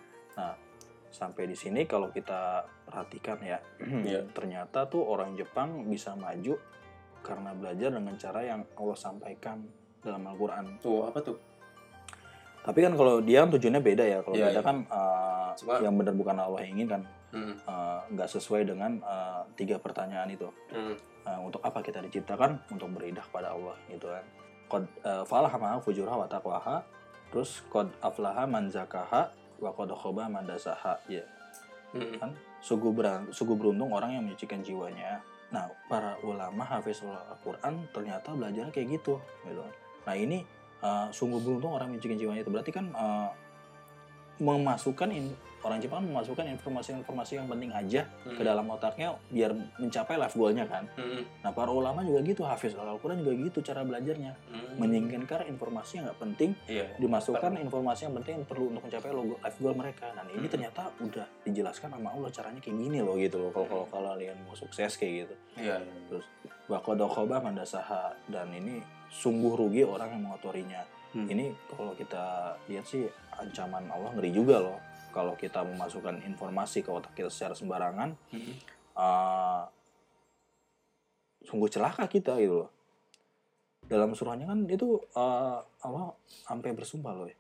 Sampai 1.11 1.45
di 1.45 1.53
sini 1.53 1.85
kalau 1.85 2.09
kita 2.09 2.65
perhatikan 2.87 3.37
ya, 3.43 3.59
Iya. 3.83 4.25
ternyata 4.35 4.87
tuh 4.87 5.03
orang 5.03 5.35
Jepang 5.35 5.85
bisa 5.85 6.15
maju 6.15 6.57
karena 7.23 7.55
belajar 7.55 7.89
dengan 7.89 8.13
cara 8.19 8.39
yang 8.43 8.61
Allah 8.75 8.97
sampaikan 8.99 9.63
dalam 10.03 10.21
Al-Quran. 10.27 10.77
tuh 10.77 11.07
apa 11.07 11.23
tuh 11.23 11.39
Tapi 12.63 12.79
kan 12.79 12.95
kalau 12.95 13.19
dia 13.19 13.43
tujuannya 13.43 13.83
beda 13.83 14.03
ya. 14.07 14.19
Kalau 14.23 14.35
Iya, 14.35 14.47
beda 14.47 14.59
iya. 14.59 14.63
kan 14.63 14.77
Cuma- 15.59 15.83
yang 15.83 15.95
benar 15.99 16.15
bukan 16.15 16.35
Allah 16.39 16.59
yang 16.63 16.79
inginkan, 16.79 17.03
hmm. 17.35 17.55
eh, 17.59 17.99
nggak 18.15 18.29
sesuai 18.29 18.63
dengan 18.63 19.03
eh, 19.03 19.41
tiga 19.59 19.75
pertanyaan 19.83 20.31
itu. 20.31 20.47
Hmm. 20.71 20.95
Nah, 21.27 21.39
untuk 21.39 21.59
apa 21.59 21.79
kita 21.79 21.99
diciptakan? 21.99 22.63
Untuk 22.71 22.87
beridah 22.95 23.23
pada 23.27 23.51
Allah 23.51 23.75
gitu 23.87 24.07
kan. 24.07 24.23
Qad 24.67 24.83
uh, 25.03 25.23
falaha 25.23 25.55
ma 25.55 25.75
fujuraha 25.79 26.23
wa 26.23 26.27
taqwaha. 26.27 26.83
Terus 27.31 27.63
qad 27.67 27.91
aflaha 27.99 28.43
man 28.43 28.67
zakaha 28.67 29.27
wa 29.59 29.71
qad 29.71 29.91
khaba 29.91 30.27
man 30.27 30.43
dasaha. 30.43 30.99
Ya, 31.07 31.23
Hmm. 31.91 32.31
sungguh 32.59 32.89
berang, 32.89 33.27
sungguh 33.29 33.53
beruntung 33.53 33.91
orang 33.91 34.15
yang 34.15 34.23
menyucikan 34.23 34.63
jiwanya. 34.63 35.19
Nah, 35.53 35.69
para 35.85 36.17
ulama 36.25 36.65
hafiz 36.65 37.05
Al-Qur'an 37.05 37.85
ternyata 37.93 38.33
belajarnya 38.33 38.73
kayak 38.73 38.97
gitu, 38.97 39.21
gitu. 39.45 39.61
Nah, 40.03 40.15
ini 40.17 40.41
uh, 40.81 41.13
sungguh 41.13 41.37
beruntung 41.37 41.77
orang 41.77 41.93
yang 41.93 42.01
jiwanya 42.17 42.41
itu 42.41 42.49
berarti 42.49 42.73
kan 42.73 42.89
uh, 42.97 43.29
memasukkan 44.41 45.13
in- 45.13 45.37
orang 45.63 45.79
Jepang 45.79 46.03
memasukkan 46.03 46.43
informasi-informasi 46.51 47.39
yang 47.39 47.47
penting 47.47 47.71
aja 47.71 48.03
Hmm. 48.23 48.35
ke 48.35 48.43
dalam 48.43 48.67
otaknya 48.67 49.15
biar 49.27 49.51
mencapai 49.79 50.15
life 50.15 50.35
goalnya 50.35 50.67
kan. 50.67 50.83
Hmm. 50.93 51.23
Nah 51.39 51.51
para 51.51 51.71
ulama 51.71 52.03
juga 52.03 52.19
gitu, 52.21 52.43
hafiz 52.43 52.75
Al-Quran 52.75 53.23
juga 53.23 53.33
gitu 53.39 53.59
cara 53.63 53.81
belajarnya. 53.81 54.35
Hmm. 54.51 54.75
Menyingkirkan 54.77 55.47
informasi 55.47 55.99
yang 55.99 56.11
nggak 56.11 56.19
penting, 56.19 56.51
iya 56.67 56.91
dimasukkan 56.99 57.55
informasi 57.59 58.05
yang 58.05 58.15
penting 58.19 58.33
yang 58.43 58.45
perlu 58.45 58.65
untuk 58.69 58.83
mencapai 58.83 59.09
logo 59.09 59.39
life 59.39 59.57
goal 59.57 59.73
mereka. 59.73 60.11
Dan 60.11 60.25
ini 60.29 60.45
Hmm. 60.45 60.53
ternyata 60.53 60.81
udah 60.99 61.25
dijelaskan 61.43 61.89
sama 61.89 62.09
Allah 62.11 62.29
caranya 62.29 62.59
kayak 62.59 62.77
gini 62.77 62.99
loh 62.99 63.15
gitu 63.15 63.39
loh. 63.39 63.51
Kalau 63.51 63.87
kalau 63.87 64.09
kalian 64.13 64.35
mau 64.43 64.53
sukses 64.53 64.99
kayak 64.99 65.13
gitu. 65.25 65.35
iya 65.57 65.79
iya. 65.79 65.93
Terus 66.09 66.25
wakodokoba 66.67 67.39
mandasaha 67.39 68.15
dan 68.27 68.49
ini 68.51 68.81
sungguh 69.13 69.53
rugi 69.53 69.85
orang 69.85 70.09
yang 70.11 70.25
mengotorinya. 70.25 70.81
Hmm. 71.13 71.29
Ini 71.29 71.53
kalau 71.69 71.93
kita 71.93 72.57
lihat 72.65 72.85
sih 72.89 73.05
ancaman 73.31 73.85
Allah 73.87 74.09
ngeri 74.17 74.33
juga 74.33 74.57
loh. 74.57 74.77
Kalau 75.13 75.37
kita 75.37 75.61
memasukkan 75.61 76.25
informasi 76.25 76.81
ke 76.81 76.89
otak 76.89 77.13
kita 77.13 77.29
secara 77.29 77.53
sembarangan, 77.53 78.17
Hmm. 78.33 78.53
uh, 78.97 79.63
sungguh 81.39 81.69
celaka 81.69 82.07
kita 82.07 82.33
gitu 82.39 82.65
loh. 82.65 82.71
Dalam 83.83 84.15
surahnya 84.15 84.47
kan 84.47 84.65
itu 84.65 84.95
uh, 85.13 85.59
Allah 85.79 86.15
sampai 86.25 86.73
bersumpah 86.73 87.13
loh 87.13 87.27
ya. 87.27 87.37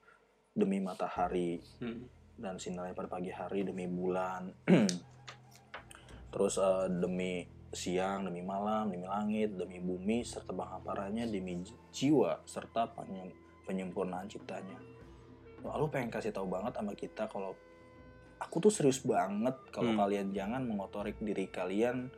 Demi 0.53 0.77
matahari 0.77 1.57
Hmm. 1.81 2.05
dan 2.37 2.61
sinarnya 2.61 2.93
pada 2.93 3.09
pagi 3.09 3.33
hari 3.33 3.65
demi 3.65 3.89
bulan. 3.89 4.53
Terus 6.33 6.57
uh, 6.57 6.85
demi 6.89 7.45
siang, 7.69 8.25
demi 8.25 8.45
malam, 8.45 8.89
demi 8.89 9.05
langit, 9.05 9.57
demi 9.57 9.81
bumi 9.81 10.21
serta 10.21 10.53
penghamparannya 10.53 11.25
demi 11.25 11.57
ji- 11.61 11.73
jiwa 11.89 12.37
serta 12.45 12.85
penyem- 12.87 13.33
penyempurnaan 13.65 14.29
ciptanya. 14.29 14.77
Lalu 15.63 15.85
pengen 15.89 16.09
kasih 16.09 16.29
tahu 16.29 16.45
banget 16.45 16.75
sama 16.75 16.93
kita 16.93 17.25
kalau 17.25 17.55
aku 18.37 18.55
tuh 18.59 18.69
serius 18.69 18.99
banget 19.01 19.55
kalau 19.71 19.89
Hmm. 19.89 19.99
kalian 19.99 20.27
jangan 20.29 20.61
mengotori 20.61 21.15
diri 21.15 21.47
kalian 21.47 22.11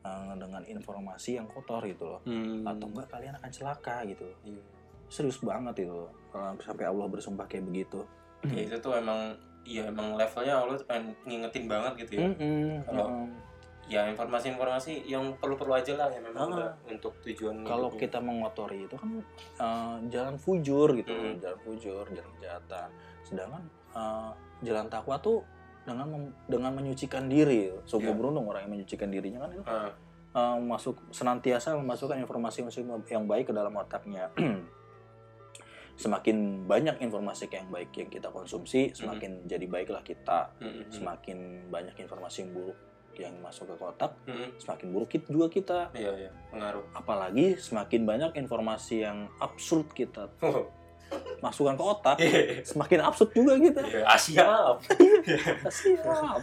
uh, 0.00 0.32
dengan 0.34 0.64
informasi 0.64 1.36
yang 1.36 1.46
kotor 1.46 1.84
gitu 1.84 2.08
loh. 2.08 2.20
Hmm. 2.24 2.64
Atau 2.64 2.88
enggak 2.88 3.08
kalian 3.08 3.36
akan 3.36 3.50
celaka 3.50 4.02
gitu. 4.04 4.24
loh. 4.24 4.38
Iya. 4.42 4.62
Serius 5.06 5.38
banget 5.38 5.84
itu 5.84 5.92
loh. 5.92 6.10
Uh, 6.32 6.56
sampai 6.58 6.84
Allah 6.84 7.06
bersumpah 7.06 7.44
kayak 7.44 7.64
begitu. 7.64 8.00
Ya, 8.46 8.62
itu 8.64 8.76
tuh 8.78 8.94
emang 8.94 9.36
iya 9.62 9.84
emang 9.84 10.14
levelnya 10.14 10.62
Allah 10.62 10.74
tuh 10.74 10.86
pengen 10.86 11.12
ngingetin 11.24 11.66
banget 11.66 11.92
gitu 12.06 12.12
ya. 12.16 12.30
Mm-mm, 12.30 12.86
Kalau- 12.86 13.10
mm-mm. 13.10 13.28
Ya 13.86 14.02
informasi-informasi 14.08 15.06
yang 15.06 15.38
perlu-perlu 15.38 15.70
aja 15.72 15.94
lah 15.94 16.08
ya 16.08 16.18
memang 16.18 16.48
Ah. 16.48 16.56
udah 16.58 16.70
untuk 16.88 17.14
tujuan 17.22 17.62
kalau 17.62 17.86
hidupnya. 17.88 18.02
kita 18.02 18.18
mengotori 18.18 18.78
itu 18.82 18.96
kan 18.96 19.10
uh, 19.56 19.96
jalan 20.06 20.34
fujur 20.36 20.90
gitu 20.92 21.06
Hmm. 21.08 21.38
jalan 21.38 21.58
fujur 21.60 22.02
jalan 22.04 22.30
kejahatan 22.34 22.88
sedangkan 23.22 23.62
uh, 23.92 24.34
jalan 24.60 24.86
takwa 24.86 25.14
tuh 25.16 25.46
dengan 25.82 26.02
mem- 26.04 26.34
dengan 26.44 26.74
menyucikan 26.74 27.26
diri 27.26 27.70
sungguh 27.84 28.10
Iya. 28.10 28.18
beruntung 28.18 28.46
orang 28.46 28.66
yang 28.66 28.74
menyucikan 28.74 29.06
dirinya 29.06 29.38
kan 29.40 29.50
itu 29.52 29.62
Ah, 29.64 29.90
uh, 30.34 30.58
masuk 30.58 30.98
senantiasa 31.10 31.74
memasukkan 31.76 32.18
informasi 32.18 32.66
yang 33.06 33.24
baik 33.24 33.46
ke 33.46 33.54
dalam 33.54 33.70
otaknya 33.72 34.34
semakin 35.96 36.36
banyak 36.66 37.00
informasi 37.00 37.48
yang 37.48 37.70
baik 37.70 37.88
yang 37.94 38.10
kita 38.10 38.28
konsumsi 38.28 38.92
semakin 38.92 39.46
jadi 39.46 39.64
baiklah 39.64 40.02
kita 40.02 40.52
Mm-mm. 40.58 40.92
semakin 40.92 41.38
banyak 41.70 41.96
informasi 41.96 42.42
yang 42.42 42.52
buruk 42.52 42.76
yang 43.18 43.34
masuk 43.38 43.66
ke 43.66 43.76
kotak 43.76 44.12
Mm-mm. 44.24 44.52
semakin 44.56 44.86
buruk 44.88 45.08
kit- 45.08 45.26
juga 45.26 45.46
kita. 45.46 45.78
Iya 45.92 46.12
iya 46.18 46.30
pengaruh. 46.48 46.84
apalagi 46.92 47.56
semakin 47.56 48.02
banyak 48.02 48.30
informasi 48.36 49.02
yang 49.02 49.30
absurd 49.36 49.88
kita 49.90 50.28
masukkan 51.38 51.72
ke 51.72 51.84
otak 51.84 52.16
semakin 52.64 53.00
absurd 53.00 53.30
juga 53.30 53.54
kita. 53.56 53.80
Iya, 53.82 54.04
siap. 54.16 54.76
siap. 55.72 56.40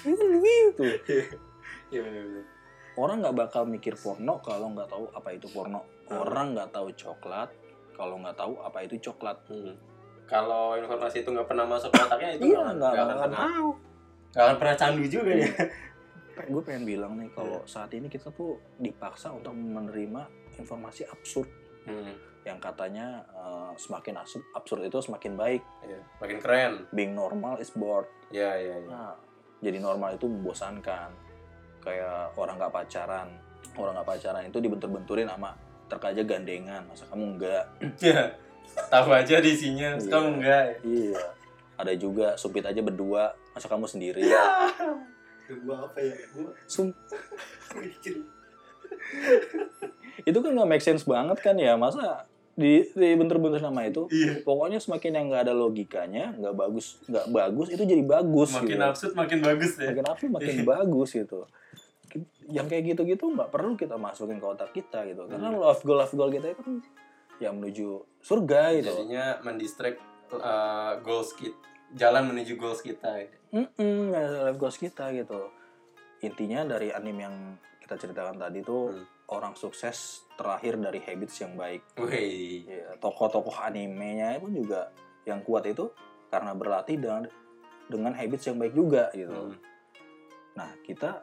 Itu 0.00 0.24
begitu 0.30 0.82
Iya. 1.88 2.02
Benar-benar. 2.02 2.44
orang 2.96 3.16
nggak 3.22 3.36
bakal 3.38 3.62
mikir 3.64 3.94
porno 3.94 4.42
kalau 4.42 4.68
nggak 4.68 4.88
tahu 4.88 5.08
apa 5.10 5.28
itu 5.30 5.46
porno. 5.48 5.86
Orang 6.08 6.52
nggak 6.52 6.68
tahu 6.70 6.90
coklat 6.92 7.48
kalau 7.94 8.18
nggak 8.18 8.34
tahu 8.34 8.58
apa 8.58 8.78
itu 8.82 8.98
coklat. 9.00 9.38
Hmm. 9.46 9.78
Kalau 10.24 10.76
informasi 10.76 11.22
itu 11.22 11.30
nggak 11.30 11.46
pernah 11.46 11.64
masuk 11.64 11.88
ke 11.88 12.00
otaknya 12.00 12.30
itu 12.34 12.52
iya 12.52 12.60
nggak 12.68 12.92
akan 12.92 13.06
pernah 13.08 13.32
tahu 13.32 13.68
akan 14.32 14.56
pernah 14.56 14.76
candu 14.76 15.04
juga 15.04 15.32
ya. 15.32 15.48
gue 16.38 16.62
pengen 16.62 16.84
bilang 16.84 17.12
nih 17.14 17.26
Iya. 17.26 17.34
kalau 17.34 17.58
saat 17.64 17.90
ini 17.90 18.06
kita 18.06 18.30
tuh 18.30 18.56
dipaksa 18.76 19.30
untuk 19.30 19.52
menerima 19.52 20.22
informasi 20.54 21.04
absurd 21.04 21.48
Hmm. 21.82 22.12
yang 22.42 22.58
katanya 22.58 23.24
eh, 23.28 23.72
semakin 23.74 24.14
absurd, 24.16 24.44
absurd 24.52 24.80
itu 24.82 24.98
semakin 25.00 25.32
baik 25.34 25.62
Iya. 25.82 26.00
Makin 26.18 26.38
keren. 26.38 26.72
being 26.90 27.12
normal 27.12 27.56
is 27.56 27.70
bored 27.70 28.06
Iya 28.28 28.50
iya 28.54 28.74
iya. 28.76 28.88
Nah, 28.88 29.14
jadi 29.58 29.78
normal 29.78 30.14
itu 30.14 30.28
membosankan. 30.28 31.08
Kayak 31.80 32.36
orang 32.36 32.54
nggak 32.54 32.70
pacaran. 32.70 33.28
Orang 33.72 33.96
nggak 33.96 34.04
pacaran 34.06 34.44
itu 34.44 34.58
dibentur-benturin 34.58 35.24
sama 35.26 35.56
terkaja 35.88 36.20
gandengan. 36.22 36.84
Masa 36.84 37.08
kamu 37.08 37.24
enggak? 37.34 37.64
Iya. 37.98 38.36
Tahu 38.86 39.08
aja 39.10 39.40
di 39.40 39.50
isinya, 39.50 39.96
Iya. 39.96 40.06
kamu 40.06 40.28
enggak. 40.36 40.62
ya? 40.62 40.76
Iya. 40.84 41.22
Ada 41.74 41.92
juga 41.96 42.36
supit 42.36 42.60
aja 42.62 42.78
berdua. 42.78 43.32
Masa 43.58 43.66
kamu 43.66 43.90
sendiri? 43.90 44.22
Gua 45.66 45.90
apa 45.90 45.98
ya? 45.98 46.14
Gua 46.30 46.54
Sum- 46.70 46.94
itu 50.22 50.38
kan 50.38 50.50
nggak 50.54 50.70
make 50.70 50.84
sense 50.84 51.02
banget 51.02 51.42
kan 51.42 51.58
ya? 51.58 51.74
Masa 51.74 52.22
di 52.54 52.86
dibentur-bentur 52.92 53.58
nama 53.58 53.82
itu? 53.82 54.06
Iya. 54.10 54.46
Pokoknya 54.46 54.78
semakin 54.78 55.10
yang 55.10 55.24
nggak 55.26 55.42
ada 55.50 55.54
logikanya, 55.54 56.38
nggak 56.38 56.54
bagus, 56.54 57.02
nggak 57.06 57.26
bagus 57.30 57.66
itu 57.70 57.82
jadi 57.82 58.02
bagus. 58.02 58.54
Makin 58.54 58.70
gitu. 58.70 58.82
absurd 58.84 59.12
makin 59.14 59.38
bagus 59.42 59.70
ya. 59.74 59.90
makin 59.90 60.04
absurd 60.06 60.30
makin 60.30 60.56
bagus 60.62 61.08
gitu 61.12 61.40
yang 62.48 62.64
kayak 62.64 62.88
gitu-gitu 62.88 63.28
nggak 63.28 63.52
perlu 63.52 63.76
kita 63.76 64.00
masukin 64.00 64.40
ke 64.40 64.46
otak 64.48 64.72
kita 64.72 65.04
gitu 65.04 65.28
karena 65.28 65.52
Hmm. 65.52 65.60
love 65.60 65.84
goal 65.84 66.00
love 66.00 66.14
goal 66.16 66.32
kita 66.32 66.56
itu 66.56 66.62
kan 66.64 66.80
ya 67.36 67.52
menuju 67.52 68.00
surga 68.24 68.72
gitu 68.80 68.88
Jadinya 68.88 69.36
mendistract 69.44 70.00
uh, 70.32 70.96
goals 71.04 71.36
kita, 71.36 71.52
jalan 71.92 72.28
menuju 72.28 72.56
goals 72.56 72.80
kita. 72.80 73.28
Mm-mm, 73.48 74.12
nggak 74.12 74.22
ada 74.22 74.38
love 74.50 74.60
goals 74.60 74.76
kita 74.76 75.08
gitu 75.12 75.48
intinya 76.18 76.66
dari 76.66 76.90
anime 76.90 77.20
yang 77.22 77.36
kita 77.80 77.94
ceritakan 77.96 78.36
tadi 78.36 78.60
tuh 78.60 78.90
Hmm. 78.90 79.06
orang 79.28 79.54
sukses 79.54 80.24
terlahir 80.34 80.74
dari 80.76 80.98
habits 80.98 81.40
yang 81.40 81.54
baik 81.54 81.84
Wih. 81.96 82.64
ya, 82.66 82.96
tokoh-tokoh 82.98 83.54
animenya 83.60 84.36
pun 84.36 84.50
juga 84.50 84.90
yang 85.24 85.40
kuat 85.44 85.68
itu 85.68 85.88
karena 86.28 86.52
berlatih 86.52 86.96
dengan 86.98 87.24
dengan 87.86 88.12
habits 88.12 88.48
yang 88.48 88.58
baik 88.58 88.74
juga 88.74 89.08
gitu 89.14 89.32
Hmm. 89.32 89.56
Nah, 90.58 90.74
kita 90.82 91.22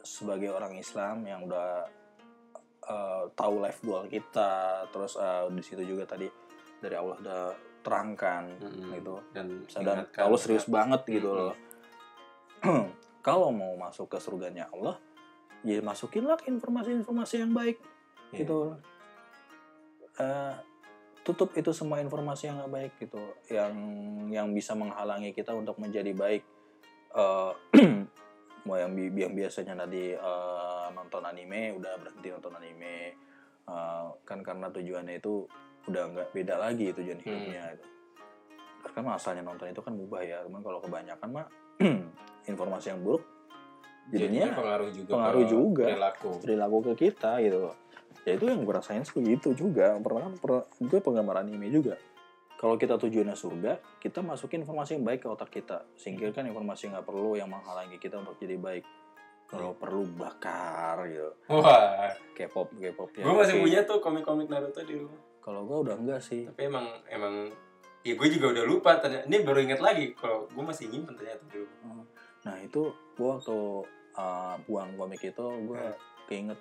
sebagai 0.00 0.54
orang 0.54 0.78
Islam 0.78 1.26
yang 1.26 1.50
udah 1.50 1.90
uh, 2.86 3.26
tahu 3.34 3.58
life 3.58 3.82
goal 3.82 4.06
kita, 4.06 4.86
terus 4.94 5.18
uh, 5.18 5.50
di 5.50 5.60
situ 5.66 5.82
juga 5.82 6.06
tadi 6.06 6.30
dari 6.78 6.94
Allah 6.94 7.18
udah 7.18 7.42
terangkan 7.88 8.44
Mm-mm. 8.60 8.92
gitu. 8.94 9.14
Dan 9.32 9.64
Dan 9.72 10.04
Allah 10.12 10.36
serius 10.36 10.68
ingat- 10.68 10.76
banget 10.76 11.00
gitu 11.08 11.30
loh. 11.32 11.54
Kalau 13.26 13.48
mau 13.48 13.72
masuk 13.74 14.12
ke 14.12 14.20
surganya 14.20 14.68
Allah, 14.68 15.00
ya 15.64 15.80
masukinlah 15.80 16.38
informasi-informasi 16.44 17.34
yang 17.40 17.52
baik 17.52 17.80
Iya. 18.30 18.44
gitu. 18.44 18.76
Eh, 20.18 20.54
tutup 21.22 21.52
itu 21.54 21.72
semua 21.72 21.98
informasi 21.98 22.48
yang 22.48 22.60
nggak 22.60 22.72
baik 22.72 22.92
gitu, 22.98 23.20
yang 23.48 23.72
yang 24.28 24.48
bisa 24.52 24.72
menghalangi 24.72 25.32
kita 25.32 25.52
untuk 25.52 25.76
menjadi 25.78 26.12
baik. 26.12 26.44
Eh, 27.12 27.52
mau 28.66 28.76
yang 28.76 28.92
bi- 28.92 29.16
yang 29.16 29.32
biasanya 29.32 29.74
tadi 29.78 30.12
eh, 30.12 30.86
nonton 30.92 31.24
anime 31.24 31.72
udah 31.74 31.92
berhenti 31.96 32.28
nonton 32.28 32.52
anime 32.54 33.16
Eh, 33.68 34.06
kan 34.24 34.40
karena 34.40 34.72
tujuannya 34.72 35.20
itu 35.20 35.44
udah 35.88 36.02
nggak 36.08 36.28
beda 36.30 36.54
lagi 36.56 36.92
tujuan 36.92 37.18
Hmm. 37.18 37.26
hidupnya 37.26 37.62
gitu. 37.72 37.86
Karena 38.88 39.10
asalnya 39.14 39.42
nonton 39.42 39.66
itu 39.66 39.80
kan 39.80 39.92
mubah 39.92 40.22
ya, 40.22 40.38
cuman 40.44 40.60
kalau 40.60 40.78
kebanyakan 40.78 41.28
mah 41.30 41.46
informasi 42.50 42.90
yang 42.90 43.00
buruk 43.00 43.22
Jadinya 44.08 44.48
jadinya 44.48 44.56
pengaruh 44.56 44.90
juga 44.90 45.10
pengaruh 45.12 45.44
juga. 45.44 45.84
perilaku. 45.86 46.30
perilaku 46.40 46.76
ke 46.82 46.92
kita 47.06 47.32
gitu. 47.40 47.58
Ya 48.24 48.32
itu 48.34 48.44
yang 48.44 48.60
gue 48.60 48.72
rasain 48.72 49.04
begitu 49.04 49.52
juga. 49.52 49.92
Pernah 49.98 50.32
pernah 50.34 50.64
gue 50.64 50.98
penggemar 50.98 51.36
anime 51.38 51.68
juga. 51.68 52.00
Kalau 52.56 52.74
kita 52.74 52.96
tujuannya 52.96 53.36
surga, 53.36 53.72
kita 54.00 54.18
masukin 54.18 54.64
informasi 54.64 54.96
yang 54.96 55.04
baik 55.04 55.22
ke 55.22 55.28
otak 55.28 55.52
kita. 55.52 55.84
Singkirkan 55.94 56.42
informasi 56.44 56.88
yang 56.88 56.96
nggak 56.96 57.06
perlu 57.06 57.36
yang 57.36 57.46
menghalangi 57.46 57.96
kita 57.96 58.16
untuk 58.16 58.34
jadi 58.34 58.56
baik. 58.56 58.82
Kalau 59.44 59.72
perlu 59.72 60.08
bakar 60.10 61.04
gitu. 61.04 61.30
Wah, 61.46 62.08
K-pop, 62.32 62.68
K-pop 62.74 63.10
ya. 63.14 63.22
gue 63.22 63.34
masih 63.34 63.60
punya 63.60 63.80
tuh 63.84 63.96
komik-komik 63.98 64.48
Naruto 64.48 64.80
di 64.82 64.96
rumah. 64.96 65.20
Kalau 65.48 65.64
gue 65.64 65.78
udah 65.88 65.96
enggak 65.96 66.20
sih. 66.20 66.44
Tapi 66.44 66.68
emang 66.68 66.84
emang 67.08 67.48
ya 68.04 68.12
gue 68.12 68.28
juga 68.28 68.52
udah 68.52 68.64
lupa 68.68 69.00
ternyata. 69.00 69.24
Ini 69.24 69.40
baru 69.48 69.58
inget 69.64 69.80
lagi 69.80 70.12
kalau 70.12 70.44
gue 70.44 70.60
masih 70.60 70.92
nyimpen 70.92 71.16
ternyata 71.16 71.40
di 71.48 71.64
rumah. 71.64 72.04
Nah 72.44 72.56
itu 72.60 72.92
gue 73.16 73.24
waktu 73.24 73.56
uh, 74.20 74.60
buang 74.68 74.92
komik 75.00 75.24
itu 75.24 75.46
gue 75.64 75.84
keinget 76.28 76.60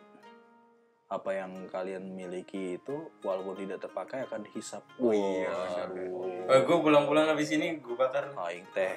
apa 1.12 1.36
yang 1.36 1.52
kalian 1.68 2.16
miliki 2.16 2.80
itu 2.80 3.12
walaupun 3.28 3.60
tidak 3.60 3.84
terpakai 3.84 4.24
akan 4.24 4.48
dihisap. 4.48 4.88
Oh 5.04 5.12
iya, 5.12 5.52
aduh. 5.84 6.48
Eh, 6.48 6.64
gue 6.64 6.78
pulang-pulang 6.80 7.28
habis 7.28 7.52
ini 7.52 7.84
gue 7.84 7.96
bakar. 8.00 8.32
Aing 8.40 8.72
teh 8.72 8.96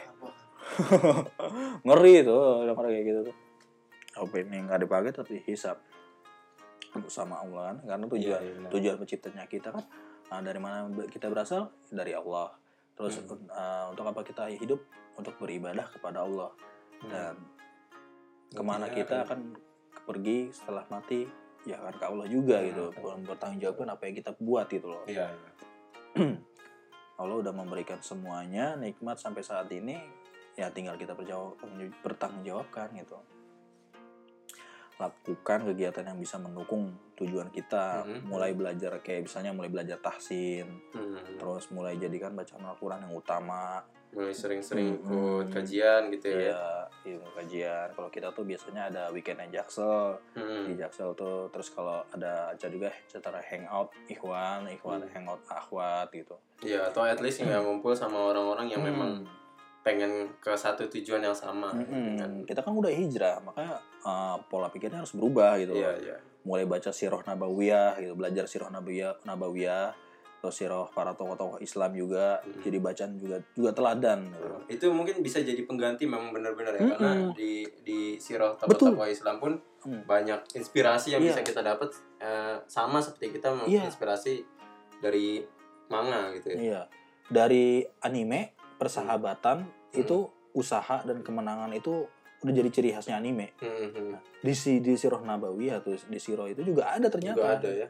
ngeri 1.89 2.23
tuh 2.23 2.63
denger 2.63 2.87
kayak 2.87 3.05
gitu 3.11 3.21
tuh. 3.27 3.37
Apa 4.23 4.35
ini 4.39 4.71
nggak 4.71 4.87
dipakai 4.87 5.11
tapi 5.11 5.43
hisap 5.51 5.83
sama 7.07 7.41
Allah 7.41 7.71
kan. 7.71 7.77
Karena 7.87 8.05
tujuan 8.07 8.21
Iya, 8.21 8.39
iya, 8.43 8.53
benar. 8.59 8.71
tujuan 8.75 8.97
penciptanya 8.99 9.45
kita 9.47 9.69
kan 9.71 9.85
uh, 10.31 10.43
dari 10.43 10.59
mana 10.59 10.79
kita 11.07 11.27
berasal? 11.27 11.71
Dari 11.87 12.13
Allah. 12.13 12.51
Terus 12.95 13.23
Hmm. 13.23 13.47
uh, 13.49 13.85
untuk 13.91 14.05
apa 14.05 14.21
kita 14.23 14.51
hidup? 14.53 14.81
Untuk 15.15 15.35
beribadah 15.37 15.87
kepada 15.89 16.25
Allah. 16.25 16.51
Dan 17.01 17.35
ke 18.51 18.61
mana 18.61 18.87
Intinya 18.87 18.99
kita 18.99 19.17
akan- 19.23 19.27
akan 19.27 19.41
pergi 20.05 20.39
setelah 20.51 20.85
mati? 20.89 21.25
Ya 21.63 21.77
akan 21.77 21.95
ke 21.95 22.05
Allah 22.05 22.27
juga 22.27 22.57
Hmm. 22.59 22.67
gitu. 22.69 22.85
Ber- 22.97 23.23
bertanggung 23.27 23.61
jawabkan 23.61 23.89
apa 23.91 24.03
yang 24.05 24.15
kita 24.17 24.31
buat 24.37 24.67
gitu 24.67 24.87
loh. 24.89 25.03
Iya, 25.07 25.27
iya. 25.29 25.51
Allah 27.21 27.37
udah 27.37 27.53
memberikan 27.53 28.01
semuanya 28.01 28.75
nikmat 28.75 29.21
sampai 29.21 29.41
saat 29.41 29.69
ini. 29.71 30.01
Ya 30.57 30.69
tinggal 30.69 30.97
kita 30.97 31.15
bertanggung 32.03 32.43
jawabkan 32.43 32.91
gitu 32.93 33.17
lakukan 35.01 35.65
kegiatan 35.65 36.05
yang 36.05 36.21
bisa 36.21 36.37
mendukung 36.37 36.93
tujuan 37.17 37.49
kita 37.49 38.05
Mhm. 38.05 38.29
mulai 38.29 38.53
belajar 38.53 39.01
kayak 39.01 39.25
misalnya 39.25 39.57
mulai 39.57 39.73
belajar 39.73 39.97
tahsin 39.99 40.69
Hmm. 40.93 41.41
terus 41.41 41.73
mulai 41.73 41.97
jadikan 41.97 42.37
bacaan 42.37 42.61
Al-Quran 42.63 43.09
yang 43.09 43.15
utama 43.17 43.81
Mulai 44.11 44.35
sering-sering 44.35 44.99
Hmm. 44.99 45.07
ikut 45.07 45.47
kajian 45.55 46.11
gitu 46.11 46.35
ya. 46.35 46.51
ya 46.51 46.63
ilmu 47.07 47.31
kajian 47.31 47.89
kalau 47.95 48.11
kita 48.11 48.35
tuh 48.35 48.43
biasanya 48.43 48.91
ada 48.91 49.03
weekend 49.09 49.39
jaksel 49.49 50.19
Hmm. 50.35 50.67
di 50.67 50.75
Jaksel 50.75 51.15
tuh 51.15 51.47
terus 51.49 51.71
kalau 51.71 52.03
ada 52.11 52.51
acara 52.51 52.71
juga 52.75 52.91
secara 53.07 53.39
hangout 53.39 53.95
ikhwan 54.11 54.67
ikhwan 54.67 55.07
Hmm. 55.07 55.15
hangout 55.15 55.41
akhwat 55.47 56.11
gitu 56.11 56.35
Iya, 56.61 56.91
atau 56.91 57.07
at 57.07 57.23
least 57.23 57.41
yang 57.41 57.63
ngumpul 57.63 57.95
sama 57.95 58.19
orang-orang 58.35 58.69
yang 58.69 58.83
Hmm. 58.83 58.91
memang 58.93 59.13
pengen 59.81 60.29
ke 60.39 60.53
satu 60.53 60.85
tujuan 60.87 61.21
yang 61.21 61.33
sama. 61.33 61.73
Mm-mm. 61.73 62.17
Kan? 62.17 62.31
kita 62.45 62.61
kan 62.61 62.73
udah 62.73 62.93
hijrah 62.93 63.41
makanya 63.41 63.81
uh, 64.03 64.37
pola 64.47 64.69
pikirnya 64.69 65.01
harus 65.01 65.13
berubah 65.13 65.57
gitu 65.57 65.73
loh. 65.73 65.97
iya. 65.97 66.17
mulai 66.41 66.65
baca 66.65 66.89
sirah 66.89 67.21
nabawiyah 67.21 68.01
gitu 68.01 68.17
belajar 68.17 68.49
sirah 68.49 68.69
nabawiyah 68.69 69.13
nabawiyah 69.25 69.93
terus 70.41 70.57
sirah 70.57 70.89
para 70.89 71.13
tokoh-tokoh 71.13 71.61
Islam 71.61 71.93
juga 71.93 72.41
Hmm. 72.41 72.65
jadi 72.65 72.79
bacaan 72.81 73.13
juga 73.17 73.37
juga 73.53 73.71
teladan 73.73 74.25
gitu. 74.25 74.49
Itu 74.67 74.87
mungkin 74.91 75.21
bisa 75.21 75.41
jadi 75.41 75.69
pengganti 75.69 76.09
memang 76.09 76.33
benar-benar 76.33 76.73
ya 76.75 76.81
Mm-mm. 76.81 76.93
karena 76.97 77.13
di 77.35 77.53
di 77.85 78.01
sirah 78.17 78.57
tokoh-tokoh 78.57 79.05
Islam 79.07 79.37
pun 79.37 79.53
Hmm. 79.81 80.05
banyak 80.05 80.45
inspirasi 80.55 81.13
yang 81.13 81.21
Iya. 81.21 81.33
bisa 81.33 81.41
kita 81.41 81.61
dapat 81.61 81.89
eh, 82.19 82.57
sama 82.67 83.01
seperti 83.01 83.37
kita 83.37 83.53
Iya. 83.65 83.85
menginspirasi 83.85 84.45
dari 85.01 85.41
manga 85.89 86.33
gitu 86.33 86.53
ya. 86.53 86.57
iya 86.57 86.81
dari 87.27 87.81
anime 88.01 88.60
persahabatan 88.81 89.69
Hmm. 89.91 90.01
itu 90.01 90.17
usaha 90.53 91.03
dan 91.03 91.21
kemenangan 91.21 91.71
itu 91.71 92.09
udah 92.41 92.55
jadi 92.55 92.71
ciri 92.71 92.91
khasnya 92.91 93.15
anime 93.15 93.53
Hmm, 93.59 93.93
hmm. 93.93 94.15
di 94.41 94.53
si 94.53 94.81
di 94.81 94.97
sirah 94.97 95.21
nabawiyah 95.21 95.79
tuh 95.79 96.01
di 96.01 96.17
sirah 96.17 96.49
itu 96.49 96.65
juga 96.65 96.89
ada 96.91 97.07
ternyata 97.07 97.37
Juga 97.37 97.53
ada 97.53 97.71
ya. 97.77 97.89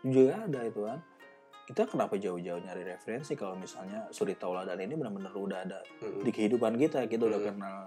juga 0.00 0.32
ada 0.40 0.60
itu 0.64 0.80
kan 0.80 0.98
kita 1.66 1.84
kenapa 1.84 2.16
jauh-jauh 2.16 2.56
nyari 2.58 2.80
referensi 2.82 3.34
kalau 3.34 3.52
misalnya 3.54 4.08
suri 4.08 4.32
tauladan 4.34 4.80
ini 4.80 4.96
benar-benar 4.96 5.28
udah 5.30 5.58
ada 5.60 5.80
Mm. 6.00 6.24
di 6.24 6.30
kehidupan 6.32 6.72
kita 6.74 7.04
kita 7.04 7.28
udah 7.28 7.38
Hmm. 7.38 7.48
kenal 7.52 7.78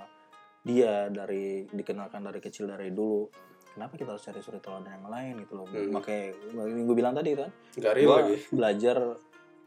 dia 0.61 1.09
dari 1.09 1.65
dikenalkan 1.65 2.21
dari 2.21 2.37
kecil 2.37 2.69
dari 2.69 2.93
dulu 2.93 3.25
kenapa 3.71 3.97
kita 3.97 4.13
harus 4.13 4.21
cari 4.21 4.37
suri 4.37 4.59
tauladan 4.59 4.91
yang 4.93 5.07
lain 5.07 5.33
gitu 5.41 5.53
loh 5.55 5.65
Hmm. 5.65 5.89
makanya 5.89 6.23
yang 6.53 6.85
gue 6.85 6.95
bilang 6.95 7.15
tadi 7.15 7.31
kan 7.33 7.49
lagi 7.79 8.35
belajar 8.51 8.97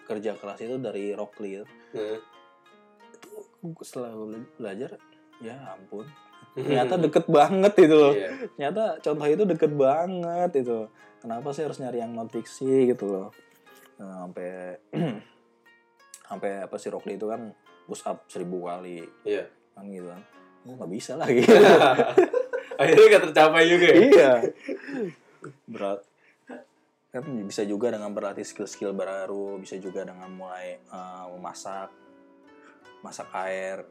kerja 0.01 0.31
keras 0.35 0.61
itu 0.61 0.77
dari 0.79 1.11
rock 1.11 1.35
clear 1.35 1.67
Hmm. 1.91 2.19
Setelah 3.81 4.13
gue 4.13 4.45
belajar 4.61 5.01
ya 5.41 5.57
ampun. 5.73 6.05
Ternyata 6.55 7.01
deket 7.01 7.27
banget 7.27 7.73
itu 7.83 7.97
loh. 7.97 8.15
Iya. 8.15 8.31
ternyata 8.55 8.83
contoh 9.03 9.27
itu 9.27 9.43
deket 9.49 9.73
banget 9.75 10.51
itu 10.63 10.87
kenapa 11.19 11.51
sih 11.51 11.67
harus 11.67 11.81
nyari 11.83 11.99
yang 12.05 12.13
non 12.15 12.31
fiksi 12.31 12.95
gitu 12.95 13.11
loh? 13.11 13.29
Nah, 13.99 14.29
sampai 14.29 14.79
sampai 16.29 16.51
apa 16.63 16.77
sih 16.79 16.93
Rockly 16.93 17.19
itu 17.19 17.27
kan 17.27 17.51
push 17.89 18.05
up 18.07 18.29
seribu 18.31 18.69
kali. 18.69 19.03
Iya. 19.27 19.49
kan 19.75 19.91
gitu 19.91 20.07
kan. 20.07 20.23
Gue 20.63 20.75
nggak 20.79 20.93
bisa 20.93 21.13
lagi 21.19 21.43
Akhirnya 22.81 23.07
gak 23.07 23.25
tercapai 23.31 23.71
juga 23.71 23.87
ya? 23.87 23.97
iya. 24.03 24.33
Berat. 25.67 26.01
Kan 27.15 27.23
bisa 27.47 27.63
juga 27.63 27.95
dengan 27.95 28.11
berlatih 28.11 28.43
skill-skill 28.43 28.91
baru 28.95 29.63
bisa 29.63 29.79
juga 29.79 30.03
dengan 30.03 30.27
mulai 30.35 30.79
eh, 30.83 31.25
memasak 31.35 32.04
masak 33.05 33.29
air. 33.37 33.85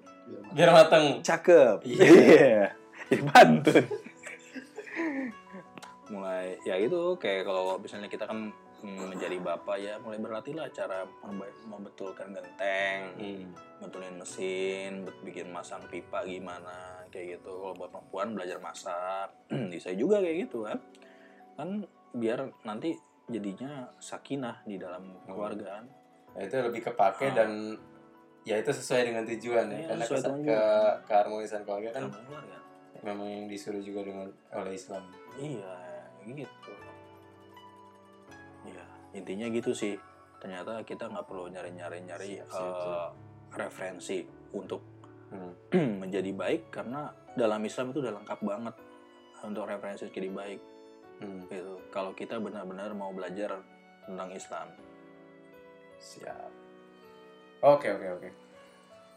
Biar 0.51 0.69
mateng. 0.71 1.21
cakep. 1.21 1.85
Iya. 1.85 2.03
iya. 2.03 2.65
Jadi 3.03 3.21
pantun 3.23 3.85
mulai 6.05 6.59
ya 6.61 6.75
itu 6.77 7.15
kayak 7.15 7.43
kalau 7.43 7.77
misalnya 7.77 8.05
kita 8.05 8.25
kan 8.25 8.51
menjadi 8.83 9.39
bapak 9.39 9.77
ya 9.77 9.95
mulai 9.97 10.19
berlatih 10.19 10.53
lah 10.53 10.67
cara 10.69 11.07
membetulkan 11.63 12.35
genteng 12.35 13.15
Hmm. 13.15 13.47
betulin 13.79 14.19
mesin 14.19 15.07
bet- 15.07 15.23
bikin 15.23 15.47
masang 15.49 15.79
pipa 15.87 16.21
gimana 16.23 17.01
kayak 17.07 17.39
gitu. 17.39 17.51
Kalau 17.53 17.73
buat 17.73 17.89
perempuan 17.89 18.33
belajar 18.33 18.59
masak. 18.59 19.31
Bisa 19.71 19.89
juga 19.91 20.19
kayak 20.19 20.37
gitu 20.43 20.67
kan? 20.67 20.77
Kan 21.55 21.69
biar 22.11 22.45
nanti 22.61 22.91
jadinya 23.25 23.87
sakinah 23.97 24.61
di 24.63 24.75
dalam 24.75 25.15
keluarga 25.23 25.79
kan? 25.79 25.85
Nah, 26.33 26.41
itu 26.41 26.55
lebih 26.59 26.81
kepake 26.83 27.31
Ah. 27.31 27.35
dan 27.35 27.51
ya 28.43 28.55
itu 28.59 28.71
sesuai 28.71 29.01
dengan 29.07 29.23
tujuan 29.23 29.65
ya. 29.71 29.77
Iya, 29.77 29.87
Karena 29.87 30.05
ke, 30.05 30.17
ke 30.43 30.59
keharmonisan 31.07 31.61
keluarga 31.63 31.89
kan 31.95 32.03
keluarga 32.11 32.57
memang 33.03 33.27
yang 33.27 33.45
disuruh 33.51 33.83
juga 33.83 34.07
dengan 34.07 34.27
oleh 34.55 34.73
Islam. 34.75 35.03
Iya, 35.35 35.75
gitu. 36.23 36.73
Iya, 38.63 38.85
intinya 39.11 39.47
gitu 39.51 39.71
sih. 39.75 39.95
Ternyata 40.39 40.83
kita 40.83 41.07
nggak 41.07 41.25
perlu 41.27 41.47
nyari-nyari 41.51 42.03
nyari 42.03 42.39
Siap, 42.39 42.47
siap, 42.47 42.63
eh, 42.63 42.79
siap. 42.79 43.11
referensi 43.55 44.19
untuk 44.55 44.81
Hmm. 45.33 45.49
menjadi 46.05 46.29
baik 46.29 46.69
karena 46.69 47.09
dalam 47.33 47.65
Islam 47.65 47.89
itu 47.89 48.05
udah 48.05 48.13
lengkap 48.21 48.39
banget 48.45 48.75
untuk 49.41 49.65
referensi 49.65 50.05
jadi 50.13 50.29
baik 50.29 50.61
Hmm. 51.13 51.45
gitu. 51.49 51.79
Kalau 51.89 52.11
kita 52.13 52.37
benar-benar 52.37 52.93
mau 52.93 53.09
belajar 53.09 53.61
tentang 54.05 54.29
Islam. 54.29 54.67
Siap. 55.97 56.62
Oke 57.63 57.87
oke 57.87 58.07
oke. 58.19 58.29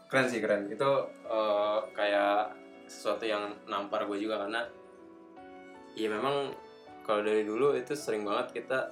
Keren 0.07 0.27
sih 0.31 0.39
keren. 0.39 0.71
Itu 0.71 1.11
eh, 1.27 1.79
kayak 1.91 2.55
sesuatu 2.87 3.27
yang 3.27 3.51
nampar 3.67 4.07
gue 4.07 4.15
juga 4.23 4.47
karena 4.47 4.63
ya 5.99 6.07
memang 6.07 6.55
kalau 7.03 7.23
dari 7.23 7.43
dulu 7.43 7.75
itu 7.75 7.91
sering 7.91 8.23
banget 8.23 8.63
kita 8.63 8.87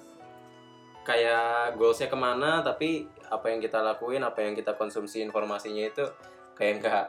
kayak 1.07 1.77
goalsnya 1.79 2.11
ke 2.11 2.17
mana 2.17 2.59
tapi 2.65 3.07
apa 3.29 3.45
yang 3.53 3.61
kita 3.61 3.79
lakuin 3.79 4.25
apa 4.25 4.41
yang 4.41 4.57
kita 4.57 4.73
konsumsi 4.75 5.21
informasinya 5.21 5.85
itu 5.85 6.03
kayak 6.57 6.81
nggak 6.81 7.05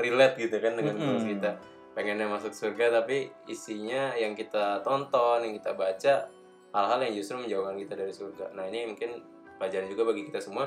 relate 0.00 0.34
gitu 0.40 0.56
kan 0.58 0.74
dengan 0.74 0.96
goals 0.96 1.22
Mm-mm. 1.22 1.38
kita 1.38 1.50
pengennya 1.92 2.26
masuk 2.26 2.50
surga 2.56 3.04
tapi 3.04 3.30
isinya 3.46 4.16
yang 4.16 4.34
kita 4.34 4.82
tonton 4.82 5.44
yang 5.44 5.54
kita 5.54 5.76
baca 5.76 6.26
hal-hal 6.74 6.98
yang 7.04 7.14
justru 7.14 7.38
menjauhkan 7.38 7.76
kita 7.78 7.94
dari 7.94 8.10
surga 8.10 8.50
nah 8.56 8.64
ini 8.66 8.90
mungkin 8.90 9.22
pelajaran 9.60 9.86
juga 9.92 10.02
bagi 10.10 10.26
kita 10.26 10.40
semua 10.40 10.66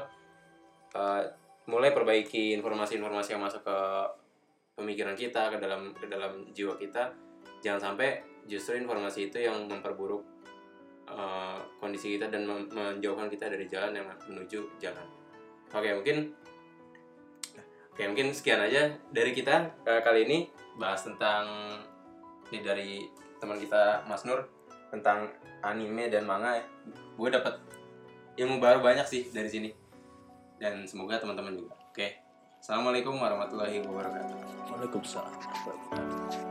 Eh, 0.97 1.23
mulai 1.69 1.93
perbaiki 1.93 2.57
informasi-informasi 2.57 3.37
yang 3.37 3.43
masuk 3.43 3.61
ke 3.61 3.79
pemikiran 4.73 5.13
kita 5.13 5.53
ke 5.53 5.57
dalam 5.61 5.93
ke 5.93 6.09
dalam 6.09 6.49
jiwa 6.49 6.73
kita. 6.73 7.13
Jangan 7.61 7.93
sampai 7.93 8.23
justru 8.49 8.81
informasi 8.81 9.29
itu 9.29 9.45
yang 9.45 9.69
memperburuk 9.69 10.25
eh, 11.05 11.57
kondisi 11.77 12.17
kita 12.17 12.33
dan 12.33 12.49
menjauhkan 12.49 13.29
kita 13.29 13.45
dari 13.45 13.69
jalan 13.69 13.93
yang 13.93 14.09
menuju 14.25 14.81
jalan. 14.81 15.05
Oke 15.69 15.93
mungkin 15.93 16.33
oke 17.93 18.03
mungkin 18.09 18.33
sekian 18.33 18.63
aja 18.63 18.89
dari 19.13 19.37
kita 19.37 19.69
eh, 19.85 20.01
kali 20.01 20.25
ini. 20.25 20.39
Bahas 20.77 21.05
tentang 21.05 21.45
ini 22.53 22.61
dari 22.61 22.89
teman 23.41 23.57
kita 23.57 24.05
Mas 24.05 24.25
Nur 24.25 24.45
tentang 24.93 25.29
anime 25.65 26.09
dan 26.09 26.25
manga 26.25 26.57
ya. 26.57 26.65
gue 27.17 27.29
dapat 27.33 27.57
ilmu 28.37 28.61
baru 28.61 28.79
banyak 28.85 29.09
sih 29.09 29.25
dari 29.33 29.49
sini 29.49 29.86
dan 30.57 30.85
semoga 30.85 31.21
teman-teman 31.21 31.53
juga. 31.57 31.73
Oke. 31.89 32.21
Assalamualaikum 32.57 33.15
warahmatullahi 33.17 33.81
wabarakatuh. 33.85 34.37
Waalaikumsalam. 34.73 36.45